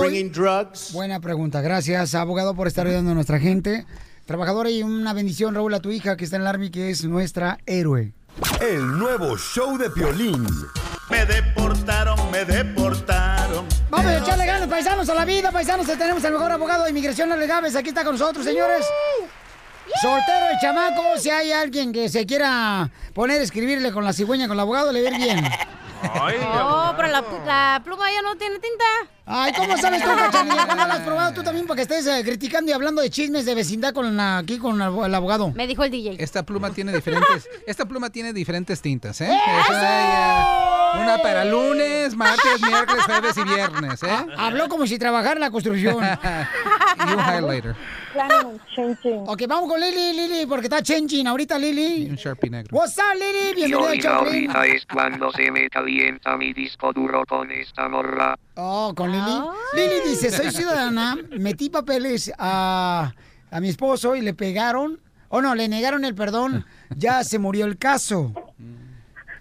Buena 0.93 1.20
pregunta. 1.22 1.62
Gracias, 1.62 2.14
abogado, 2.16 2.56
por 2.56 2.68
estar 2.68 2.88
ayudando 2.88 3.12
a 3.12 3.16
nuestra 3.16 3.39
gente. 3.39 3.86
Trabajadora 4.26 4.70
y 4.70 4.84
una 4.84 5.14
bendición, 5.14 5.53
Raúl, 5.53 5.74
a 5.76 5.80
tu 5.80 5.91
hija 5.91 6.18
que 6.18 6.26
está 6.26 6.36
en 6.38 6.41
el 6.41 6.47
Army, 6.47 6.72
que 6.72 6.89
es 6.89 7.06
nuestra 7.06 7.60
héroe. 7.66 8.14
El 8.59 8.97
nuevo 8.97 9.38
show 9.38 9.77
de 9.77 9.89
Piolín. 9.89 10.45
Me 11.09 11.25
deportaron, 11.25 12.31
me 12.31 12.43
deportaron. 12.43 13.65
Vamos 13.89 14.07
a 14.07 14.17
echarle 14.17 14.45
ganas, 14.45 14.67
paisanos, 14.67 15.07
a 15.09 15.13
la 15.13 15.25
vida, 15.25 15.51
paisanos. 15.51 15.86
Tenemos 15.86 16.23
al 16.25 16.33
mejor 16.33 16.51
abogado 16.51 16.83
de 16.83 16.89
inmigración, 16.89 17.31
Ale 17.31 17.47
Gávez. 17.47 17.75
Aquí 17.75 17.89
está 17.89 18.03
con 18.03 18.13
nosotros, 18.13 18.43
señores. 18.43 18.86
Soltero 20.01 20.49
el 20.51 20.59
chamaco, 20.59 21.03
si 21.17 21.29
hay 21.29 21.51
alguien 21.51 21.93
que 21.93 22.09
se 22.09 22.25
quiera 22.25 22.89
poner 23.13 23.39
a 23.39 23.43
escribirle 23.43 23.91
con 23.93 24.03
la 24.03 24.13
cigüeña, 24.13 24.47
con 24.47 24.55
el 24.55 24.61
abogado, 24.61 24.91
le 24.91 25.01
va 25.01 25.09
a 25.09 25.11
ir 25.11 25.17
bien. 25.17 25.45
Oh, 26.07 26.93
pero 26.95 27.07
la, 27.07 27.23
la 27.45 27.81
pluma 27.83 28.11
ya 28.11 28.21
no 28.21 28.36
tiene 28.36 28.59
tinta. 28.59 28.83
Ay, 29.28 29.53
¿cómo 29.57 29.76
sabes 29.78 30.03
tú, 30.03 30.09
Cachanilla? 30.15 30.67
que 30.67 30.76
no 30.76 30.86
la 30.88 30.93
has 30.93 30.99
probado 30.99 31.34
tú 31.34 31.41
también 31.43 31.65
para 31.65 31.78
que 31.78 31.82
estés 31.82 32.05
eh, 32.05 32.21
criticando 32.23 32.69
y 32.69 32.73
hablando 32.73 33.01
de 33.01 33.09
chismes 33.09 33.45
de 33.45 33.55
vecindad 33.55 33.91
con 33.93 34.15
la- 34.15 34.38
aquí 34.38 34.59
con 34.59 34.80
el, 34.80 34.93
el 35.05 35.15
abogado? 35.15 35.51
Me 35.55 35.65
dijo 35.65 35.84
el 35.84 35.89
DJ. 35.89 36.17
Esta 36.23 36.43
pluma 36.43 36.69
tiene 36.71 36.93
diferentes, 36.93 37.49
esta 37.65 37.86
pluma 37.86 38.11
tiene 38.11 38.34
diferentes 38.34 38.82
tintas, 38.82 39.19
¿eh? 39.21 39.30
Esa, 39.61 39.82
ya, 39.82 40.91
una 41.01 41.17
para 41.23 41.43
lunes, 41.43 42.15
martes, 42.15 42.61
miércoles, 42.61 43.03
jueves 43.05 43.36
y 43.38 43.43
viernes, 43.43 44.03
¿eh? 44.03 44.26
Habló 44.38 44.69
como 44.69 44.86
si 44.86 44.99
trabajara 44.99 45.34
en 45.34 45.39
la 45.41 45.49
construcción. 45.49 45.97
y 47.07 47.13
un 47.13 47.19
highlighter. 47.19 47.76
Ok, 49.28 49.43
vamos 49.47 49.70
con 49.70 49.80
Lili, 49.80 50.13
Lili, 50.13 50.45
porque 50.45 50.68
está 50.68 50.82
changing 50.82 51.28
ahorita, 51.28 51.57
Lili. 51.59 52.09
Un 52.09 52.16
Sharpie 52.16 52.49
negro. 52.49 52.78
What's 52.78 52.97
up, 52.97 53.13
Lili? 53.13 53.66
Bienvenida 53.66 54.16
ahorita 54.16 54.66
es 54.66 54.86
cuando 54.86 55.32
se 55.32 55.51
me 55.51 55.70
calienta 55.70 56.38
mi 56.38 56.53
disco 56.53 56.93
duro 56.93 57.26
con 57.26 57.51
esta 57.51 57.89
morra. 57.89 58.38
Oh, 58.55 58.93
con 58.95 59.11
Lili. 59.11 59.41
Lili 59.74 60.09
dice, 60.09 60.32
soy 60.32 60.51
ciudadana, 60.51 61.18
metí 61.38 61.70
papeles 61.70 62.32
a, 62.38 63.11
a 63.51 63.59
mi 63.59 63.70
esposo 63.70 64.16
y 64.16 64.22
le 64.22 64.34
pegaron. 64.34 65.01
Oh, 65.28 65.41
no, 65.41 65.53
le 65.53 65.68
negaron 65.68 66.05
el 66.05 66.16
perdón. 66.16 66.66
Ya 66.95 67.24
se 67.24 67.38
murió 67.38 67.66
el 67.66 67.78
caso. 67.78 68.32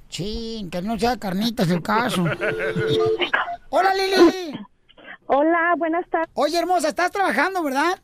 Chin, 0.09 0.71
que 0.71 0.83
no 0.83 0.99
sea 0.99 1.17
carnitas 1.17 1.71
el 1.71 1.83
caso. 1.83 2.25
Hola, 3.71 3.95
Lili. 3.95 4.59
Hola, 5.27 5.75
buenas 5.79 6.09
tardes. 6.11 6.29
Oye, 6.35 6.59
hermosa, 6.59 6.89
estás 6.89 7.11
trabajando, 7.13 7.63
¿verdad? 7.63 8.01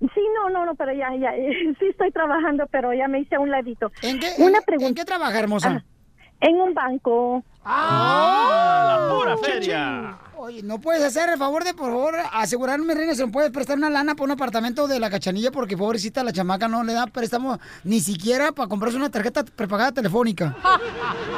Sí, 0.00 0.20
no, 0.34 0.50
no, 0.50 0.64
no, 0.64 0.74
pero 0.74 0.92
ya, 0.92 1.14
ya, 1.16 1.32
sí 1.78 1.86
estoy 1.90 2.10
trabajando, 2.12 2.66
pero 2.70 2.92
ya 2.92 3.08
me 3.08 3.20
hice 3.20 3.36
a 3.36 3.40
un 3.40 3.50
ladito. 3.50 3.90
¿En 4.02 4.20
qué, 4.20 4.32
Una 4.38 4.60
pregunta. 4.60 4.88
¿En 4.88 4.94
qué 4.94 5.04
trabaja, 5.04 5.38
hermosa? 5.38 5.84
en 6.40 6.60
un 6.60 6.74
banco. 6.74 7.42
¡Ah! 7.64 9.08
La 9.08 9.14
pura 9.14 9.36
feria. 9.38 10.18
Oye, 10.36 10.62
¿no 10.62 10.80
puedes 10.80 11.02
hacer 11.02 11.28
el 11.30 11.36
favor 11.36 11.64
de, 11.64 11.74
por 11.74 11.90
favor, 11.90 12.14
asegurarme, 12.32 12.94
reina, 12.94 13.14
se 13.14 13.26
me 13.26 13.32
puedes 13.32 13.50
prestar 13.50 13.76
una 13.76 13.90
lana 13.90 14.14
para 14.14 14.24
un 14.26 14.30
apartamento 14.30 14.86
de 14.86 15.00
la 15.00 15.10
cachanilla? 15.10 15.50
Porque, 15.50 15.76
pobrecita, 15.76 16.22
la 16.22 16.32
chamaca 16.32 16.68
no 16.68 16.84
le 16.84 16.92
da 16.92 17.08
préstamo 17.08 17.58
ni 17.82 17.98
siquiera 18.00 18.52
para 18.52 18.68
comprarse 18.68 18.96
una 18.96 19.10
tarjeta 19.10 19.44
prepagada 19.44 19.92
telefónica. 19.92 20.56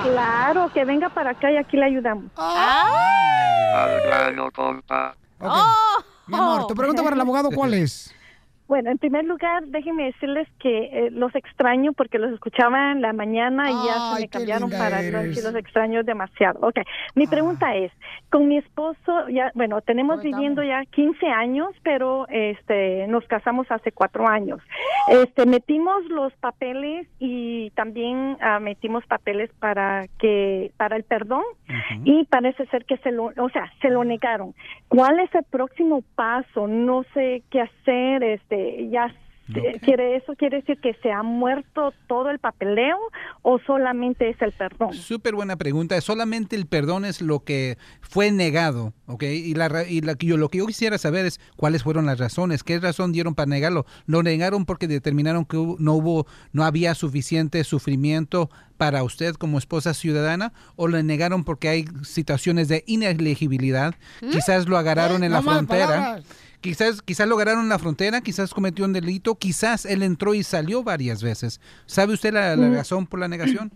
Claro, 0.03 0.73
que 0.73 0.83
venga 0.87 1.11
para 1.11 1.33
acá 1.33 1.51
y 1.53 1.59
aquí 1.59 1.77
le 1.77 1.85
ayudamos. 1.85 2.31
Al 2.35 4.01
grano, 4.01 4.51
compa. 4.51 5.15
Mi 6.27 6.39
amor, 6.39 6.67
tu 6.67 6.75
pregunta 6.75 7.03
para 7.03 7.15
el 7.15 7.21
abogado, 7.21 7.51
¿cuál 7.51 7.75
es? 7.75 8.15
Bueno, 8.71 8.93
en 8.93 8.99
primer 8.99 9.25
lugar, 9.25 9.65
déjenme 9.67 10.05
decirles 10.05 10.47
que 10.61 10.85
eh, 10.93 11.11
los 11.11 11.35
extraño 11.35 11.93
porque 11.93 12.21
los 12.21 12.33
escuchaba 12.33 12.93
en 12.93 13.03
la 13.03 13.13
mañana 13.13 13.69
y 13.69 13.75
ya 13.75 14.15
se 14.15 14.21
me 14.21 14.29
cambiaron 14.29 14.71
para 14.71 15.03
noche, 15.03 15.43
los 15.43 15.57
extraño 15.57 16.05
demasiado. 16.05 16.61
Ok, 16.63 16.79
mi 17.17 17.27
pregunta 17.27 17.75
es, 17.75 17.91
con 18.31 18.47
mi 18.47 18.59
esposo, 18.59 19.29
ya, 19.29 19.51
bueno, 19.57 19.81
tenemos 19.81 20.23
viviendo 20.23 20.63
ya 20.63 20.85
15 20.85 21.27
años, 21.27 21.71
pero 21.83 22.29
este, 22.29 23.09
nos 23.09 23.27
casamos 23.27 23.67
hace 23.73 23.91
cuatro 23.91 24.29
años. 24.29 24.61
Este, 25.09 25.47
metimos 25.47 26.05
los 26.05 26.33
papeles 26.35 27.09
y 27.19 27.71
también 27.71 28.37
ah, 28.41 28.61
metimos 28.61 29.05
papeles 29.07 29.51
para 29.59 30.07
que, 30.21 30.71
para 30.77 30.95
el 30.95 31.03
perdón 31.03 31.43
y 32.05 32.25
parece 32.27 32.67
ser 32.67 32.85
que 32.85 32.99
se 32.99 33.11
lo, 33.11 33.33
o 33.37 33.49
sea, 33.49 33.73
se 33.83 33.91
lo 33.91 34.05
negaron. 34.05 34.55
¿Cuál 34.87 35.19
es 35.19 35.35
el 35.35 35.43
próximo 35.43 36.05
paso? 36.15 36.69
No 36.69 37.03
sé 37.15 37.43
qué 37.51 37.63
hacer, 37.63 38.23
este, 38.23 38.60
ya 38.91 39.15
eh, 39.53 39.81
quiere 39.83 40.15
eso 40.15 40.35
quiere 40.37 40.59
decir 40.59 40.79
que 40.81 40.95
se 41.03 41.11
ha 41.11 41.25
muerto 41.25 41.93
todo 42.07 42.31
el 42.31 42.39
papeleo 42.39 42.97
o 43.43 43.59
solamente 43.67 44.29
es 44.31 44.41
el 44.43 44.53
perdón. 44.53 44.93
Súper 44.93 45.35
buena 45.35 45.57
pregunta. 45.57 46.01
Solamente 46.01 46.55
el 46.55 46.67
perdón 46.67 47.05
es 47.05 47.21
lo 47.21 47.43
que 47.43 47.77
fue 48.01 48.31
negado, 48.31 48.93
¿ok? 49.07 49.25
Y, 49.25 49.55
la, 49.55 49.85
y 49.89 50.03
la 50.03 50.15
yo, 50.21 50.37
lo 50.37 50.51
que 50.51 50.59
yo 50.59 50.67
quisiera 50.67 50.99
saber 50.99 51.27
es 51.27 51.41
cuáles 51.57 51.83
fueron 51.83 52.07
las 52.07 52.21
razones. 52.21 52.63
¿Qué 52.63 52.79
razón 52.79 53.11
dieron 53.11 53.35
para 53.35 53.47
negarlo? 53.47 53.87
¿Lo 54.07 54.23
negaron 54.23 54.67
porque 54.67 54.87
determinaron 54.87 55.45
que 55.45 55.57
no 55.57 55.95
hubo, 55.95 56.27
no 56.53 56.63
había 56.65 56.95
suficiente 56.95 57.65
sufrimiento 57.65 58.51
para 58.77 59.03
usted 59.03 59.35
como 59.35 59.59
esposa 59.59 59.95
ciudadana? 59.95 60.53
¿O 60.77 60.87
lo 60.87 61.03
negaron 61.03 61.43
porque 61.43 61.69
hay 61.69 61.87
situaciones 62.03 62.69
de 62.69 62.85
inelegibilidad? 62.87 63.95
¿Mm? 64.23 64.31
Quizás 64.31 64.69
lo 64.69 64.79
agarraron 64.79 65.25
Eh, 65.25 65.27
en 65.27 65.33
no 65.33 65.39
la 65.39 65.43
frontera. 65.43 65.87
palabras. 65.89 66.25
Quizás, 66.61 67.01
quizás 67.03 67.27
lo 67.29 67.37
agarraron 67.37 67.63
en 67.63 67.69
la 67.71 67.79
frontera, 67.79 68.21
quizás 68.21 68.53
cometió 68.53 68.85
un 68.85 68.93
delito, 68.93 69.35
quizás 69.37 69.87
él 69.87 70.03
entró 70.03 70.35
y 70.35 70.43
salió 70.43 70.83
varias 70.83 71.23
veces. 71.23 71.61
¿Sabe 71.87 72.13
usted 72.15 72.33
la, 72.33 72.55
la 72.57 72.69
Mm. 72.69 72.75
razón 72.75 73.07
por 73.07 73.19
la 73.21 73.29
negación? 73.29 73.73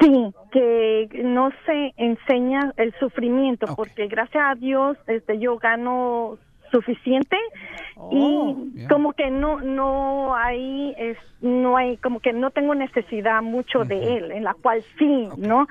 Sí, 0.00 0.30
que 0.52 1.08
no 1.24 1.50
se 1.64 1.94
enseña 1.96 2.72
el 2.76 2.94
sufrimiento 3.00 3.74
porque 3.74 4.08
gracias 4.08 4.44
a 4.46 4.54
Dios 4.54 4.98
este 5.06 5.38
yo 5.38 5.56
gano 5.56 6.38
suficiente 6.70 7.36
y 8.10 8.86
como 8.88 9.12
que 9.14 9.30
no 9.30 9.60
no 9.60 10.34
hay 10.36 10.92
es, 10.98 11.16
no 11.40 11.76
hay 11.78 11.96
como 11.98 12.20
que 12.20 12.32
no 12.34 12.50
tengo 12.50 12.74
necesidad 12.74 13.40
mucho 13.42 13.84
de 13.84 14.16
él 14.18 14.32
en 14.32 14.44
la 14.44 14.52
cual 14.54 14.84
sí, 14.98 15.28
¿no? 15.38 15.66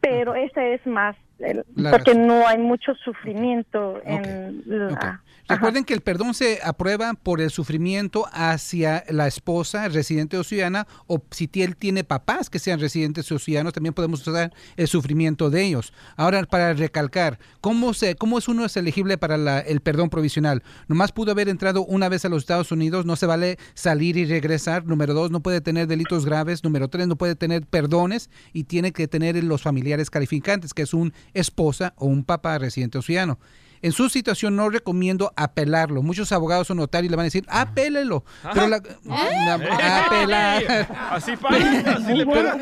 Pero 0.00 0.34
ese 0.34 0.74
es 0.74 0.84
más 0.86 1.14
el- 1.38 1.64
porque 1.90 2.12
razón. 2.12 2.26
no 2.26 2.46
hay 2.46 2.58
mucho 2.58 2.92
sufrimiento 3.04 4.00
en 4.04 4.62
la 4.66 5.20
Recuerden 5.48 5.84
que 5.84 5.92
el 5.92 6.00
perdón 6.00 6.34
se 6.34 6.60
aprueba 6.62 7.12
por 7.14 7.40
el 7.40 7.50
sufrimiento 7.50 8.26
hacia 8.32 9.04
la 9.10 9.26
esposa 9.26 9.88
residente 9.88 10.38
o 10.38 10.44
ciudadana 10.44 10.86
o 11.08 11.22
si 11.30 11.50
él 11.56 11.76
tiene 11.76 12.04
papás 12.04 12.48
que 12.48 12.58
sean 12.58 12.78
residentes 12.80 13.30
o 13.32 13.38
ciudadanos 13.38 13.72
también 13.72 13.92
podemos 13.92 14.26
usar 14.26 14.52
el 14.76 14.86
sufrimiento 14.88 15.50
de 15.50 15.64
ellos. 15.64 15.92
Ahora 16.16 16.42
para 16.44 16.72
recalcar, 16.74 17.38
¿cómo, 17.60 17.92
se, 17.92 18.14
cómo 18.14 18.38
es 18.38 18.48
uno 18.48 18.64
es 18.64 18.76
elegible 18.76 19.18
para 19.18 19.36
la- 19.36 19.58
el 19.60 19.80
perdón 19.80 20.10
provisional? 20.10 20.62
Nomás 20.88 21.12
pudo 21.12 21.32
haber 21.32 21.48
entrado 21.48 21.84
una 21.84 22.08
vez 22.08 22.24
a 22.24 22.28
los 22.28 22.44
Estados 22.44 22.70
Unidos, 22.72 23.04
no 23.04 23.16
se 23.16 23.26
vale 23.26 23.58
salir 23.74 24.16
y 24.16 24.24
regresar. 24.24 24.86
Número 24.86 25.12
dos, 25.12 25.30
no 25.30 25.40
puede 25.40 25.60
tener 25.60 25.86
delitos 25.86 26.24
graves. 26.24 26.62
Número 26.64 26.88
tres, 26.88 27.08
no 27.08 27.16
puede 27.16 27.34
tener 27.34 27.66
perdones 27.66 28.30
y 28.52 28.64
tiene 28.64 28.92
que 28.92 29.08
tener 29.08 29.42
los 29.44 29.60
familiares 29.62 30.08
calificantes, 30.08 30.72
que 30.72 30.82
es 30.82 30.94
un 30.94 31.12
esposa 31.34 31.94
o 31.96 32.06
un 32.06 32.24
papá 32.24 32.58
residente 32.58 32.98
o 32.98 33.02
ciudadano. 33.02 33.38
En 33.82 33.92
su 33.92 34.08
situación 34.08 34.56
no 34.56 34.70
recomiendo 34.70 35.32
apelarlo. 35.36 36.02
Muchos 36.02 36.32
abogados 36.32 36.70
o 36.70 36.74
notarios 36.74 37.10
le 37.10 37.16
van 37.16 37.24
a 37.24 37.24
decir, 37.24 37.44
apélelo. 37.48 38.24
Pero 38.54 38.68
la, 38.68 38.76
¿Eh? 38.76 39.50
apelar. 39.50 40.88
Así 41.10 41.36
pasa, 41.36 41.56
así 41.96 42.14
le 42.14 42.24
pega. 42.26 42.56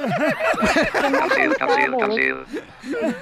Cancel, 0.93 1.57
cancel, 1.57 1.97
cancel. 1.99 2.37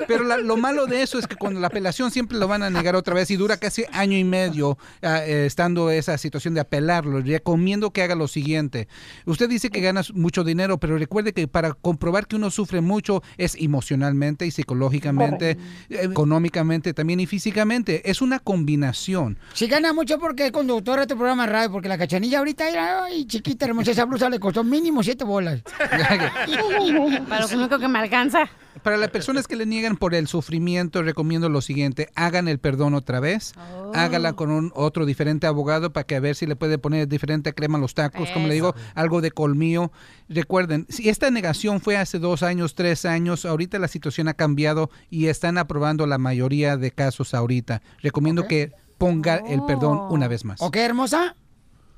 Pero 0.06 0.24
la- 0.24 0.38
lo 0.38 0.56
malo 0.56 0.86
de 0.86 1.02
eso 1.02 1.18
es 1.18 1.26
que 1.26 1.36
cuando 1.36 1.60
la 1.60 1.66
apelación 1.66 2.10
siempre 2.10 2.38
lo 2.38 2.48
van 2.48 2.62
a 2.62 2.70
negar 2.70 2.94
otra 2.96 3.14
vez 3.14 3.30
y 3.30 3.36
dura 3.36 3.56
casi 3.56 3.84
año 3.92 4.16
y 4.16 4.24
medio 4.24 4.78
ah, 5.02 5.20
eh, 5.24 5.46
estando 5.46 5.90
esa 5.90 6.16
situación 6.18 6.54
de 6.54 6.60
apelarlo. 6.60 7.20
Recomiendo 7.20 7.90
que 7.92 8.02
haga 8.02 8.14
lo 8.14 8.28
siguiente. 8.28 8.88
Usted 9.26 9.48
dice 9.48 9.70
que 9.70 9.80
gana 9.80 10.02
mucho 10.14 10.44
dinero, 10.44 10.78
pero 10.78 10.96
recuerde 10.98 11.32
que 11.32 11.48
para 11.48 11.72
comprobar 11.74 12.26
que 12.26 12.36
uno 12.36 12.50
sufre 12.50 12.80
mucho 12.80 13.22
es 13.36 13.56
emocionalmente 13.56 14.46
y 14.46 14.50
psicológicamente, 14.50 15.50
eh, 15.50 15.58
económicamente 16.02 16.94
también 16.94 17.20
y 17.20 17.26
físicamente. 17.26 17.87
Es 17.88 18.20
una 18.20 18.38
combinación. 18.38 19.38
Si 19.54 19.66
gana 19.66 19.92
mucho 19.92 20.18
porque 20.18 20.46
es 20.46 20.52
conductora 20.52 20.98
de 20.98 21.02
este 21.02 21.16
programa 21.16 21.46
de 21.46 21.52
radio, 21.52 21.72
porque 21.72 21.88
la 21.88 21.98
cachanilla 21.98 22.38
ahorita, 22.38 23.04
ay, 23.04 23.26
chiquita, 23.26 23.66
hermosa, 23.66 23.90
esa 23.90 24.04
blusa 24.04 24.28
le 24.28 24.38
costó 24.38 24.64
mínimo 24.64 25.02
siete 25.02 25.24
bolas. 25.24 25.62
Para 27.28 27.46
lo 27.46 27.58
único 27.58 27.78
que 27.78 27.88
me 27.88 27.98
alcanza. 27.98 28.48
Para 28.82 28.96
las 28.96 29.10
personas 29.10 29.48
que 29.48 29.56
le 29.56 29.66
niegan 29.66 29.96
por 29.96 30.14
el 30.14 30.28
sufrimiento, 30.28 31.02
recomiendo 31.02 31.48
lo 31.48 31.60
siguiente, 31.60 32.10
hagan 32.14 32.46
el 32.46 32.58
perdón 32.58 32.94
otra 32.94 33.18
vez, 33.18 33.54
hágala 33.92 34.34
con 34.34 34.50
un 34.50 34.70
otro 34.74 35.04
diferente 35.04 35.46
abogado 35.46 35.92
para 35.92 36.06
que 36.06 36.14
a 36.14 36.20
ver 36.20 36.36
si 36.36 36.46
le 36.46 36.54
puede 36.54 36.78
poner 36.78 37.08
diferente 37.08 37.54
crema 37.54 37.78
a 37.78 37.80
los 37.80 37.94
tacos, 37.94 38.30
como 38.30 38.46
le 38.46 38.54
digo, 38.54 38.74
algo 38.94 39.20
de 39.20 39.32
colmillo. 39.32 39.90
Recuerden, 40.28 40.86
si 40.88 41.08
esta 41.08 41.30
negación 41.30 41.80
fue 41.80 41.96
hace 41.96 42.18
dos 42.18 42.42
años, 42.42 42.74
tres 42.74 43.04
años, 43.04 43.44
ahorita 43.44 43.78
la 43.78 43.88
situación 43.88 44.28
ha 44.28 44.34
cambiado 44.34 44.90
y 45.10 45.26
están 45.26 45.58
aprobando 45.58 46.06
la 46.06 46.18
mayoría 46.18 46.76
de 46.76 46.92
casos 46.92 47.34
ahorita. 47.34 47.77
Recomiendo 48.02 48.46
que 48.46 48.72
ponga 48.98 49.36
el 49.36 49.62
perdón 49.62 50.00
una 50.10 50.28
vez 50.28 50.44
más. 50.44 50.60
¿Ok, 50.60 50.76
hermosa? 50.76 51.36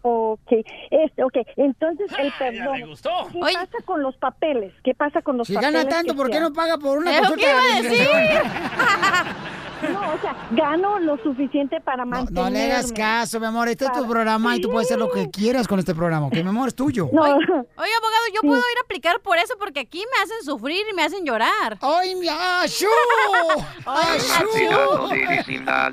Ok, 0.02 0.50
este, 0.90 1.24
okay. 1.24 1.42
entonces 1.56 2.10
el 2.18 2.32
perdón. 2.38 2.94
¿Qué 3.32 3.40
pasa 3.52 3.78
con 3.84 4.02
los 4.02 4.16
papeles? 4.16 4.72
¿Qué 4.82 4.94
pasa 4.94 5.20
con 5.20 5.36
los 5.36 5.46
Si 5.46 5.54
papeles? 5.54 5.74
gana 5.74 5.88
tanto, 5.88 6.12
que 6.12 6.16
¿por 6.16 6.30
qué 6.30 6.40
no 6.40 6.52
paga 6.52 6.78
por 6.78 6.98
una 6.98 7.10
¿Es 7.14 7.22
lo 7.22 7.28
consulta 7.28 7.46
que 7.46 7.50
iba 7.50 7.76
a 7.76 7.82
decir? 7.82 8.08
No, 9.88 10.12
o 10.12 10.20
sea, 10.20 10.36
gano 10.50 10.98
lo 10.98 11.16
suficiente 11.22 11.80
para 11.80 12.04
mantenerme. 12.04 12.50
no 12.50 12.52
le 12.54 12.70
hagas 12.70 12.92
caso, 12.92 13.40
mi 13.40 13.46
amor. 13.46 13.68
Este 13.68 13.86
es 13.86 13.92
tu 13.92 14.06
programa 14.06 14.54
y 14.56 14.60
tú 14.60 14.70
puedes 14.70 14.88
hacer 14.88 14.98
lo 14.98 15.10
que 15.10 15.30
quieras 15.30 15.66
con 15.66 15.78
este 15.78 15.94
programa, 15.94 16.26
¿ok? 16.26 16.34
Mi 16.34 16.48
amor, 16.48 16.68
es 16.68 16.74
tuyo. 16.74 17.06
Oye, 17.06 17.18
abogado, 17.18 18.26
yo 18.34 18.42
puedo 18.42 18.58
ir 18.58 18.78
a 18.78 18.84
aplicar 18.84 19.20
por 19.20 19.38
eso 19.38 19.54
porque 19.58 19.80
aquí 19.80 20.04
me 20.14 20.22
hacen 20.22 20.42
sufrir 20.44 20.84
y 20.90 20.94
me 20.94 21.02
hacen 21.02 21.24
llorar. 21.24 21.78
¡Ay, 21.80 22.14
mi 22.14 22.26
de 25.10 25.26
vecindad. 25.28 25.92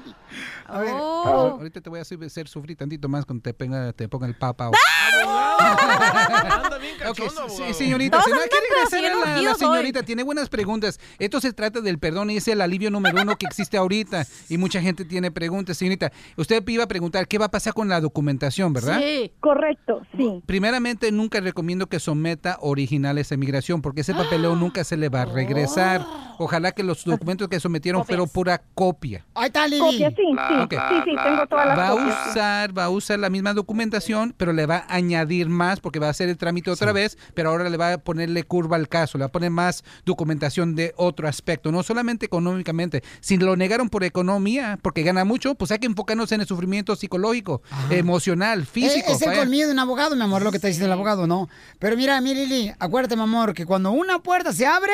A 0.68 0.80
ver, 0.80 0.92
Oh. 0.94 1.58
ahorita 1.60 1.82
te 1.82 1.90
voy 1.90 2.00
a 2.00 2.02
hacer, 2.02 2.48
sufrir 2.48 2.76
tantito 2.78 3.08
más 3.10 3.26
cuando 3.26 3.42
te, 3.42 3.54
ponga- 3.58 3.94
te 3.94 4.08
ponga 4.10 4.28
el 4.28 4.36
papa. 4.36 4.70
Anda 5.60 6.78
bien 6.78 6.96
cachondo, 7.00 7.50
sí, 7.50 7.74
señorita, 7.74 8.18
me 8.18 8.24
andan 8.34 8.48
quiere 8.50 8.66
regresar 8.76 9.28
a 9.38 9.42
la, 9.42 9.56
señorita, 9.56 10.04
tiene 10.04 10.24
buenas 10.24 10.50
preguntas. 10.50 11.00
Esto 11.20 11.40
se 11.42 11.54
trata 11.54 11.82
del 11.82 12.00
perdón 12.00 12.30
y 12.30 12.38
es 12.38 12.48
el 12.48 12.62
alivio 12.62 12.92
número 12.92 13.22
uno 13.22 13.36
que 13.38 13.46
existe 13.46 13.78
ahorita 13.78 14.26
y 14.50 14.58
mucha 14.58 14.82
gente 14.82 15.06
tiene 15.06 15.32
preguntas. 15.32 15.78
Señorita, 15.78 16.12
usted 16.36 16.64
iba 16.68 16.84
a 16.84 16.88
preguntar 16.88 17.28
qué 17.28 17.38
va 17.38 17.46
a 17.46 17.52
pasar 17.52 17.74
con 17.74 17.88
la 17.90 18.00
documentación, 18.02 18.74
¿verdad? 18.74 19.00
Sí, 19.00 19.32
correcto, 19.40 20.02
sí. 20.16 20.42
Primeramente, 20.46 21.12
nunca 21.12 21.40
recomiendo 21.40 21.88
que 21.88 22.00
someta 22.00 22.58
originales 22.62 23.32
a 23.32 23.36
inmigración 23.36 23.82
porque 23.82 24.02
ese 24.02 24.14
papeleo 24.14 24.56
nunca 24.58 24.84
se 24.84 24.98
le 24.98 25.10
va 25.10 25.22
a 25.24 25.26
regresar. 25.26 26.06
Ojalá 26.40 26.72
que 26.72 26.84
los 26.84 27.04
documentos 27.04 27.48
que 27.48 27.60
sometieron 27.60 28.06
fueron 28.06 28.30
pura 28.30 28.62
copia. 28.76 29.26
Ahí 29.34 29.48
está, 29.48 29.68
Lili? 29.68 29.80
Copia, 29.82 30.10
sí, 30.12 30.16
sí, 30.18 30.57
Sí, 30.62 30.96
sí, 31.06 31.12
tengo 31.24 31.48
todas 31.48 31.68
las 31.68 31.78
va 31.78 31.88
a 31.90 31.94
usar, 31.94 32.78
va 32.78 32.84
a 32.86 32.90
usar 32.90 33.20
la 33.20 33.30
misma 33.30 33.54
documentación, 33.54 34.34
pero 34.38 34.54
le 34.54 34.66
va 34.66 34.86
a 34.88 34.96
añadir 34.96 35.50
más 35.50 35.80
porque 35.80 36.00
va 36.00 36.08
a 36.08 36.12
hacer 36.12 36.30
el 36.30 36.38
trámite 36.38 36.72
otra 36.72 36.92
vez, 36.92 37.18
pero 37.34 37.50
ahora 37.50 37.70
le 37.70 37.78
va 37.78 37.94
a 37.94 37.98
ponerle 37.98 38.44
curva 38.44 38.76
al 38.76 38.88
caso, 38.88 39.18
le 39.18 39.24
va 39.24 39.28
a 39.28 39.32
poner 39.32 39.52
más 39.52 39.84
documentación 40.06 40.76
de 40.76 40.94
otro 40.98 41.28
aspecto, 41.28 41.72
no 41.72 41.84
solamente 41.84 42.26
económicamente. 42.26 43.04
Si 43.20 43.38
lo 43.38 43.56
negaron 43.56 43.90
por 43.90 44.04
economía, 44.04 44.80
porque 44.82 45.04
gana 45.04 45.26
mucho, 45.26 45.56
pues 45.56 45.72
hay 45.72 45.80
que 45.80 45.88
enfocarnos 45.88 46.32
en 46.32 46.42
el 46.42 46.48
sufrimiento 46.48 46.96
psicológico, 46.96 47.62
emocional, 47.90 48.66
físico. 48.66 49.12
Eh, 49.12 49.14
Es, 49.14 49.22
el 49.22 49.36
colmillo 49.36 49.68
de 49.68 49.74
un 49.74 49.80
abogado, 49.80 50.16
mi 50.16 50.24
amor, 50.24 50.42
lo 50.42 50.52
que 50.52 50.58
está 50.58 50.68
diciendo 50.68 50.88
el 50.88 50.94
abogado, 50.94 51.28
¿no? 51.28 51.50
Pero 51.80 51.96
mira, 51.96 52.20
mi 52.22 52.34
Lili, 52.34 52.74
acuérdate, 52.80 53.16
mi 53.16 53.24
amor, 53.24 53.54
que 53.54 53.66
cuando 53.66 53.92
una 53.92 54.20
puerta 54.20 54.54
se 54.54 54.66
abre, 54.66 54.92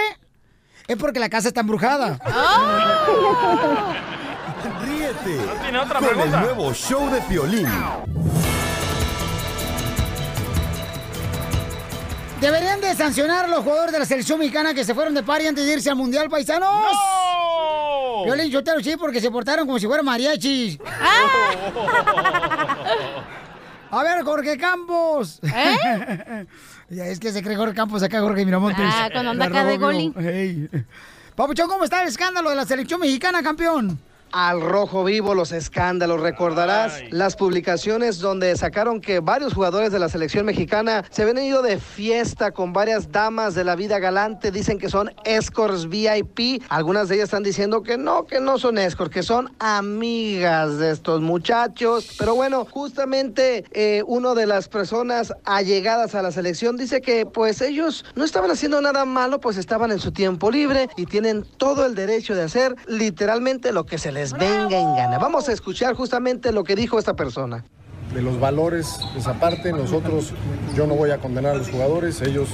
es 0.87 0.97
porque 0.97 1.19
la 1.19 1.29
casa 1.29 1.47
está 1.47 1.61
embrujada. 1.61 2.19
Ríete 4.85 5.39
tiene 5.61 5.79
otra 5.79 5.99
con 5.99 6.07
pregunta. 6.09 6.39
el 6.39 6.45
nuevo 6.45 6.73
show 6.73 7.09
de 7.09 7.21
Piolín. 7.21 7.67
Deberían 12.41 12.81
de 12.81 12.93
sancionar 12.93 13.45
a 13.45 13.47
los 13.47 13.63
jugadores 13.63 13.93
de 13.93 13.99
la 13.99 14.05
selección 14.05 14.37
mexicana 14.37 14.73
que 14.73 14.83
se 14.83 14.93
fueron 14.93 15.13
de 15.13 15.23
party 15.23 15.47
antes 15.47 15.65
de 15.65 15.73
irse 15.73 15.89
al 15.89 15.95
Mundial, 15.95 16.29
paisanos. 16.29 16.69
¡No! 16.69 18.25
Yo 18.25 18.35
le 18.35 18.83
sí, 18.83 18.97
porque 18.97 19.21
se 19.21 19.31
portaron 19.31 19.65
como 19.65 19.79
si 19.79 19.87
fueran 19.87 20.05
mariachis. 20.05 20.77
A 23.91 24.03
ver, 24.03 24.23
Jorge 24.23 24.57
Campos. 24.57 25.39
Ya 26.89 27.05
es 27.05 27.19
que 27.19 27.31
se 27.31 27.43
cree 27.43 27.55
Jorge 27.55 27.75
Campos 27.75 28.01
acá, 28.03 28.19
Jorge 28.21 28.43
Miramontes. 28.43 28.83
Ah, 28.85 29.07
cuando 29.11 29.31
anda 29.31 29.45
acá 29.45 29.63
de 29.65 29.77
Goli. 29.77 30.11
Papuchón, 31.35 31.69
¿cómo 31.69 31.83
está 31.83 32.01
el 32.01 32.07
escándalo 32.07 32.49
de 32.49 32.55
la 32.55 32.65
selección 32.65 32.99
mexicana, 32.99 33.41
campeón? 33.43 33.99
Al 34.33 34.61
rojo 34.61 35.03
vivo 35.03 35.35
los 35.35 35.51
escándalos, 35.51 36.19
recordarás 36.19 37.01
las 37.11 37.35
publicaciones 37.35 38.17
donde 38.17 38.57
sacaron 38.57 38.99
que 38.99 39.19
varios 39.19 39.53
jugadores 39.53 39.91
de 39.91 39.99
la 39.99 40.09
selección 40.09 40.47
mexicana 40.47 41.05
se 41.11 41.21
habían 41.21 41.37
ido 41.37 41.61
de 41.61 41.77
fiesta 41.77 42.49
con 42.49 42.73
varias 42.73 43.11
damas 43.11 43.53
de 43.53 43.63
la 43.63 43.75
vida 43.75 43.99
galante, 43.99 44.49
dicen 44.49 44.79
que 44.79 44.89
son 44.89 45.11
escorts 45.23 45.87
VIP, 45.87 46.63
algunas 46.69 47.09
de 47.09 47.15
ellas 47.15 47.25
están 47.25 47.43
diciendo 47.43 47.83
que 47.83 47.95
no, 47.95 48.25
que 48.25 48.41
no 48.41 48.57
son 48.57 48.79
escorts, 48.79 49.13
que 49.13 49.21
son 49.21 49.53
amigas 49.59 50.79
de 50.79 50.89
estos 50.89 51.21
muchachos, 51.21 52.15
pero 52.17 52.33
bueno, 52.33 52.65
justamente 52.65 53.65
eh, 53.71 54.01
uno 54.07 54.33
de 54.33 54.47
las 54.47 54.67
personas 54.67 55.31
allegadas 55.45 56.15
a 56.15 56.23
la 56.23 56.31
selección 56.31 56.75
dice 56.75 57.01
que 57.01 57.27
pues 57.27 57.61
ellos 57.61 58.03
no 58.15 58.25
estaban 58.25 58.49
haciendo 58.49 58.81
nada 58.81 59.05
malo, 59.05 59.39
pues 59.39 59.57
estaban 59.57 59.91
en 59.91 59.99
su 59.99 60.11
tiempo 60.11 60.49
libre 60.49 60.89
y 60.97 61.05
tienen 61.05 61.45
todo 61.57 61.85
el 61.85 61.93
derecho 61.93 62.33
de 62.33 62.41
hacer 62.41 62.75
literalmente 62.87 63.71
lo 63.71 63.85
que 63.85 63.99
se 63.99 64.11
les 64.11 64.22
venga 64.31 64.79
en 64.79 64.95
gana. 64.95 65.17
Vamos 65.19 65.49
a 65.49 65.51
escuchar 65.51 65.93
justamente 65.95 66.53
lo 66.53 66.63
que 66.63 66.75
dijo 66.75 66.97
esta 66.97 67.15
persona. 67.15 67.65
de 68.13 68.21
los 68.21 68.39
valores 68.39 68.99
esa 69.17 69.33
parte. 69.39 69.73
Nosotros, 69.73 70.33
yo 70.75 70.85
no 70.87 70.95
voy 70.95 71.09
a 71.11 71.17
condenar 71.17 71.55
a 71.55 71.57
los 71.57 71.69
jugadores, 71.69 72.21
ellos 72.21 72.47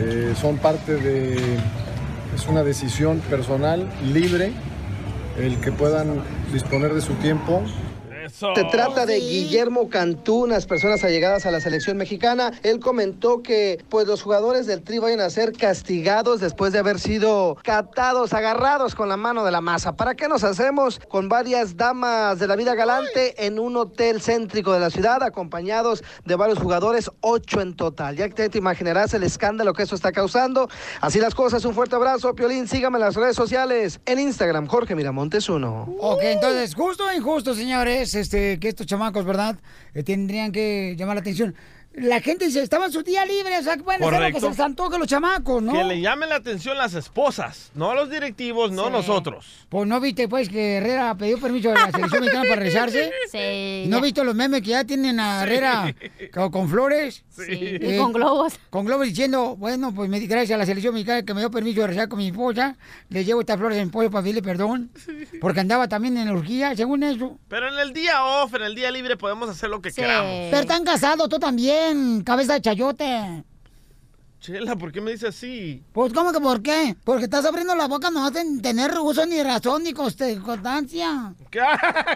eh, 0.00 0.34
son 0.40 0.58
parte 0.58 0.96
de, 0.96 1.36
es 2.34 2.48
una 2.48 2.64
decisión 2.64 3.20
personal, 3.30 3.88
libre, 4.12 4.52
el 5.38 5.60
que 5.60 5.70
puedan 5.70 6.22
disponer 6.52 6.94
de 6.94 7.00
su 7.00 7.14
tiempo. 7.14 7.62
Se 8.38 8.62
trata 8.70 9.04
de 9.04 9.18
Guillermo 9.18 9.88
Cantú, 9.88 10.44
unas 10.44 10.64
personas 10.64 11.02
allegadas 11.02 11.44
a 11.44 11.50
la 11.50 11.60
selección 11.60 11.96
mexicana. 11.96 12.52
Él 12.62 12.78
comentó 12.78 13.42
que 13.42 13.84
pues 13.88 14.06
los 14.06 14.22
jugadores 14.22 14.68
del 14.68 14.84
Tri 14.84 15.00
vayan 15.00 15.18
a 15.18 15.28
ser 15.28 15.52
castigados 15.52 16.38
después 16.38 16.72
de 16.72 16.78
haber 16.78 17.00
sido 17.00 17.56
catados, 17.64 18.32
agarrados 18.34 18.94
con 18.94 19.08
la 19.08 19.16
mano 19.16 19.44
de 19.44 19.50
la 19.50 19.60
masa. 19.60 19.96
¿Para 19.96 20.14
qué 20.14 20.28
nos 20.28 20.44
hacemos 20.44 21.00
con 21.08 21.28
varias 21.28 21.76
damas 21.76 22.38
de 22.38 22.46
la 22.46 22.54
vida 22.54 22.76
galante 22.76 23.44
en 23.44 23.58
un 23.58 23.76
hotel 23.76 24.22
céntrico 24.22 24.72
de 24.72 24.78
la 24.78 24.90
ciudad, 24.90 25.20
acompañados 25.24 26.04
de 26.24 26.36
varios 26.36 26.60
jugadores, 26.60 27.10
ocho 27.20 27.60
en 27.60 27.74
total? 27.74 28.14
Ya 28.14 28.28
que 28.28 28.48
te 28.48 28.58
imaginarás 28.58 29.14
el 29.14 29.24
escándalo 29.24 29.72
que 29.72 29.82
eso 29.82 29.96
está 29.96 30.12
causando. 30.12 30.68
Así 31.00 31.18
las 31.18 31.34
cosas, 31.34 31.64
un 31.64 31.74
fuerte 31.74 31.96
abrazo, 31.96 32.36
Piolín. 32.36 32.68
Sígame 32.68 32.98
en 32.98 33.04
las 33.04 33.16
redes 33.16 33.34
sociales, 33.34 33.98
en 34.06 34.20
Instagram, 34.20 34.68
Jorge 34.68 34.94
Miramontes 34.94 35.48
1. 35.48 35.96
Ok, 35.98 36.20
entonces, 36.22 36.76
justo 36.76 37.04
o 37.04 37.12
injusto, 37.12 37.52
señores, 37.52 38.14
este, 38.28 38.60
que 38.60 38.68
estos 38.68 38.86
chamacos, 38.86 39.24
¿verdad? 39.24 39.56
Eh, 39.94 40.02
tendrían 40.02 40.52
que 40.52 40.94
llamar 40.98 41.16
la 41.16 41.20
atención. 41.22 41.54
La 42.00 42.20
gente 42.20 42.46
dice, 42.46 42.62
estaban 42.62 42.86
en 42.86 42.92
su 42.92 43.02
día 43.02 43.24
libre, 43.24 43.58
o 43.58 43.62
sea, 43.62 43.76
que 43.76 43.82
pueden 43.82 44.02
hacer 44.02 44.12
lo 44.12 44.18
que 44.18 44.32
Correcto. 44.32 44.40
se 44.40 44.48
les 44.50 44.60
antoje 44.60 44.98
los 44.98 45.06
chamacos, 45.08 45.62
¿no? 45.62 45.72
Que 45.72 45.84
le 45.84 46.00
llamen 46.00 46.28
la 46.28 46.36
atención 46.36 46.76
las 46.78 46.94
esposas, 46.94 47.70
no 47.74 47.94
los 47.94 48.10
directivos, 48.10 48.70
no 48.72 48.86
Sí. 48.86 48.90
nosotros. 48.92 49.46
Pues 49.68 49.86
no 49.88 50.00
viste, 50.00 50.28
pues, 50.28 50.48
que 50.48 50.76
Herrera 50.76 51.14
pidió 51.16 51.38
permiso 51.38 51.70
a 51.70 51.74
la 51.74 51.90
selección 51.90 52.20
mexicana 52.20 52.44
para 52.48 52.56
regresarse. 52.56 53.12
Sí. 53.30 53.84
¿No 53.88 54.00
viste 54.00 54.24
los 54.24 54.34
memes 54.34 54.62
que 54.62 54.68
ya 54.70 54.84
tienen 54.84 55.20
a 55.20 55.42
Herrera 55.42 55.94
con, 56.32 56.50
con 56.50 56.68
flores? 56.68 57.24
Eh, 57.38 57.78
Sí. 57.80 57.86
Y 57.94 57.98
con 57.98 58.12
globos. 58.12 58.58
Con 58.70 58.84
globos 58.84 59.06
diciendo, 59.06 59.54
bueno, 59.56 59.94
pues 59.94 60.08
me, 60.10 60.18
gracias 60.20 60.56
a 60.56 60.58
la 60.58 60.66
selección 60.66 60.92
mexicana 60.94 61.22
que 61.24 61.34
me 61.34 61.40
dio 61.40 61.50
permiso 61.50 61.80
de 61.82 61.86
regresar 61.86 62.08
con 62.08 62.18
mi 62.18 62.28
esposa, 62.28 62.76
le 63.10 63.24
llevo 63.24 63.40
estas 63.40 63.58
flores 63.58 63.78
en 63.78 63.90
pollo 63.90 64.10
para 64.10 64.22
pedirle 64.22 64.42
perdón, 64.42 64.90
porque 65.40 65.60
andaba 65.60 65.88
también 65.88 66.16
en 66.18 66.28
orgía, 66.28 66.74
según 66.74 67.02
eso. 67.04 67.38
Pero 67.48 67.68
en 67.72 67.78
el 67.78 67.92
día 67.92 68.24
off, 68.24 68.54
en 68.54 68.62
el 68.62 68.74
día 68.74 68.90
libre, 68.90 69.16
podemos 69.16 69.48
hacer 69.48 69.70
lo 69.70 69.80
que 69.80 69.92
queramos. 69.92 70.48
Pero 70.50 70.60
están 70.62 70.84
casados, 70.84 71.28
tú 71.28 71.38
también, 71.38 71.87
cabeza 72.24 72.54
de 72.54 72.60
chayote. 72.62 73.44
Chela, 74.40 74.76
¿por 74.76 74.92
qué 74.92 75.00
me 75.00 75.10
dice 75.12 75.28
así? 75.28 75.82
Pues, 75.92 76.12
¿cómo 76.12 76.32
que 76.32 76.40
por 76.40 76.62
qué? 76.62 76.96
Porque 77.04 77.24
estás 77.24 77.44
abriendo 77.44 77.74
la 77.74 77.88
boca, 77.88 78.10
no 78.10 78.24
hacen 78.24 78.62
tener 78.62 78.92
uso 78.98 79.26
ni 79.26 79.42
razón 79.42 79.82
ni 79.82 79.92
constancia. 79.92 81.34
¿Qué, 81.50 81.60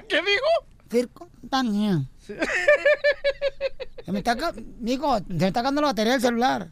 ¿Qué 0.08 0.16
digo? 0.16 0.46
Circunstancia. 0.90 2.04
Se 4.04 4.12
me 4.12 4.18
está, 4.18 4.36
ca- 4.36 4.54
Mijo, 4.80 5.18
se 5.18 5.24
me 5.28 5.46
está 5.48 5.62
la 5.80 5.88
batería 5.88 6.12
del 6.12 6.20
celular. 6.20 6.70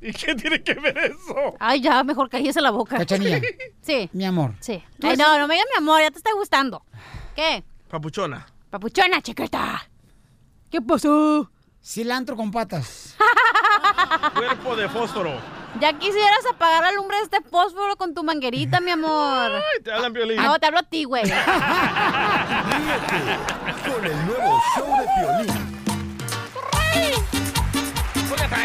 ¿Y 0.00 0.12
qué 0.12 0.34
tiene 0.34 0.62
que 0.62 0.74
ver 0.74 0.96
eso? 0.98 1.54
Ay, 1.58 1.80
ya, 1.82 2.02
mejor 2.02 2.28
cállese 2.30 2.60
la 2.60 2.70
boca. 2.70 2.96
Cachanilla. 2.96 3.40
Sí. 3.82 4.08
Mi 4.12 4.24
amor. 4.24 4.54
Sí. 4.60 4.82
Ay, 5.02 5.16
no, 5.16 5.38
no 5.38 5.46
me 5.48 5.54
digas 5.54 5.66
mi 5.74 5.78
amor, 5.82 6.00
ya 6.00 6.10
te 6.10 6.18
está 6.18 6.30
gustando. 6.34 6.82
¿Qué? 7.36 7.62
Papuchona. 7.88 8.46
Papuchona, 8.70 9.20
chiquita. 9.20 9.88
¿Qué 10.70 10.80
pasó? 10.80 11.50
Cilantro 11.82 12.36
con 12.36 12.50
patas. 12.50 13.16
Cuerpo 14.34 14.76
de 14.76 14.88
fósforo. 14.88 15.32
Ya 15.80 15.92
quisieras 15.98 16.44
apagar 16.50 16.82
la 16.82 16.92
lumbre 16.92 17.16
de 17.18 17.22
este 17.24 17.40
fósforo 17.42 17.96
con 17.96 18.12
tu 18.12 18.22
manguerita, 18.22 18.80
mi 18.80 18.90
amor. 18.90 19.52
Ay, 19.52 19.82
te 19.82 19.92
hablan 19.92 20.12
violín. 20.12 20.36
No, 20.36 20.58
te 20.58 20.66
hablo 20.66 20.80
a 20.80 20.82
ti, 20.82 21.04
güey. 21.04 21.22
Con 21.22 21.32
el 24.04 24.26
nuevo 24.26 24.60
show 24.76 24.86
de 24.98 25.06
Piolín. 25.16 25.80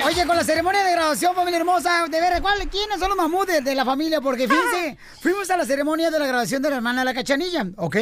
Oye, 0.05 0.25
con 0.25 0.35
la 0.35 0.43
ceremonia 0.43 0.83
de 0.83 0.91
graduación, 0.91 1.33
familia 1.35 1.59
hermosa, 1.59 2.05
de 2.07 2.21
ver, 2.21 2.41
¿cuál, 2.41 2.69
¿quiénes 2.69 2.99
son 2.99 3.09
los 3.09 3.17
mamuts 3.17 3.63
de, 3.63 3.75
la 3.75 3.85
familia? 3.85 4.21
Porque 4.21 4.47
fíjense, 4.47 4.97
fuimos 5.21 5.49
a 5.49 5.57
la 5.57 5.65
ceremonia 5.65 6.11
de 6.11 6.19
la 6.19 6.27
graduación 6.27 6.61
de 6.61 6.69
la 6.69 6.75
hermana 6.77 7.01
de 7.01 7.05
la 7.05 7.13
cachanilla, 7.13 7.65
¿ok? 7.77 7.97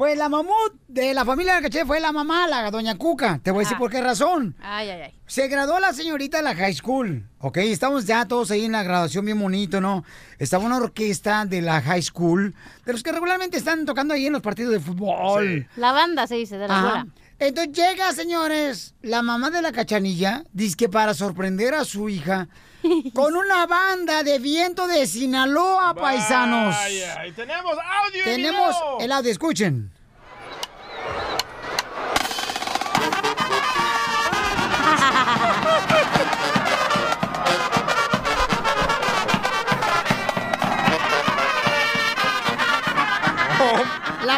Pues 0.00 0.16
la 0.16 0.30
mamut 0.30 0.72
de 0.88 1.12
la 1.12 1.26
familia 1.26 1.52
de 1.52 1.60
la 1.60 1.68
cachanilla 1.68 1.86
fue 1.86 2.00
la 2.00 2.10
mamá, 2.10 2.46
la 2.48 2.70
doña 2.70 2.96
Cuca. 2.96 3.38
Te 3.42 3.50
voy 3.50 3.58
a 3.58 3.64
decir 3.64 3.76
por 3.76 3.90
qué 3.90 4.00
razón. 4.00 4.56
Ay, 4.62 4.88
ay, 4.88 5.02
ay. 5.02 5.14
Se 5.26 5.46
graduó 5.46 5.78
la 5.78 5.92
señorita 5.92 6.38
de 6.38 6.42
la 6.42 6.54
high 6.54 6.72
school, 6.72 7.28
¿ok? 7.38 7.58
Estamos 7.58 8.06
ya 8.06 8.24
todos 8.26 8.50
ahí 8.50 8.64
en 8.64 8.72
la 8.72 8.82
graduación 8.82 9.26
bien 9.26 9.38
bonito, 9.38 9.78
¿no? 9.82 10.02
Estaba 10.38 10.64
una 10.64 10.78
orquesta 10.78 11.44
de 11.44 11.60
la 11.60 11.82
high 11.82 12.00
school, 12.00 12.54
de 12.86 12.92
los 12.94 13.02
que 13.02 13.12
regularmente 13.12 13.58
están 13.58 13.84
tocando 13.84 14.14
ahí 14.14 14.24
en 14.24 14.32
los 14.32 14.40
partidos 14.40 14.72
de 14.72 14.80
fútbol. 14.80 15.68
La 15.76 15.92
banda 15.92 16.26
se 16.26 16.36
dice, 16.36 16.56
de 16.56 16.66
la 16.66 16.78
Ajá. 16.78 17.06
Entonces 17.40 17.72
llega, 17.72 18.12
señores, 18.12 18.94
la 19.00 19.22
mamá 19.22 19.48
de 19.50 19.62
la 19.62 19.72
cachanilla, 19.72 20.44
dice 20.52 20.76
que 20.76 20.88
para 20.90 21.14
sorprender 21.14 21.74
a 21.74 21.86
su 21.86 22.10
hija, 22.10 22.48
con 23.14 23.34
una 23.34 23.66
banda 23.66 24.22
de 24.22 24.38
viento 24.38 24.86
de 24.86 25.06
Sinaloa, 25.06 25.94
paisanos. 25.94 26.74
Vaya, 26.74 27.26
y 27.26 27.32
tenemos 27.32 27.72
audio 27.72 28.20
y 28.20 28.24
Tenemos 28.24 28.76
video. 28.76 29.00
el 29.00 29.12
audio, 29.12 29.30
escuchen. 29.32 29.90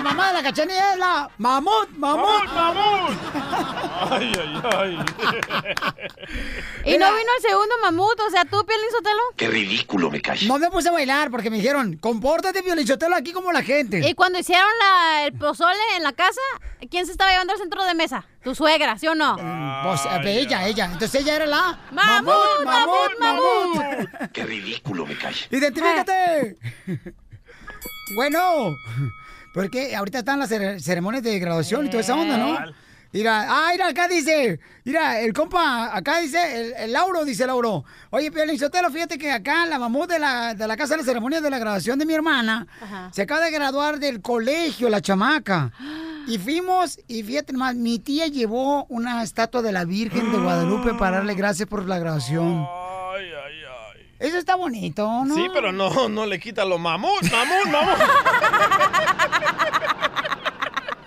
Mamá 0.02 0.28
de 0.28 0.32
la 0.34 0.42
cachanilla 0.42 0.92
es 0.92 0.98
la 0.98 1.30
mamut, 1.38 1.88
mamut, 1.96 2.44
mamut. 2.52 3.12
Ay, 4.10 4.32
ay, 4.36 4.62
ay. 4.76 4.98
Y 6.84 6.98
no 6.98 7.06
vino 7.06 7.30
el 7.36 7.42
segundo 7.42 7.74
mamut, 7.82 8.18
o 8.20 8.30
sea, 8.30 8.44
tú, 8.44 8.64
Pielín 8.66 8.86
Sotelo. 8.90 9.20
Qué 9.36 9.46
ridículo 9.48 10.10
me 10.10 10.20
cae. 10.20 10.44
No 10.46 10.58
me 10.58 10.70
puse 10.70 10.88
a 10.88 10.92
bailar 10.92 11.30
porque 11.30 11.50
me 11.50 11.56
dijeron, 11.58 11.96
compórtate, 11.98 12.62
Violichotelo, 12.62 13.14
aquí 13.14 13.32
como 13.32 13.52
la 13.52 13.62
gente. 13.62 14.00
Y 14.06 14.14
cuando 14.14 14.38
hicieron 14.40 14.68
la- 14.80 15.26
el 15.26 15.32
pozole 15.34 15.78
en 15.96 16.02
la 16.02 16.12
casa, 16.12 16.40
¿quién 16.90 17.06
se 17.06 17.12
estaba 17.12 17.30
llevando 17.30 17.52
al 17.52 17.58
centro 17.60 17.84
de 17.84 17.94
mesa? 17.94 18.24
Tu 18.42 18.54
suegra, 18.56 18.98
¿sí 18.98 19.06
o 19.06 19.14
no? 19.14 19.36
Pues, 19.36 20.00
eh, 20.06 20.40
ella, 20.40 20.66
ella. 20.66 20.86
Entonces 20.86 21.22
ella 21.22 21.36
era 21.36 21.46
la... 21.46 21.78
¡Mamut, 21.92 22.64
mamut, 22.64 23.18
mamut! 23.20 24.30
Qué 24.32 24.44
ridículo 24.44 25.06
me 25.06 25.16
cae. 25.16 25.34
¡Identifícate! 25.50 26.56
bueno, 28.16 28.74
Porque 29.52 29.94
ahorita 29.94 30.20
están 30.20 30.38
las 30.38 30.50
cere- 30.50 30.80
ceremonias 30.80 31.22
de 31.22 31.38
graduación 31.38 31.86
y 31.86 31.90
toda 31.90 32.00
esa 32.02 32.14
onda, 32.14 32.36
¿no? 32.38 32.58
Mira, 33.14 33.44
ah, 33.46 33.68
mira, 33.72 33.88
acá 33.88 34.08
dice, 34.08 34.58
mira, 34.84 35.20
el 35.20 35.34
compa, 35.34 35.94
acá 35.94 36.20
dice, 36.20 36.38
el, 36.62 36.72
el 36.72 36.92
Lauro, 36.94 37.26
dice 37.26 37.46
Lauro. 37.46 37.84
Oye, 38.08 38.32
Piolín 38.32 38.58
Sotelo, 38.58 38.90
fíjate 38.90 39.18
que 39.18 39.30
acá 39.30 39.66
la 39.66 39.78
mamut 39.78 40.08
de 40.08 40.18
la, 40.18 40.54
de 40.54 40.66
la 40.66 40.78
casa 40.78 40.94
de 40.94 41.02
la 41.02 41.04
ceremonia 41.04 41.42
de 41.42 41.50
la 41.50 41.58
graduación 41.58 41.98
de 41.98 42.06
mi 42.06 42.14
hermana 42.14 42.66
se 43.12 43.20
acaba 43.20 43.44
de 43.44 43.50
graduar 43.50 43.98
del 43.98 44.22
colegio, 44.22 44.88
la 44.88 45.02
chamaca. 45.02 45.72
Y 46.26 46.38
fuimos, 46.38 46.98
y 47.06 47.22
fíjate 47.22 47.52
más, 47.52 47.74
mi 47.74 47.98
tía 47.98 48.28
llevó 48.28 48.86
una 48.86 49.22
estatua 49.22 49.60
de 49.60 49.72
la 49.72 49.84
Virgen 49.84 50.32
de 50.32 50.38
Guadalupe 50.38 50.94
para 50.94 51.16
darle 51.18 51.34
gracias 51.34 51.68
por 51.68 51.86
la 51.86 51.98
graduación. 51.98 52.64
Eso 54.22 54.38
está 54.38 54.54
bonito, 54.54 55.24
¿no? 55.24 55.34
Sí, 55.34 55.48
pero 55.52 55.72
no, 55.72 56.08
no 56.08 56.26
le 56.26 56.38
quita 56.38 56.64
lo 56.64 56.78
mamut, 56.78 57.22
mamut, 57.22 57.66
mamut. 57.72 57.98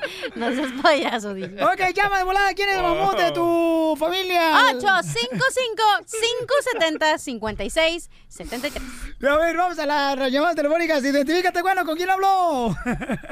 No 0.36 0.52
seas 0.52 0.72
payaso, 0.82 1.34
dije. 1.34 1.64
Ok, 1.64 1.82
llama 1.94 2.18
de 2.18 2.24
volada. 2.24 2.54
¿Quién 2.54 2.70
es 2.70 2.78
el 2.78 2.84
mamut 2.84 3.18
de 3.18 3.32
tu 3.32 3.96
familia? 3.98 4.54
855-570-5673. 7.56 8.82
A 9.30 9.38
ver, 9.38 9.58
vamos 9.58 9.80
a 9.80 9.86
las 9.86 10.32
llamadas 10.32 10.56
telefónicas. 10.56 11.04
Identifícate, 11.04 11.62
bueno, 11.62 11.86
¿con 11.86 11.96
quién 11.96 12.10
habló? 12.10 12.76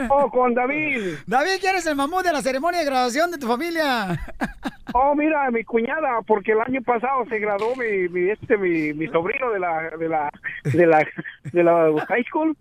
Oh, 0.10 0.30
con 0.32 0.54
David. 0.54 1.16
David, 1.28 1.60
¿quién 1.60 1.76
es 1.76 1.86
el 1.86 1.96
mamut 1.96 2.24
de 2.24 2.32
la 2.34 2.42
ceremonia 2.42 2.80
de 2.80 2.86
graduación 2.86 3.32
de 3.32 3.38
tu 3.38 3.48
familia? 3.48 4.20
Oh, 4.96 5.16
mira, 5.16 5.50
mi 5.50 5.64
cuñada, 5.64 6.22
porque 6.28 6.52
el 6.52 6.62
año 6.62 6.80
pasado 6.84 7.26
se 7.28 7.40
graduó 7.40 7.76
mi, 7.76 8.08
mi, 8.10 8.30
este, 8.30 8.58
mi, 8.58 8.94
mi 8.94 9.08
sobrino 9.08 9.50
de 9.50 9.60
la, 9.60 9.90
de 9.98 10.08
la, 10.08 10.30
de 10.66 10.86
la, 10.86 11.08
de 11.52 11.64
la 11.64 12.06
high 12.06 12.24
school. 12.26 12.56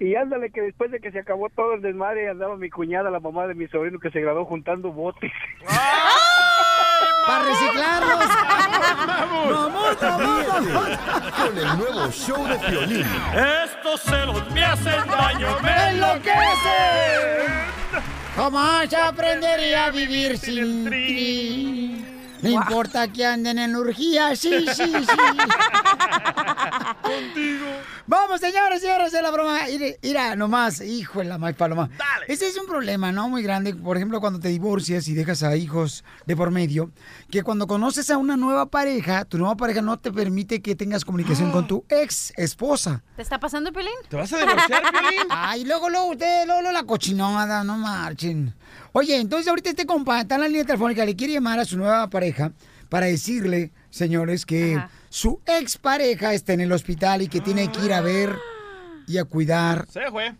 Y 0.00 0.16
ándale 0.16 0.50
que 0.50 0.60
después 0.60 0.90
de 0.90 1.00
que 1.00 1.12
se 1.12 1.20
acabó 1.20 1.48
todo 1.50 1.74
el 1.74 1.82
desmadre, 1.82 2.28
andaba 2.28 2.56
mi 2.56 2.68
cuñada, 2.68 3.10
la 3.10 3.20
mamá 3.20 3.46
de 3.46 3.54
mi 3.54 3.68
sobrino, 3.68 3.98
que 4.00 4.10
se 4.10 4.20
graduó 4.20 4.44
juntando 4.44 4.90
botes. 4.92 5.30
¡Para 7.26 7.44
reciclarlos! 7.44 8.28
¡Mamut, 9.50 9.98
Con 11.36 11.58
el 11.58 11.78
nuevo 11.78 12.10
show 12.10 12.46
de 12.46 12.58
Piolín. 12.58 13.06
Estos 13.64 14.02
celos 14.02 14.50
me 14.52 14.64
hacen 14.64 15.06
daño, 15.06 15.48
¡Me 15.62 15.88
enloquece! 15.90 17.44
Jamás 18.36 18.92
aprendería 18.92 19.86
a 19.86 19.90
vivir 19.90 20.36
sin 20.36 20.90
ti. 20.90 21.83
No 22.44 22.50
importa 22.50 23.08
que 23.08 23.24
anden 23.24 23.58
en 23.58 23.74
urgía, 23.74 24.36
sí, 24.36 24.66
sí, 24.74 24.84
sí. 24.84 25.16
Contigo. 27.02 27.66
Vamos, 28.06 28.38
señores, 28.40 28.82
señores, 28.82 29.12
de 29.12 29.22
la 29.22 29.30
broma. 29.30 29.60
Mira, 30.02 30.36
nomás, 30.36 30.82
hijo 30.82 31.20
de 31.20 31.24
la 31.24 31.38
más 31.38 31.54
paloma. 31.54 31.88
Ese 32.28 32.46
es 32.48 32.58
un 32.58 32.66
problema, 32.66 33.12
¿no? 33.12 33.30
Muy 33.30 33.42
grande. 33.42 33.74
Por 33.74 33.96
ejemplo, 33.96 34.20
cuando 34.20 34.40
te 34.40 34.48
divorcias 34.48 35.08
y 35.08 35.14
dejas 35.14 35.42
a 35.42 35.56
hijos 35.56 36.04
de 36.26 36.36
por 36.36 36.50
medio, 36.50 36.90
que 37.30 37.42
cuando 37.42 37.66
conoces 37.66 38.10
a 38.10 38.18
una 38.18 38.36
nueva 38.36 38.66
pareja, 38.66 39.24
tu 39.24 39.38
nueva 39.38 39.56
pareja 39.56 39.80
no 39.80 39.98
te 39.98 40.12
permite 40.12 40.60
que 40.60 40.74
tengas 40.74 41.04
comunicación 41.04 41.50
con 41.50 41.66
tu 41.66 41.84
ex 41.88 42.34
esposa. 42.36 43.02
¿Te 43.16 43.22
está 43.22 43.40
pasando, 43.40 43.72
Pelín? 43.72 43.94
¿Te 44.08 44.16
vas 44.16 44.32
a 44.34 44.38
divorciar, 44.38 44.82
Piolín? 44.90 45.20
Ay, 45.30 45.64
luego, 45.64 45.88
luego, 45.88 46.10
ustedes, 46.10 46.46
luego, 46.46 46.60
luego 46.60 46.74
la 46.74 46.84
cochinada, 46.84 47.64
no 47.64 47.78
marchen. 47.78 48.54
Oye, 48.96 49.16
entonces 49.16 49.48
ahorita 49.48 49.70
este 49.70 49.86
compa 49.86 50.20
está 50.20 50.36
en 50.36 50.42
la 50.42 50.46
línea 50.46 50.64
telefónica, 50.64 51.04
le 51.04 51.16
quiere 51.16 51.32
llamar 51.32 51.58
a 51.58 51.64
su 51.64 51.76
nueva 51.76 52.08
pareja 52.08 52.52
para 52.88 53.06
decirle, 53.06 53.72
señores, 53.90 54.46
que 54.46 54.80
su 55.08 55.40
expareja 55.46 56.32
está 56.32 56.52
en 56.52 56.60
el 56.60 56.70
hospital 56.70 57.20
y 57.22 57.26
que 57.26 57.40
tiene 57.40 57.72
que 57.72 57.84
ir 57.86 57.92
a 57.92 58.00
ver 58.00 58.36
y 59.08 59.18
a 59.18 59.24
cuidar 59.24 59.86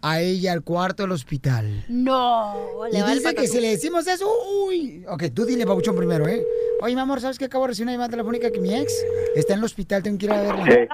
a 0.02 0.20
ella 0.20 0.52
al 0.52 0.62
cuarto 0.62 1.02
del 1.02 1.10
hospital. 1.10 1.84
No. 1.88 2.54
Y 2.92 3.02
dice 3.02 3.34
que 3.34 3.48
si 3.48 3.60
le 3.60 3.70
decimos 3.70 4.06
eso, 4.06 4.30
uy. 4.68 5.04
Ok, 5.08 5.24
tú 5.34 5.44
dile, 5.44 5.66
Pabuchón, 5.66 5.96
primero, 5.96 6.28
¿eh? 6.28 6.40
Oye, 6.80 6.94
mi 6.94 7.00
amor, 7.00 7.20
¿sabes 7.20 7.40
qué? 7.40 7.46
Acabo 7.46 7.64
de 7.64 7.70
recibir 7.70 7.86
una 7.86 7.92
llamada 7.94 8.10
telefónica 8.10 8.52
que 8.52 8.60
mi 8.60 8.72
ex 8.72 8.94
está 9.34 9.54
en 9.54 9.58
el 9.58 9.64
hospital, 9.64 10.04
tengo 10.04 10.16
que 10.16 10.26
ir 10.26 10.32
a 10.32 10.42
verla. 10.42 10.72
Eh, 10.72 10.88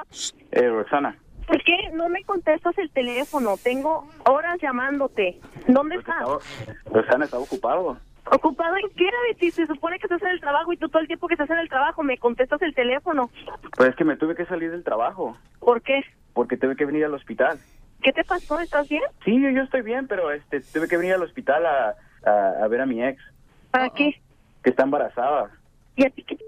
eh, 0.52 0.68
Roxana, 0.70 1.18
¿Por 1.50 1.64
qué 1.64 1.90
no 1.94 2.08
me 2.08 2.22
contestas 2.22 2.78
el 2.78 2.92
teléfono? 2.92 3.56
Tengo 3.64 4.08
horas 4.28 4.56
llamándote. 4.62 5.36
¿Dónde 5.66 5.96
estás? 5.96 6.14
estaba- 6.86 7.24
estaba 7.24 7.42
ocupado. 7.42 7.98
¿Ocupado 8.30 8.76
en 8.76 8.88
qué, 8.96 9.10
Betty? 9.28 9.50
Se 9.50 9.66
supone 9.66 9.98
que 9.98 10.06
estás 10.06 10.22
en 10.22 10.28
el 10.28 10.40
trabajo 10.40 10.72
y 10.72 10.76
tú 10.76 10.88
todo 10.88 11.00
el 11.02 11.08
tiempo 11.08 11.26
que 11.26 11.34
estás 11.34 11.50
en 11.50 11.58
el 11.58 11.68
trabajo 11.68 12.04
me 12.04 12.18
contestas 12.18 12.62
el 12.62 12.72
teléfono. 12.72 13.32
Pues 13.76 13.88
es 13.88 13.96
que 13.96 14.04
me 14.04 14.16
tuve 14.16 14.36
que 14.36 14.46
salir 14.46 14.70
del 14.70 14.84
trabajo 14.84 15.36
¿Por 15.58 15.82
qué? 15.82 16.04
porque 16.34 16.56
tuve 16.56 16.76
que 16.76 16.84
venir 16.84 17.04
al 17.04 17.14
hospital. 17.14 17.60
¿Qué 18.00 18.12
te 18.12 18.22
pasó? 18.22 18.60
¿Estás 18.60 18.86
bien? 18.86 19.02
Sí, 19.24 19.42
yo, 19.42 19.50
yo 19.50 19.62
estoy 19.62 19.82
bien, 19.82 20.06
pero 20.06 20.30
este 20.30 20.60
tuve 20.60 20.86
que 20.86 20.96
venir 20.98 21.14
al 21.14 21.22
hospital 21.24 21.66
a, 21.66 21.96
a, 22.24 22.64
a 22.64 22.68
ver 22.68 22.80
a 22.82 22.86
mi 22.86 23.02
ex, 23.02 23.20
¿Para 23.72 23.90
qué? 23.90 24.22
que 24.62 24.70
está 24.70 24.84
embarazada. 24.84 25.50
¿Y 25.96 26.06
a 26.06 26.10
ti 26.10 26.22
qué 26.22 26.36
te 26.36 26.44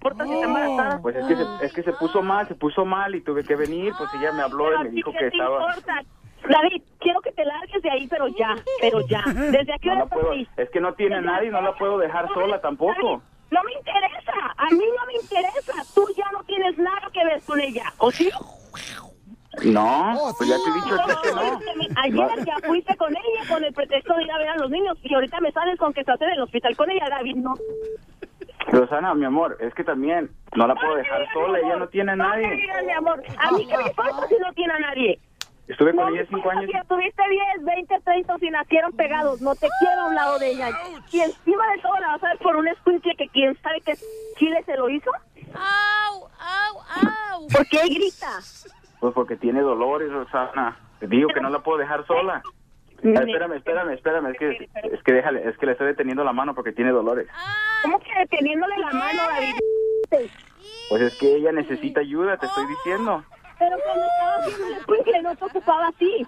importa 0.00 0.24
si 0.24 0.32
está 0.32 0.46
embarazada? 0.46 0.98
Pues 1.02 1.16
es 1.16 1.26
que, 1.26 1.36
se, 1.36 1.66
es 1.66 1.72
que 1.74 1.82
se 1.82 1.92
puso 1.92 2.22
mal, 2.22 2.48
se 2.48 2.54
puso 2.54 2.86
mal 2.86 3.14
y 3.14 3.20
tuve 3.20 3.44
que 3.44 3.54
venir, 3.54 3.92
pues 3.98 4.08
ella 4.14 4.32
me 4.32 4.42
habló 4.42 4.64
Pero 4.64 4.80
y 4.80 4.84
me 4.84 4.90
dijo 4.90 5.12
que 5.12 5.18
te 5.18 5.26
estaba... 5.28 5.60
importa? 5.60 6.02
David, 6.48 6.82
quiero 6.98 7.20
que 7.20 7.32
te 7.32 7.44
largues 7.44 7.82
de 7.82 7.90
ahí, 7.90 8.08
pero 8.08 8.26
ya, 8.28 8.56
pero 8.80 9.06
ya. 9.06 9.22
¿Desde 9.26 9.74
aquí 9.74 9.88
No 9.88 9.96
la 9.96 10.06
puedo, 10.06 10.32
es 10.32 10.70
que 10.70 10.80
no 10.80 10.94
tiene 10.94 11.16
a 11.16 11.20
nadie, 11.20 11.50
no 11.50 11.60
la 11.60 11.74
puedo 11.74 11.98
dejar 11.98 12.28
sola 12.32 12.62
tampoco. 12.62 13.22
No 13.50 13.62
me 13.62 13.72
interesa, 13.74 14.32
a 14.56 14.70
mí 14.70 14.84
no 14.98 15.06
me 15.06 15.14
interesa. 15.20 15.74
Tú 15.94 16.06
ya 16.16 16.24
no 16.32 16.42
tienes 16.44 16.78
nada 16.78 17.10
que 17.12 17.22
ver 17.24 17.42
con 17.42 17.60
ella, 17.60 17.92
¿o 17.98 18.10
sí? 18.10 18.30
No, 19.64 20.16
pues 20.38 20.48
ya 20.48 20.56
te 20.56 20.70
he 20.70 20.74
dicho 20.74 20.94
a 20.94 21.06
ti 21.06 21.12
que 21.24 21.34
no. 21.34 22.00
Ayer 22.02 22.44
ya 22.46 22.56
fuiste 22.66 22.96
con 22.96 23.10
ella 23.10 23.48
con 23.48 23.62
el 23.62 23.74
pretexto 23.74 24.14
de 24.14 24.22
ir 24.22 24.30
a 24.32 24.38
ver 24.38 24.48
a 24.48 24.56
los 24.56 24.70
niños 24.70 24.96
y 25.02 25.12
ahorita 25.12 25.40
me 25.40 25.52
sales 25.52 25.78
con 25.78 25.92
que 25.92 26.00
estás 26.00 26.20
en 26.22 26.30
el 26.30 26.40
hospital 26.40 26.74
con 26.76 26.90
ella, 26.90 27.06
David, 27.10 27.36
no. 27.36 27.54
Rosana, 28.72 29.14
mi 29.14 29.24
amor, 29.24 29.56
es 29.60 29.74
que 29.74 29.84
también 29.84 30.30
no 30.54 30.66
la 30.66 30.74
puedo 30.74 30.94
dejar 30.96 31.26
sola, 31.32 31.58
ella 31.58 31.76
no 31.76 31.88
tiene 31.88 32.12
a 32.12 32.16
No 32.16 32.28
me 32.28 32.42
nadie. 32.42 32.56
digas, 32.56 32.84
mi 32.84 32.92
amor, 32.92 33.22
a 33.38 33.50
mí 33.52 33.66
qué 33.66 33.76
me 33.76 33.82
importa 33.88 34.26
si 34.28 34.34
no 34.38 34.52
tiene 34.52 34.72
a 34.74 34.78
nadie. 34.78 35.20
Estuve 35.68 35.94
con 35.94 36.04
No 36.06 36.08
ella 36.16 36.26
cinco 36.28 36.50
años. 36.50 36.64
Si 36.70 36.76
estuviste 36.76 37.22
10, 37.56 37.64
20, 37.64 38.00
30 38.00 38.38
si 38.38 38.50
nacieron 38.50 38.92
pegados, 38.92 39.40
no 39.40 39.54
te 39.54 39.68
quiero 39.78 40.00
a 40.02 40.06
un 40.08 40.14
lado 40.16 40.38
de 40.40 40.50
ella. 40.50 40.68
Y 41.12 41.20
encima 41.20 41.64
de 41.72 41.78
todo 41.80 41.96
la 42.00 42.08
vas 42.08 42.24
a 42.24 42.28
ver 42.30 42.38
por 42.38 42.56
un 42.56 42.66
escuincle 42.66 43.14
que 43.16 43.28
quién 43.28 43.56
sabe 43.62 43.80
que 43.82 43.94
Chile 44.36 44.62
se 44.66 44.76
lo 44.76 44.88
hizo. 44.90 45.10
¡Au, 45.54 46.24
au, 46.24 46.80
au! 47.34 47.46
¿Por 47.48 47.66
qué 47.68 47.82
grita? 47.88 48.38
Pues 48.98 49.14
porque 49.14 49.36
tiene 49.36 49.60
dolores, 49.60 50.10
Rosana. 50.12 50.76
Te 50.98 51.06
digo 51.06 51.28
que 51.32 51.40
no 51.40 51.50
la 51.50 51.60
puedo 51.60 51.78
dejar 51.78 52.04
sola. 52.06 52.42
Ah, 53.02 53.20
espérame, 53.20 53.54
espérame, 53.54 53.90
espérame, 53.92 54.26
es 54.26 54.38
que, 54.38 54.68
es 54.92 55.02
que 55.02 55.12
déjale, 55.12 55.48
es 55.48 55.56
que 55.56 55.66
le 55.66 55.72
estoy 55.72 55.88
deteniendo 55.88 56.22
la 56.24 56.32
mano 56.32 56.54
porque 56.54 56.72
tiene 56.72 56.90
dolores. 56.90 57.26
¿Cómo 57.82 57.98
que 58.00 58.10
deteniéndole 58.18 58.76
la 58.78 58.90
mano, 58.90 59.22
David? 59.28 60.30
Pues 60.90 61.02
es 61.02 61.18
que 61.18 61.36
ella 61.36 61.52
necesita 61.52 62.00
ayuda, 62.00 62.36
te 62.36 62.46
estoy 62.46 62.66
diciendo. 62.66 63.24
Pero 63.58 63.76
cuando 63.84 64.04
estaba 64.04 64.34
haciendo 64.36 64.66
el 64.66 64.72
escuincle 64.74 65.22
no 65.22 65.36
te 65.36 65.44
ocupaba 65.44 65.88
así. 65.88 66.26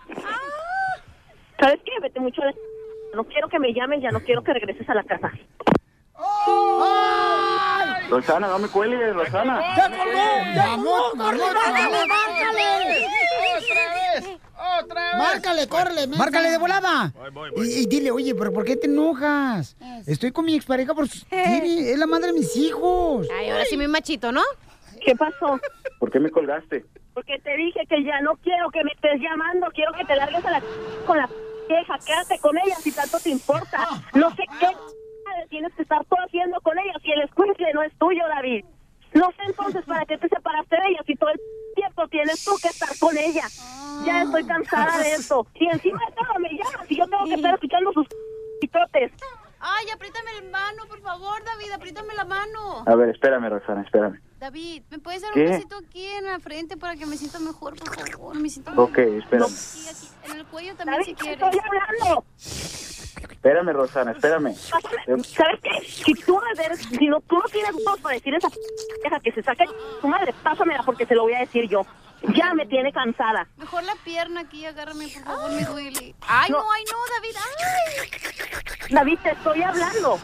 ¿Sabes 1.58 1.80
qué? 1.84 1.92
Vete 2.00 2.20
mucho 2.20 2.42
de... 2.42 2.54
No 3.14 3.24
quiero 3.24 3.48
que 3.48 3.58
me 3.58 3.74
llames, 3.74 4.00
ya 4.00 4.10
no 4.10 4.20
quiero 4.20 4.42
que 4.42 4.52
regreses 4.52 4.88
a 4.88 4.94
la 4.94 5.02
casa. 5.04 5.30
Rosana, 8.10 8.48
no 8.48 8.58
me 8.58 8.68
cuelgues, 8.68 9.14
Rosana. 9.14 9.76
¡Ya 9.76 9.88
colgó! 9.88 10.56
¡Mamut, 10.56 11.14
mamut, 11.14 11.40
márcale, 11.40 12.06
márcale! 12.06 13.06
¡Otra 13.56 13.94
vez! 13.94 14.40
¡Otra 14.82 15.04
vez! 15.04 15.18
Márcale, 15.18 15.68
córrele, 15.68 16.06
márcale 16.08 16.50
de 16.50 16.58
volada. 16.58 17.12
Y, 17.56 17.82
y 17.82 17.86
dile, 17.86 18.10
oye, 18.10 18.34
pero 18.34 18.52
¿por 18.52 18.64
qué 18.64 18.76
te 18.76 18.86
enojas? 18.86 19.76
Estoy 20.06 20.32
con 20.32 20.44
mi 20.44 20.54
expareja 20.54 20.94
por 20.94 21.06
es 21.06 21.98
la 21.98 22.06
madre 22.06 22.28
de 22.28 22.32
mis 22.34 22.56
hijos. 22.56 23.26
Ay, 23.38 23.50
ahora 23.50 23.64
sí 23.64 23.76
muy 23.76 23.88
machito, 23.88 24.32
¿no? 24.32 24.42
¿Qué 25.04 25.14
pasó? 25.16 25.58
¿Por 25.98 26.10
qué 26.10 26.20
me 26.20 26.30
colgaste? 26.30 26.84
Porque 27.14 27.38
te 27.40 27.56
dije 27.56 27.80
que 27.88 28.02
ya 28.04 28.20
no 28.20 28.36
quiero 28.36 28.70
que 28.70 28.82
me 28.84 28.92
estés 28.92 29.20
llamando, 29.20 29.68
quiero 29.74 29.92
que 29.92 30.04
te 30.04 30.16
largues 30.16 30.44
a 30.44 30.50
la 30.50 30.62
con 31.06 31.18
la 31.18 31.28
vieja, 31.68 31.98
quédate 32.04 32.38
con 32.40 32.56
ella 32.58 32.76
si 32.76 32.92
tanto 32.92 33.18
te 33.18 33.30
importa. 33.30 33.86
No 34.14 34.30
sé 34.30 34.44
qué 34.60 34.66
tienes 35.48 35.72
que 35.74 35.82
estar 35.82 36.04
tú 36.04 36.16
haciendo 36.24 36.60
con 36.60 36.78
ella 36.78 36.92
si 37.02 37.12
el 37.12 37.22
escuincle 37.22 37.72
no 37.72 37.82
es 37.82 37.92
tuyo, 37.98 38.22
David. 38.28 38.64
No 39.14 39.30
sé 39.32 39.42
entonces 39.46 39.84
para 39.84 40.06
qué 40.06 40.16
te 40.16 40.28
separaste 40.28 40.76
de 40.76 40.88
ella 40.88 41.00
si 41.06 41.14
todo 41.16 41.30
el 41.30 41.40
tiempo 41.74 42.08
tienes 42.08 42.44
tú 42.44 42.52
que 42.62 42.68
estar 42.68 42.88
con 42.98 43.16
ella. 43.16 43.44
Ya 44.06 44.22
estoy 44.22 44.44
cansada 44.44 44.98
de 44.98 45.12
esto. 45.12 45.46
Y 45.54 45.66
encima 45.66 46.00
de 46.08 46.12
todo 46.14 46.38
me 46.40 46.48
llamas 46.50 46.90
y 46.90 46.96
yo 46.96 47.06
tengo 47.06 47.24
que 47.24 47.34
estar 47.34 47.54
escuchando 47.54 47.92
sus 47.92 48.06
pitotes. 48.60 49.12
Ay, 49.60 49.86
apriétame 49.94 50.32
la 50.40 50.50
mano, 50.50 50.86
por 50.88 51.00
favor, 51.00 51.44
David, 51.44 51.72
apriétame 51.72 52.14
la 52.14 52.24
mano. 52.24 52.84
A 52.86 52.94
ver, 52.96 53.10
espérame, 53.10 53.48
Rosana, 53.48 53.82
espérame. 53.82 54.20
David, 54.42 54.82
¿me 54.90 54.98
puedes 54.98 55.22
dar 55.22 55.32
¿Qué? 55.34 55.40
un 55.40 55.50
besito 55.52 55.76
aquí 55.76 56.04
en 56.04 56.24
la 56.24 56.40
frente 56.40 56.76
para 56.76 56.96
que 56.96 57.06
me 57.06 57.16
sienta 57.16 57.38
mejor, 57.38 57.76
por 57.76 57.94
favor? 57.94 58.34
Me 58.34 58.50
siento 58.50 58.72
mejor. 58.72 58.90
Ok, 58.90 58.98
espérame. 58.98 59.48
Sí, 59.48 59.88
aquí, 59.88 60.32
en 60.32 60.36
el 60.36 60.46
cuello 60.46 60.74
también, 60.74 61.04
si 61.04 61.14
quieres. 61.14 61.40
estoy 61.40 61.60
hablando. 61.60 62.24
Espérame, 63.30 63.72
Rosana, 63.72 64.10
espérame. 64.10 64.52
¿Sabes 64.56 65.60
qué? 65.62 65.86
Si 65.86 66.14
tú 66.14 66.40
no 66.40 66.64
eres, 66.64 66.80
si 66.80 67.06
no, 67.06 67.20
tú 67.20 67.36
no 67.36 67.44
tienes 67.52 67.72
voz 67.84 68.00
para 68.00 68.16
decir 68.16 68.34
esa 68.34 68.48
vieja 68.48 69.20
que 69.20 69.30
se 69.30 69.44
saque 69.44 69.64
tu 70.00 70.08
madre, 70.08 70.34
pásamela 70.42 70.82
porque 70.82 71.06
se 71.06 71.14
lo 71.14 71.22
voy 71.22 71.34
a 71.34 71.38
decir 71.38 71.68
yo. 71.68 71.86
Ya 72.34 72.52
me 72.52 72.66
tiene 72.66 72.92
cansada. 72.92 73.46
Mejor 73.58 73.84
la 73.84 73.94
pierna 74.04 74.40
aquí, 74.40 74.66
agárrame, 74.66 75.06
por 75.06 75.22
favor, 75.22 75.52
mi 75.52 75.62
Willy. 75.72 76.16
Ay, 76.26 76.50
no, 76.50 76.58
ay, 76.68 76.84
no, 76.90 76.98
David, 77.14 77.36
ay. 77.38 78.90
David, 78.90 79.18
te 79.22 79.30
estoy 79.30 79.62
hablando. 79.62 80.18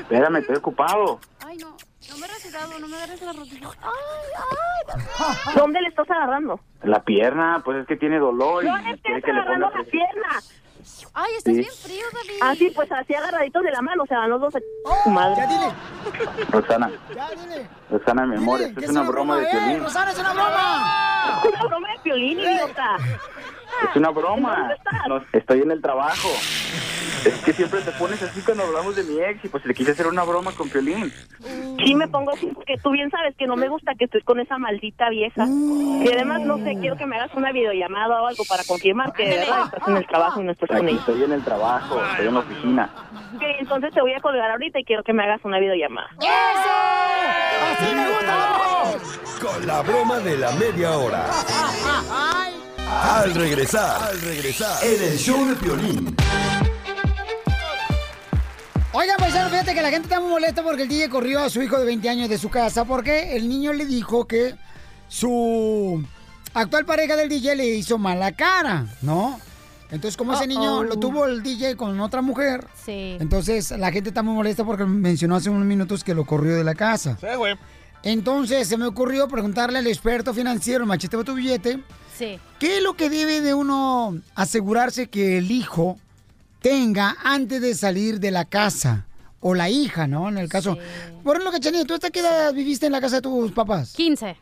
Espérame, 0.00 0.36
estoy 0.36 0.56
ocupado. 0.56 1.18
Ay, 1.46 1.56
no, 1.56 1.74
no 2.08 2.16
me 2.18 2.26
he 2.26 2.28
retirado, 2.28 2.78
no 2.78 2.88
me 2.88 2.96
agarres 2.96 3.22
la 3.22 3.32
rodilla. 3.32 3.68
Ay, 3.82 4.28
ay. 4.36 5.54
¿Dónde 5.56 5.80
le 5.80 5.88
estás 5.88 6.10
agarrando? 6.10 6.60
La 6.82 7.02
pierna, 7.02 7.60
pues 7.64 7.78
es 7.78 7.86
que 7.86 7.96
tiene 7.96 8.18
dolor 8.18 8.64
No 8.64 8.76
le 8.76 8.82
le 8.82 9.32
agarrando 9.32 9.70
la 9.70 9.84
pierna. 9.84 10.28
Ay, 11.14 11.32
estás 11.36 11.54
Sí. 11.54 11.60
bien 11.60 11.72
frío, 11.82 12.04
David. 12.12 12.38
Así, 12.42 12.70
pues 12.74 12.90
así 12.92 13.14
agarraditos 13.14 13.62
de 13.62 13.70
la 13.72 13.82
mano, 13.82 14.04
o 14.04 14.06
sea, 14.06 14.26
los 14.26 14.40
dos. 14.40 14.54
Oh, 14.84 14.96
Tu 15.04 15.10
madre. 15.10 15.42
Roxana, 16.50 16.90
Ya, 17.14 17.28
dile. 17.30 17.68
Roxana, 17.90 18.26
mi 18.26 18.36
amor, 18.36 18.60
esto 18.60 18.80
es 18.80 18.88
una 18.90 19.02
broma 19.02 19.36
de 19.38 19.44
eh, 19.44 19.48
violín. 19.52 19.82
Rosana, 19.82 20.10
es 20.12 20.18
una 20.18 20.32
broma. 20.32 21.40
Es 21.44 21.50
una 21.50 21.64
broma 21.64 21.88
de 21.88 21.98
violín, 22.04 22.38
idiota. 22.38 22.96
Es 23.90 23.96
una 23.96 24.10
broma. 24.10 24.74
No, 25.08 25.24
estoy 25.32 25.60
en 25.62 25.70
el 25.72 25.82
trabajo. 25.82 26.28
Es 27.24 27.44
que 27.44 27.52
siempre 27.52 27.80
te 27.80 27.92
pones 27.92 28.22
así 28.22 28.40
cuando 28.42 28.64
hablamos 28.64 28.96
de 28.96 29.02
mi 29.04 29.18
ex 29.20 29.44
y 29.44 29.48
pues 29.48 29.64
le 29.64 29.74
quise 29.74 29.92
hacer 29.92 30.06
una 30.06 30.22
broma 30.24 30.52
con 30.52 30.68
Piolín. 30.68 31.12
Sí, 31.84 31.94
me 31.94 32.08
pongo 32.08 32.32
así 32.32 32.46
porque 32.54 32.76
tú 32.82 32.90
bien 32.90 33.10
sabes 33.10 33.34
que 33.36 33.46
no 33.46 33.56
me 33.56 33.68
gusta 33.68 33.94
que 33.94 34.04
estoy 34.04 34.22
con 34.22 34.40
esa 34.40 34.58
maldita 34.58 35.08
vieja. 35.10 35.46
Y 35.46 36.08
además, 36.12 36.42
no 36.42 36.58
sé, 36.58 36.76
quiero 36.80 36.96
que 36.96 37.06
me 37.06 37.16
hagas 37.16 37.34
una 37.34 37.52
videollamada 37.52 38.22
o 38.22 38.26
algo 38.26 38.44
para 38.48 38.64
confirmar 38.64 39.12
que 39.12 39.28
de 39.28 39.38
verdad 39.38 39.64
estás 39.66 39.88
en 39.88 39.96
el 39.96 40.06
trabajo 40.06 40.40
y 40.40 40.44
no 40.44 40.52
estás 40.52 40.68
con 40.68 40.88
ella. 40.88 40.98
estoy 40.98 41.22
en 41.24 41.32
el 41.32 41.44
trabajo, 41.44 42.02
estoy 42.10 42.26
en 42.26 42.34
la 42.34 42.40
oficina. 42.40 42.90
Ok, 43.34 43.42
entonces 43.60 43.94
te 43.94 44.00
voy 44.00 44.12
a 44.12 44.20
colgar 44.20 44.50
ahorita 44.50 44.78
y 44.80 44.84
quiero 44.84 45.02
que 45.02 45.12
me 45.12 45.24
hagas 45.24 45.40
una 45.44 45.58
videollamada. 45.58 46.08
¡Así 46.18 47.94
me 47.94 48.08
gusta! 48.08 48.48
Con 49.40 49.66
la 49.66 49.82
broma 49.82 50.18
de 50.18 50.36
la 50.36 50.52
media 50.52 50.96
hora. 50.96 51.26
Al 52.90 53.34
regresar, 53.34 54.02
al 54.02 54.20
regresar, 54.22 54.82
en 54.82 55.02
el 55.02 55.18
show 55.18 55.46
de 55.46 55.54
Piolín. 55.56 56.16
Oigan, 58.92 59.16
paisano, 59.18 59.50
fíjate 59.50 59.74
que 59.74 59.82
la 59.82 59.90
gente 59.90 60.06
está 60.08 60.18
muy 60.20 60.30
molesta 60.30 60.62
porque 60.62 60.82
el 60.82 60.88
DJ 60.88 61.08
corrió 61.10 61.40
a 61.40 61.50
su 61.50 61.60
hijo 61.62 61.78
de 61.78 61.84
20 61.84 62.08
años 62.08 62.28
de 62.28 62.38
su 62.38 62.48
casa 62.48 62.84
porque 62.84 63.36
el 63.36 63.48
niño 63.48 63.72
le 63.74 63.84
dijo 63.84 64.26
que 64.26 64.54
su 65.08 66.02
actual 66.54 66.86
pareja 66.86 67.14
del 67.16 67.28
DJ 67.28 67.54
le 67.56 67.66
hizo 67.66 67.98
mala 67.98 68.32
cara, 68.32 68.86
¿no? 69.02 69.38
Entonces, 69.90 70.16
como 70.16 70.34
ese 70.34 70.46
niño 70.46 70.84
lo 70.84 70.96
tuvo 70.98 71.26
el 71.26 71.42
DJ 71.42 71.76
con 71.76 71.98
otra 72.00 72.20
mujer, 72.22 72.66
Sí. 72.84 73.16
entonces 73.20 73.70
la 73.72 73.90
gente 73.90 74.10
está 74.10 74.22
muy 74.22 74.34
molesta 74.34 74.64
porque 74.64 74.84
mencionó 74.84 75.36
hace 75.36 75.48
unos 75.50 75.64
minutos 75.66 76.02
que 76.04 76.14
lo 76.14 76.24
corrió 76.24 76.56
de 76.56 76.64
la 76.64 76.74
casa. 76.74 77.16
Sí, 77.20 77.26
güey. 77.36 77.56
Entonces, 78.02 78.68
se 78.68 78.76
me 78.76 78.86
ocurrió 78.86 79.28
preguntarle 79.28 79.78
al 79.78 79.86
experto 79.86 80.32
financiero, 80.34 80.84
machete 80.86 81.22
tu 81.24 81.34
billete, 81.34 81.82
Sí. 82.16 82.38
¿Qué 82.58 82.78
es 82.78 82.82
lo 82.82 82.94
que 82.94 83.08
debe 83.10 83.40
de 83.40 83.54
uno 83.54 84.18
asegurarse 84.34 85.08
que 85.08 85.38
el 85.38 85.50
hijo 85.52 85.98
tenga 86.60 87.16
antes 87.22 87.60
de 87.60 87.74
salir 87.74 88.20
de 88.20 88.30
la 88.30 88.44
casa? 88.44 89.06
O 89.40 89.54
la 89.54 89.70
hija, 89.70 90.06
¿no? 90.08 90.28
En 90.28 90.36
el 90.36 90.48
caso. 90.48 90.76
Por 91.22 91.36
ejemplo, 91.36 91.52
Cachanilla, 91.52 91.84
¿tú 91.84 91.94
hasta 91.94 92.10
qué 92.10 92.20
edad 92.20 92.52
viviste 92.52 92.86
en 92.86 92.92
la 92.92 93.00
casa 93.00 93.16
de 93.16 93.22
tus 93.22 93.52
papás? 93.52 93.92
15. 93.94 94.36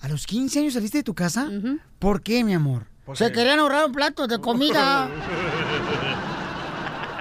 ¿A 0.00 0.08
los 0.08 0.26
15 0.26 0.58
años 0.60 0.74
saliste 0.74 0.98
de 0.98 1.04
tu 1.04 1.14
casa? 1.14 1.48
¿Por 1.98 2.22
qué, 2.22 2.42
mi 2.42 2.54
amor? 2.54 2.86
Se 3.14 3.30
querían 3.30 3.60
ahorrar 3.60 3.86
un 3.86 3.92
plato 3.92 4.26
de 4.26 4.40
comida. 4.40 5.08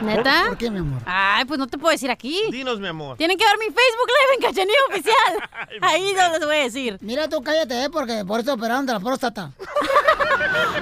¿Neta? 0.06 0.44
¿Por 0.48 0.58
qué, 0.58 0.70
mi 0.72 0.80
amor? 0.80 1.02
Ay, 1.06 1.46
pues 1.46 1.58
no 1.60 1.68
te 1.68 1.78
puedo 1.78 1.92
decir 1.92 2.10
aquí. 2.12 2.40
Dinos, 2.52 2.80
mi 2.80 2.88
amor. 2.88 3.18
Tienen 3.18 3.38
que 3.38 3.44
ver 3.46 3.58
mi 3.58 3.66
Facebook 3.66 4.08
Live 4.08 4.36
en 4.36 4.42
Cachanilla 4.42 4.80
Oficial. 4.90 5.50
Ahí 5.82 6.14
no 6.16 6.32
les 6.32 6.46
voy 6.46 6.56
a 6.56 6.60
decir. 6.64 6.98
Mira, 7.02 7.28
tú 7.28 7.42
cállate, 7.42 7.84
¿eh? 7.86 7.90
Porque 7.90 8.24
por 8.26 8.40
eso 8.40 8.54
operaron 8.54 8.86
de 8.86 8.94
la 8.94 9.00
próstata. 9.00 9.52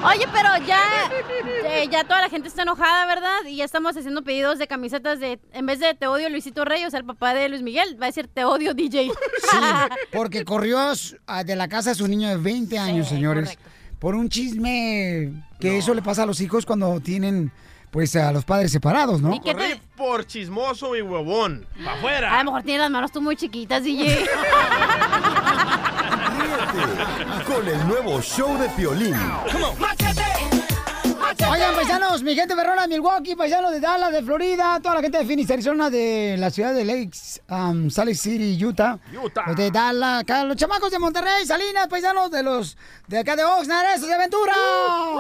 Oye, 0.05 0.27
pero 0.33 0.49
ya, 0.65 0.81
eh, 1.65 1.87
ya 1.89 2.03
toda 2.03 2.21
la 2.21 2.29
gente 2.29 2.47
está 2.47 2.63
enojada, 2.63 3.05
¿verdad? 3.05 3.37
Y 3.47 3.57
ya 3.57 3.65
estamos 3.65 3.95
haciendo 3.95 4.21
pedidos 4.23 4.59
de 4.59 4.67
camisetas 4.67 5.19
de, 5.19 5.39
en 5.53 5.65
vez 5.65 5.79
de 5.79 5.93
Te 5.93 6.07
odio 6.07 6.29
Luisito 6.29 6.65
Rey, 6.65 6.83
o 6.85 6.89
sea, 6.89 6.99
el 6.99 7.05
papá 7.05 7.33
de 7.33 7.47
Luis 7.49 7.61
Miguel, 7.61 7.97
va 8.01 8.05
a 8.05 8.09
decir 8.09 8.27
Te 8.27 8.43
odio 8.45 8.73
DJ. 8.73 9.09
Sí, 9.09 9.57
porque 10.11 10.43
corrió 10.43 10.79
a 10.79 10.95
su- 10.95 11.15
a- 11.25 11.43
de 11.43 11.55
la 11.55 11.67
casa 11.67 11.91
a 11.91 11.95
su 11.95 12.07
niño 12.07 12.27
de 12.29 12.37
20 12.37 12.77
años, 12.77 13.07
señores, 13.07 13.57
por 13.99 14.15
un 14.15 14.29
chisme 14.29 15.31
que 15.59 15.77
eso 15.77 15.93
le 15.93 16.01
pasa 16.01 16.23
a 16.23 16.25
los 16.25 16.41
hijos 16.41 16.65
cuando 16.65 16.99
tienen, 16.99 17.51
pues, 17.93 18.15
a 18.15 18.31
los 18.31 18.43
padres 18.43 18.71
separados, 18.71 19.21
¿no? 19.21 19.39
Corrí 19.39 19.79
por 19.95 20.25
chismoso 20.25 20.95
y 20.95 21.03
huevón. 21.03 21.67
¡Pa' 21.85 21.93
afuera! 21.93 22.33
A 22.33 22.39
lo 22.39 22.45
mejor 22.45 22.63
tiene 22.63 22.79
las 22.79 22.89
manos 22.89 23.11
tú 23.11 23.21
muy 23.21 23.35
chiquitas, 23.35 23.83
DJ. 23.83 24.25
Con 27.45 27.67
el 27.67 27.87
nuevo 27.87 28.19
show 28.19 28.57
de 28.57 28.67
Piolín. 28.69 29.15
Oigan, 31.49 31.75
paisanos, 31.75 32.23
mi 32.23 32.35
gente 32.35 32.55
perrona 32.55 32.83
de 32.83 32.87
Milwaukee, 32.87 33.35
paisanos 33.35 33.71
de 33.71 33.79
Dallas, 33.79 34.11
de 34.11 34.23
Florida, 34.23 34.79
toda 34.81 34.95
la 34.95 35.01
gente 35.01 35.19
de 35.19 35.25
Phoenix, 35.25 35.51
Arizona, 35.51 35.89
de 35.89 36.35
la 36.37 36.49
ciudad 36.49 36.73
de 36.73 36.85
Lakes, 36.85 37.41
um, 37.49 37.89
Salt 37.89 38.07
Lake 38.07 38.17
City, 38.17 38.63
Utah. 38.63 38.97
Utah. 39.23 39.53
De 39.53 39.69
Dallas, 39.69 40.21
acá, 40.21 40.43
los 40.43 40.55
chamacos 40.55 40.91
de 40.91 40.99
Monterrey, 40.99 41.45
Salinas, 41.45 41.87
paisanos 41.87 42.31
de 42.31 42.43
los 42.43 42.77
de 43.07 43.19
acá 43.19 43.35
de 43.35 43.43
Oxnard, 43.43 43.85
esos 43.95 44.07
de 44.07 44.13
aventura. 44.13 44.53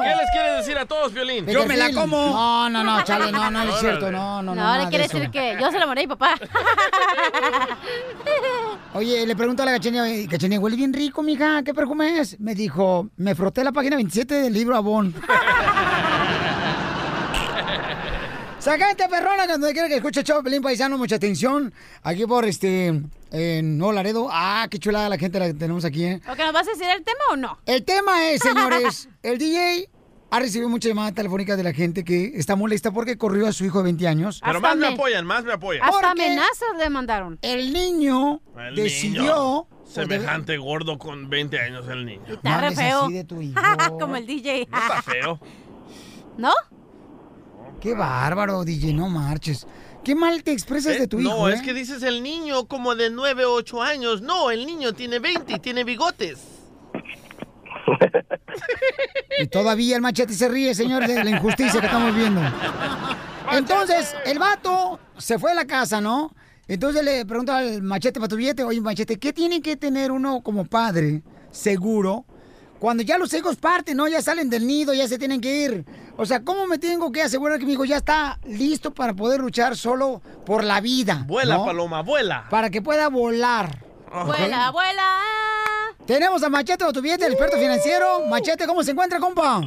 ¿Qué 0.01 0.15
les 0.15 0.29
quieres 0.31 0.57
decir 0.57 0.77
a 0.77 0.85
todos, 0.85 1.13
Violín? 1.13 1.45
De 1.45 1.53
Delfín. 1.53 2.09
No, 2.09 2.69
no, 2.69 2.83
no, 2.83 3.01
chale, 3.03 3.31
no, 3.31 3.51
no, 3.51 3.65
no 3.65 3.73
es 3.73 3.79
cierto, 3.79 4.11
no, 4.11 4.41
no, 4.41 4.55
no. 4.55 4.63
No, 4.63 4.83
le 4.83 4.89
quiere 4.89 5.07
decir 5.07 5.29
que 5.29 5.57
yo 5.59 5.71
se 5.71 5.79
la 5.79 5.93
mi 5.93 6.07
papá. 6.07 6.35
Oye, 8.95 9.25
le 9.25 9.35
pregunto 9.35 9.63
a 9.63 9.65
la 9.65 9.73
cachenía, 9.73 10.03
cachenía, 10.29 10.59
huele 10.59 10.75
bien 10.75 10.93
rico, 10.93 11.23
mija, 11.23 11.63
¿qué 11.63 11.73
perfume 11.73 12.19
es? 12.19 12.39
Me 12.39 12.55
dijo, 12.55 13.09
me 13.17 13.35
froté 13.35 13.63
la 13.63 13.71
página 13.71 13.95
27 13.95 14.35
del 14.35 14.53
libro 14.53 14.75
Avon. 14.75 15.13
Sacante 18.63 19.09
perrona, 19.09 19.45
cuando 19.45 19.69
quiera 19.71 19.89
que 19.89 19.95
escuche 19.97 20.23
show, 20.23 20.41
Pelín 20.41 20.61
Paisano, 20.61 20.97
mucha 20.97 21.17
atención. 21.17 21.73
Aquí 22.01 22.25
por 22.25 22.45
este, 22.45 23.01
en 23.31 23.77
Nuevo 23.77 23.91
Laredo. 23.91 24.29
Ah, 24.31 24.67
qué 24.71 24.79
chulada 24.79 25.09
la 25.09 25.17
gente 25.17 25.37
la 25.37 25.47
que 25.47 25.53
tenemos 25.53 25.83
aquí, 25.83 26.05
¿eh? 26.05 26.21
¿O 26.31 26.33
que 26.33 26.45
nos 26.45 26.53
vas 26.53 26.65
a 26.69 26.71
decir 26.71 26.87
el 26.87 27.03
tema 27.03 27.19
o 27.31 27.35
no? 27.35 27.57
El 27.65 27.83
tema 27.83 28.29
es, 28.29 28.39
señores, 28.41 29.09
el 29.21 29.37
DJ 29.37 29.89
ha 30.31 30.39
recibido 30.39 30.69
mucha 30.69 30.87
llamada 30.87 31.11
telefónica 31.11 31.57
de 31.57 31.63
la 31.63 31.73
gente 31.73 32.05
que 32.05 32.31
está 32.35 32.55
molesta 32.55 32.91
porque 32.91 33.17
corrió 33.17 33.47
a 33.47 33.51
su 33.51 33.65
hijo 33.65 33.79
de 33.79 33.83
20 33.83 34.07
años. 34.07 34.41
Pero 34.45 34.61
más 34.61 34.77
me 34.77 34.87
apoyan, 34.87 35.25
más 35.25 35.43
me 35.43 35.51
apoyan. 35.51 35.83
Hasta 35.83 36.11
amenazas 36.11 36.77
le 36.79 36.89
mandaron. 36.89 37.39
El 37.41 37.73
niño 37.73 38.39
El 38.57 38.75
decidió... 38.75 39.23
niño. 39.23 39.67
Semejante 39.85 40.55
gordo 40.57 40.97
con 40.97 41.29
20 41.29 41.59
años 41.59 41.85
el 41.89 42.05
niño. 42.05 42.23
Está 42.29 42.61
re 42.61 42.71
feo. 42.73 43.03
así 43.03 43.13
de 43.13 43.25
tu 43.25 43.41
hijo. 43.41 43.59
Como 43.99 44.15
el 44.15 44.25
DJ. 44.25 44.69
No 44.71 44.77
está 44.77 45.01
feo. 45.01 45.39
¿No? 46.37 46.53
Qué 47.83 47.93
bárbaro, 47.93 48.63
DJ, 48.63 48.93
no 48.93 49.09
marches. 49.09 49.67
Qué 50.05 50.15
mal 50.15 50.41
te 50.41 50.53
expresas 50.53 50.97
de 50.97 51.05
tu 51.05 51.19
hijo, 51.19 51.33
No, 51.33 51.49
¿eh? 51.49 51.55
es 51.55 51.61
que 51.61 51.73
dices 51.73 52.01
el 52.01 52.23
niño 52.23 52.65
como 52.69 52.95
de 52.95 53.09
9 53.09 53.43
o 53.43 53.51
8 53.55 53.81
años. 53.81 54.21
No, 54.21 54.51
el 54.51 54.65
niño 54.65 54.93
tiene 54.93 55.19
20 55.19 55.51
y 55.51 55.59
tiene 55.59 55.83
bigotes. 55.83 56.39
Y 59.37 59.47
todavía 59.47 59.97
el 59.97 60.01
machete 60.01 60.33
se 60.33 60.47
ríe, 60.47 60.73
señor, 60.73 61.05
de 61.05 61.25
la 61.25 61.29
injusticia 61.29 61.81
que 61.81 61.87
estamos 61.87 62.15
viendo. 62.15 62.39
Entonces, 63.51 64.15
el 64.25 64.39
vato 64.39 64.97
se 65.17 65.37
fue 65.37 65.51
a 65.51 65.55
la 65.55 65.67
casa, 65.67 65.99
¿no? 65.99 66.33
Entonces 66.69 67.03
le 67.03 67.25
pregunta 67.25 67.57
al 67.57 67.81
machete 67.81 68.17
para 68.21 68.29
tu 68.29 68.37
billete, 68.37 68.63
oye, 68.63 68.79
machete, 68.79 69.19
¿qué 69.19 69.33
tiene 69.33 69.61
que 69.61 69.75
tener 69.75 70.13
uno 70.13 70.41
como 70.41 70.63
padre 70.63 71.21
seguro 71.51 72.23
cuando 72.79 73.03
ya 73.03 73.17
los 73.17 73.33
hijos 73.33 73.57
parten, 73.57 73.97
¿no? 73.97 74.07
Ya 74.07 74.21
salen 74.21 74.49
del 74.49 74.65
nido, 74.65 74.93
ya 74.93 75.05
se 75.05 75.17
tienen 75.17 75.41
que 75.41 75.65
ir. 75.65 75.85
O 76.15 76.25
sea, 76.25 76.43
¿cómo 76.43 76.67
me 76.67 76.77
tengo 76.77 77.11
que 77.11 77.23
asegurar 77.23 77.57
que 77.59 77.65
mi 77.65 77.73
hijo 77.73 77.85
ya 77.85 77.97
está 77.97 78.37
listo 78.45 78.93
para 78.93 79.13
poder 79.13 79.41
luchar 79.41 79.75
solo 79.75 80.21
por 80.45 80.63
la 80.63 80.79
vida? 80.79 81.23
Vuela, 81.25 81.57
¿no? 81.57 81.65
paloma, 81.65 82.01
vuela. 82.01 82.45
Para 82.49 82.69
que 82.69 82.81
pueda 82.81 83.09
volar. 83.09 83.79
Vuela, 84.25 84.69
vuela. 84.71 85.09
Tenemos 86.05 86.43
a 86.43 86.49
Machete 86.49 86.85
tu 86.93 87.01
billete, 87.01 87.25
el 87.25 87.33
experto 87.33 87.57
financiero. 87.57 88.27
Machete, 88.27 88.67
¿cómo 88.67 88.83
se 88.83 88.91
encuentra, 88.91 89.19
compa? 89.19 89.61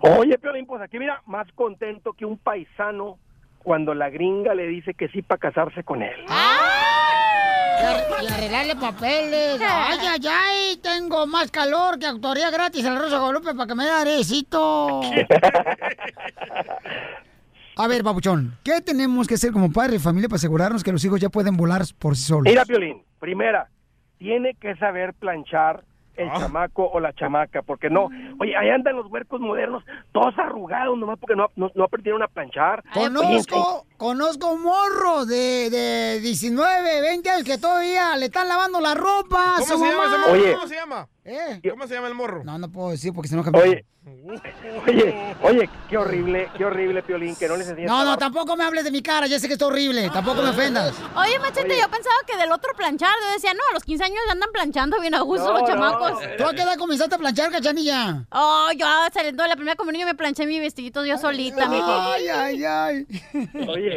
Oye, 0.00 0.36
Piolín, 0.38 0.66
pues 0.66 0.82
aquí 0.82 0.98
mira, 0.98 1.22
más 1.26 1.46
contento 1.54 2.12
que 2.14 2.24
un 2.24 2.36
paisano 2.36 3.18
cuando 3.62 3.94
la 3.94 4.10
gringa 4.10 4.54
le 4.54 4.66
dice 4.66 4.94
que 4.94 5.08
sí 5.08 5.22
para 5.22 5.38
casarse 5.38 5.82
con 5.82 6.02
él. 6.02 6.14
Y 6.28 8.24
Y 8.24 8.26
arreglarle 8.26 8.76
papeles. 8.76 9.60
Ay, 9.60 9.98
ay, 10.00 10.20
ay, 10.28 10.76
tengo 10.82 11.26
más 11.26 11.50
calor 11.50 11.98
que 11.98 12.06
autoría 12.06 12.50
gratis 12.50 12.84
en 12.84 12.92
el 12.92 12.98
Rosa 12.98 13.18
Guadalupe 13.18 13.54
para 13.54 13.66
que 13.66 13.74
me 13.74 13.84
dé 13.84 13.90
arecito. 13.90 15.00
A 17.76 17.88
ver, 17.88 18.04
papuchón, 18.04 18.58
¿qué 18.62 18.82
tenemos 18.82 19.26
que 19.26 19.34
hacer 19.34 19.50
como 19.50 19.72
padre 19.72 19.94
de 19.94 19.98
familia 19.98 20.28
para 20.28 20.36
asegurarnos 20.36 20.84
que 20.84 20.92
los 20.92 21.02
hijos 21.04 21.18
ya 21.20 21.30
pueden 21.30 21.56
volar 21.56 21.82
por 21.98 22.16
sí 22.16 22.24
solos? 22.24 22.44
Mira, 22.44 22.66
Piolín, 22.66 23.02
primera, 23.18 23.70
tiene 24.18 24.54
que 24.60 24.76
saber 24.76 25.14
planchar 25.14 25.82
el 26.16 26.30
chamaco 26.32 26.88
o 26.92 27.00
la 27.00 27.12
chamaca, 27.12 27.62
porque 27.62 27.90
no, 27.90 28.08
oye, 28.38 28.56
ahí 28.56 28.70
andan 28.70 28.96
los 28.96 29.06
huercos 29.06 29.40
modernos, 29.40 29.84
todos 30.12 30.38
arrugados, 30.38 30.98
nomás 30.98 31.18
porque 31.18 31.36
no, 31.36 31.50
no, 31.56 31.70
no 31.74 31.84
aprendieron 31.84 32.22
a 32.22 32.28
planchar. 32.28 32.82
Conozco, 32.92 33.86
conozco 34.06 34.50
un 34.50 34.62
morro 34.62 35.26
de, 35.26 35.70
de 35.70 36.18
19, 36.20 37.00
20 37.02 37.30
años 37.30 37.44
que 37.44 37.56
todavía 37.56 38.16
le 38.16 38.26
están 38.26 38.48
lavando 38.48 38.80
la 38.80 38.94
ropa 38.94 39.54
a 39.54 39.60
¿Cómo 39.60 39.66
su 39.66 39.78
se 39.78 39.90
llama 39.90 40.02
ese 40.06 40.10
mamá. 40.10 40.26
morro? 40.26 40.32
Oye. 40.42 40.52
¿Cómo 40.54 40.66
se 40.66 40.74
llama? 40.74 41.08
¿Eh? 41.24 41.60
¿Cómo 41.70 41.86
se 41.86 41.94
llama 41.94 42.08
el 42.08 42.14
morro? 42.14 42.42
No, 42.42 42.58
no 42.58 42.68
puedo 42.68 42.90
decir 42.90 43.12
porque 43.12 43.28
se 43.28 43.34
enoja. 43.36 43.52
Oye, 43.54 43.84
oye, 44.88 45.36
oye, 45.42 45.70
qué 45.88 45.96
horrible, 45.96 46.48
qué 46.58 46.64
horrible, 46.64 47.00
Piolín, 47.04 47.36
que 47.36 47.46
no 47.46 47.56
les 47.56 47.68
enseñes 47.68 47.88
No, 47.88 48.04
no, 48.04 48.18
tampoco 48.18 48.56
me 48.56 48.64
hables 48.64 48.82
de 48.82 48.90
mi 48.90 49.02
cara, 49.02 49.28
ya 49.28 49.38
sé 49.38 49.46
que 49.46 49.52
está 49.52 49.66
horrible, 49.66 50.10
tampoco 50.10 50.42
me 50.42 50.48
ofendas. 50.48 50.96
Oye, 51.16 51.38
Machete, 51.38 51.78
yo 51.78 51.88
pensaba 51.88 52.16
que 52.26 52.36
del 52.36 52.50
otro 52.50 52.72
planchar. 52.76 53.14
Yo 53.24 53.32
decía, 53.34 53.54
no, 53.54 53.60
a 53.70 53.74
los 53.74 53.84
15 53.84 54.02
años 54.04 54.18
ya 54.26 54.32
andan 54.32 54.50
planchando 54.52 55.00
bien 55.00 55.14
a 55.14 55.20
gusto 55.20 55.46
No, 55.46 55.52
los 55.52 55.60
no. 55.62 55.66
chamacos. 55.68 56.18
¿Tú 56.36 56.44
a 56.44 56.52
qué 56.54 56.62
edad 56.62 56.76
comenzaste 56.76 57.14
a 57.14 57.18
planchar, 57.18 57.52
cachanilla? 57.52 58.26
Oh, 58.32 58.70
yo 58.76 58.86
saliendo 59.14 59.44
de 59.44 59.48
la 59.48 59.54
primera 59.54 59.76
comunión 59.76 60.08
me 60.08 60.16
planché 60.16 60.44
mi 60.44 60.58
vestidito 60.58 61.04
yo 61.04 61.18
solita, 61.18 61.68
mijo. 61.68 61.86
Ay, 61.86 62.26
ay, 62.28 62.64
ay. 62.64 63.06
Oye, 63.68 63.91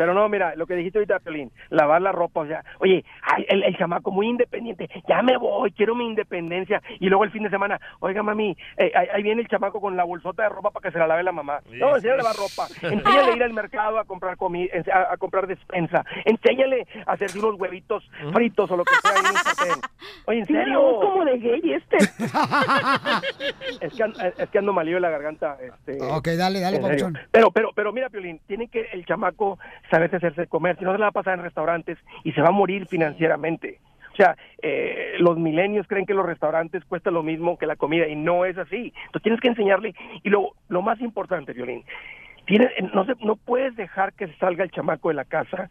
pero 0.00 0.14
no, 0.14 0.26
mira, 0.30 0.54
lo 0.56 0.66
que 0.66 0.76
dijiste 0.76 0.96
ahorita, 0.96 1.18
Piolín, 1.18 1.52
lavar 1.68 2.00
la 2.00 2.10
ropa, 2.10 2.40
o 2.40 2.46
sea, 2.46 2.64
oye, 2.78 3.04
ay, 3.20 3.44
el, 3.50 3.62
el 3.64 3.76
chamaco 3.76 4.10
muy 4.10 4.28
independiente, 4.28 4.88
ya 5.06 5.20
me 5.20 5.36
voy, 5.36 5.72
quiero 5.72 5.94
mi 5.94 6.06
independencia, 6.06 6.80
y 6.98 7.10
luego 7.10 7.24
el 7.24 7.30
fin 7.30 7.42
de 7.42 7.50
semana, 7.50 7.78
oiga, 7.98 8.22
mami, 8.22 8.56
eh, 8.78 8.90
ahí, 8.94 9.08
ahí 9.12 9.22
viene 9.22 9.42
el 9.42 9.48
chamaco 9.48 9.78
con 9.78 9.98
la 9.98 10.04
bolsota 10.04 10.44
de 10.44 10.48
ropa 10.48 10.70
para 10.70 10.84
que 10.84 10.92
se 10.92 10.98
la 10.98 11.06
lave 11.06 11.22
la 11.22 11.32
mamá. 11.32 11.60
No, 11.72 11.96
enséñale 11.96 12.20
a 12.20 12.22
lavar 12.22 12.36
ropa, 12.36 12.66
enséñale 12.80 13.32
a 13.32 13.36
ir 13.36 13.42
al 13.42 13.52
mercado 13.52 13.98
a 13.98 14.06
comprar 14.06 14.38
comida, 14.38 14.72
a, 14.90 15.12
a 15.12 15.16
comprar 15.18 15.46
despensa, 15.46 16.02
enséñale 16.24 16.86
a 17.04 17.12
hacerse 17.12 17.38
unos 17.38 17.60
huevitos 17.60 18.10
fritos 18.32 18.70
o 18.70 18.78
lo 18.78 18.84
que 18.86 18.94
sea 19.02 19.18
en 19.18 19.36
sartén. 19.36 19.82
Oye, 20.24 20.38
¿en 20.38 20.46
serio? 20.46 20.80
como 21.00 21.26
de 21.26 21.38
gay 21.38 21.74
este. 21.74 21.96
es, 23.80 23.92
que, 23.92 24.04
es 24.38 24.48
que 24.48 24.58
ando 24.58 24.72
malío 24.72 24.94
de 24.94 25.00
la 25.00 25.10
garganta. 25.10 25.58
Este, 25.60 25.98
Ok, 26.02 26.28
dale, 26.38 26.60
dale, 26.60 26.78
en. 26.78 27.18
Pero, 27.30 27.50
pero, 27.50 27.70
pero 27.74 27.92
mira, 27.92 28.08
Piolín, 28.08 28.40
tiene 28.46 28.68
que 28.68 28.86
el 28.92 29.04
chamaco 29.04 29.58
saberse 29.90 30.16
hacerse 30.16 30.46
comer, 30.46 30.78
si 30.78 30.84
no 30.84 30.92
se 30.92 30.98
la 30.98 31.06
va 31.06 31.10
a 31.10 31.12
pasar 31.12 31.38
en 31.38 31.44
restaurantes 31.44 31.98
y 32.24 32.32
se 32.32 32.40
va 32.40 32.48
a 32.48 32.52
morir 32.52 32.86
financieramente. 32.86 33.80
O 34.12 34.16
sea, 34.16 34.36
eh, 34.62 35.14
los 35.18 35.38
milenios 35.38 35.86
creen 35.86 36.06
que 36.06 36.14
los 36.14 36.26
restaurantes 36.26 36.84
cuestan 36.84 37.14
lo 37.14 37.22
mismo 37.22 37.58
que 37.58 37.66
la 37.66 37.76
comida 37.76 38.06
y 38.08 38.16
no 38.16 38.44
es 38.44 38.58
así. 38.58 38.92
Entonces 39.06 39.22
tienes 39.22 39.40
que 39.40 39.48
enseñarle. 39.48 39.94
Y 40.22 40.30
lo, 40.30 40.52
lo 40.68 40.82
más 40.82 41.00
importante, 41.00 41.52
Violín, 41.52 41.84
tienes, 42.46 42.70
no, 42.92 43.04
se, 43.04 43.14
no 43.24 43.36
puedes 43.36 43.76
dejar 43.76 44.12
que 44.12 44.26
se 44.26 44.36
salga 44.36 44.64
el 44.64 44.70
chamaco 44.70 45.08
de 45.08 45.14
la 45.14 45.24
casa 45.24 45.70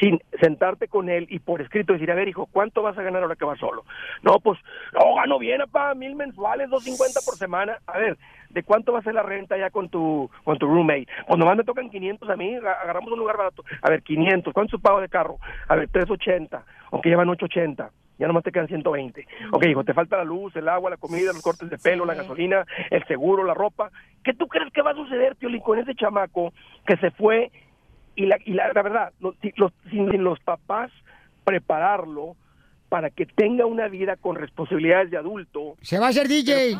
sin 0.00 0.20
sentarte 0.40 0.88
con 0.88 1.08
él 1.08 1.26
y 1.30 1.38
por 1.38 1.60
escrito 1.60 1.92
decir, 1.92 2.10
a 2.10 2.14
ver, 2.14 2.28
hijo, 2.28 2.46
¿cuánto 2.50 2.82
vas 2.82 2.96
a 2.98 3.02
ganar 3.02 3.22
ahora 3.22 3.36
que 3.36 3.44
vas 3.44 3.58
solo? 3.58 3.84
No, 4.22 4.40
pues, 4.40 4.58
no, 4.92 5.14
gano 5.14 5.38
bien, 5.38 5.60
papá, 5.60 5.94
mil 5.94 6.14
mensuales, 6.14 6.70
dos 6.70 6.82
cincuenta 6.84 7.20
por 7.24 7.36
semana. 7.36 7.78
A 7.86 7.98
ver, 7.98 8.16
¿de 8.50 8.62
cuánto 8.62 8.92
va 8.92 8.98
a 9.00 9.02
ser 9.02 9.14
la 9.14 9.22
renta 9.22 9.56
ya 9.56 9.70
con 9.70 9.88
tu 9.88 10.30
con 10.44 10.58
tu 10.58 10.66
roommate? 10.66 11.06
Pues 11.26 11.38
nomás 11.38 11.56
me 11.56 11.64
tocan 11.64 11.90
500 11.90 12.28
a 12.30 12.36
mí, 12.36 12.54
aga- 12.54 12.80
agarramos 12.82 13.12
un 13.12 13.18
lugar 13.18 13.36
barato. 13.36 13.64
A 13.82 13.90
ver, 13.90 14.02
500, 14.02 14.52
¿cuánto 14.52 14.76
es 14.76 14.80
tu 14.80 14.82
pago 14.82 15.00
de 15.00 15.08
carro? 15.08 15.36
A 15.68 15.76
ver, 15.76 15.88
380, 15.88 16.64
aunque 16.90 17.08
llevan 17.08 17.28
880. 17.28 17.90
Ya 18.18 18.26
nomás 18.28 18.44
te 18.44 18.52
quedan 18.52 18.68
120. 18.68 19.26
Ok, 19.52 19.64
hijo, 19.66 19.82
te 19.84 19.94
falta 19.94 20.16
la 20.16 20.22
luz, 20.24 20.54
el 20.54 20.68
agua, 20.68 20.90
la 20.90 20.96
comida, 20.96 21.32
los 21.32 21.42
cortes 21.42 21.68
de 21.70 21.78
pelo, 21.78 22.04
la 22.04 22.14
gasolina, 22.14 22.64
el 22.90 23.04
seguro, 23.06 23.42
la 23.42 23.54
ropa. 23.54 23.90
¿Qué 24.22 24.32
tú 24.32 24.46
crees 24.46 24.72
que 24.72 24.82
va 24.82 24.90
a 24.92 24.94
suceder, 24.94 25.34
Piolín, 25.34 25.60
con 25.62 25.78
ese 25.78 25.94
chamaco 25.96 26.52
que 26.86 26.96
se 26.98 27.10
fue 27.12 27.50
y 28.16 28.26
la, 28.26 28.36
y 28.44 28.52
la, 28.52 28.72
la 28.72 28.82
verdad, 28.82 29.12
los, 29.20 29.34
si- 29.42 29.52
los- 29.56 29.72
sin, 29.90 30.22
los 30.22 30.38
papás 30.40 30.90
prepararlo 31.44 32.36
para 32.88 33.08
que 33.08 33.24
tenga 33.24 33.64
una 33.64 33.88
vida 33.88 34.16
con 34.16 34.36
responsabilidades 34.36 35.10
de 35.10 35.16
adulto, 35.16 35.76
Se 35.80 35.98
va 35.98 36.06
a 36.06 36.10
hacer 36.10 36.28
DJ. 36.28 36.76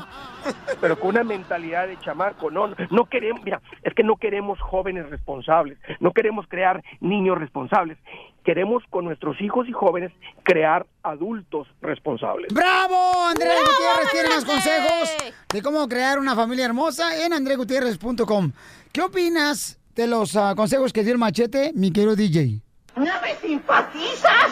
pero 0.78 1.00
con 1.00 1.08
una 1.10 1.24
mentalidad 1.24 1.88
de 1.88 1.98
chamaco. 2.00 2.50
No, 2.50 2.68
no 2.90 3.06
queremos, 3.06 3.42
mira, 3.42 3.62
es 3.82 3.94
que 3.94 4.02
no 4.02 4.16
queremos 4.16 4.60
jóvenes 4.60 5.08
responsables, 5.08 5.78
no 6.00 6.12
queremos 6.12 6.46
crear 6.48 6.82
niños 7.00 7.38
responsables. 7.38 7.96
Queremos 8.44 8.82
con 8.90 9.06
nuestros 9.06 9.40
hijos 9.40 9.66
y 9.68 9.72
jóvenes 9.72 10.12
crear 10.42 10.84
adultos 11.02 11.66
responsables. 11.80 12.52
¡Bravo! 12.52 12.96
Andrés 13.30 13.54
Gutiérrez 13.60 14.10
tiene 14.12 14.28
más 14.28 14.44
consejos 14.44 15.16
de 15.50 15.62
cómo 15.62 15.88
crear 15.88 16.18
una 16.18 16.34
familia 16.34 16.66
hermosa 16.66 17.24
en 17.24 17.32
andresgutierrez.com. 17.32 18.52
¿Qué 18.92 19.00
opinas 19.00 19.78
de 19.94 20.06
los 20.06 20.36
ah, 20.36 20.54
consejos 20.56 20.92
que 20.92 21.02
dio 21.02 21.12
el 21.12 21.18
machete, 21.18 21.72
mi 21.74 21.90
querido 21.90 22.16
DJ? 22.16 22.60
¿No 22.96 23.04
me 23.04 23.34
simpatizas? 23.40 24.50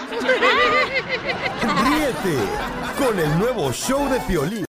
Ríete 1.60 2.38
con 2.98 3.18
el 3.18 3.38
nuevo 3.38 3.72
show 3.72 4.08
de 4.08 4.20
Piolín. 4.20 4.64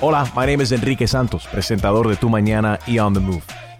Hola, 0.00 0.24
my 0.34 0.46
name 0.46 0.62
is 0.62 0.72
Enrique 0.72 1.06
Santos, 1.06 1.46
presentador 1.46 2.08
de 2.08 2.16
Tu 2.16 2.28
Mañana 2.28 2.78
y 2.86 2.98
On 2.98 3.14
the 3.14 3.20
Move. 3.20 3.42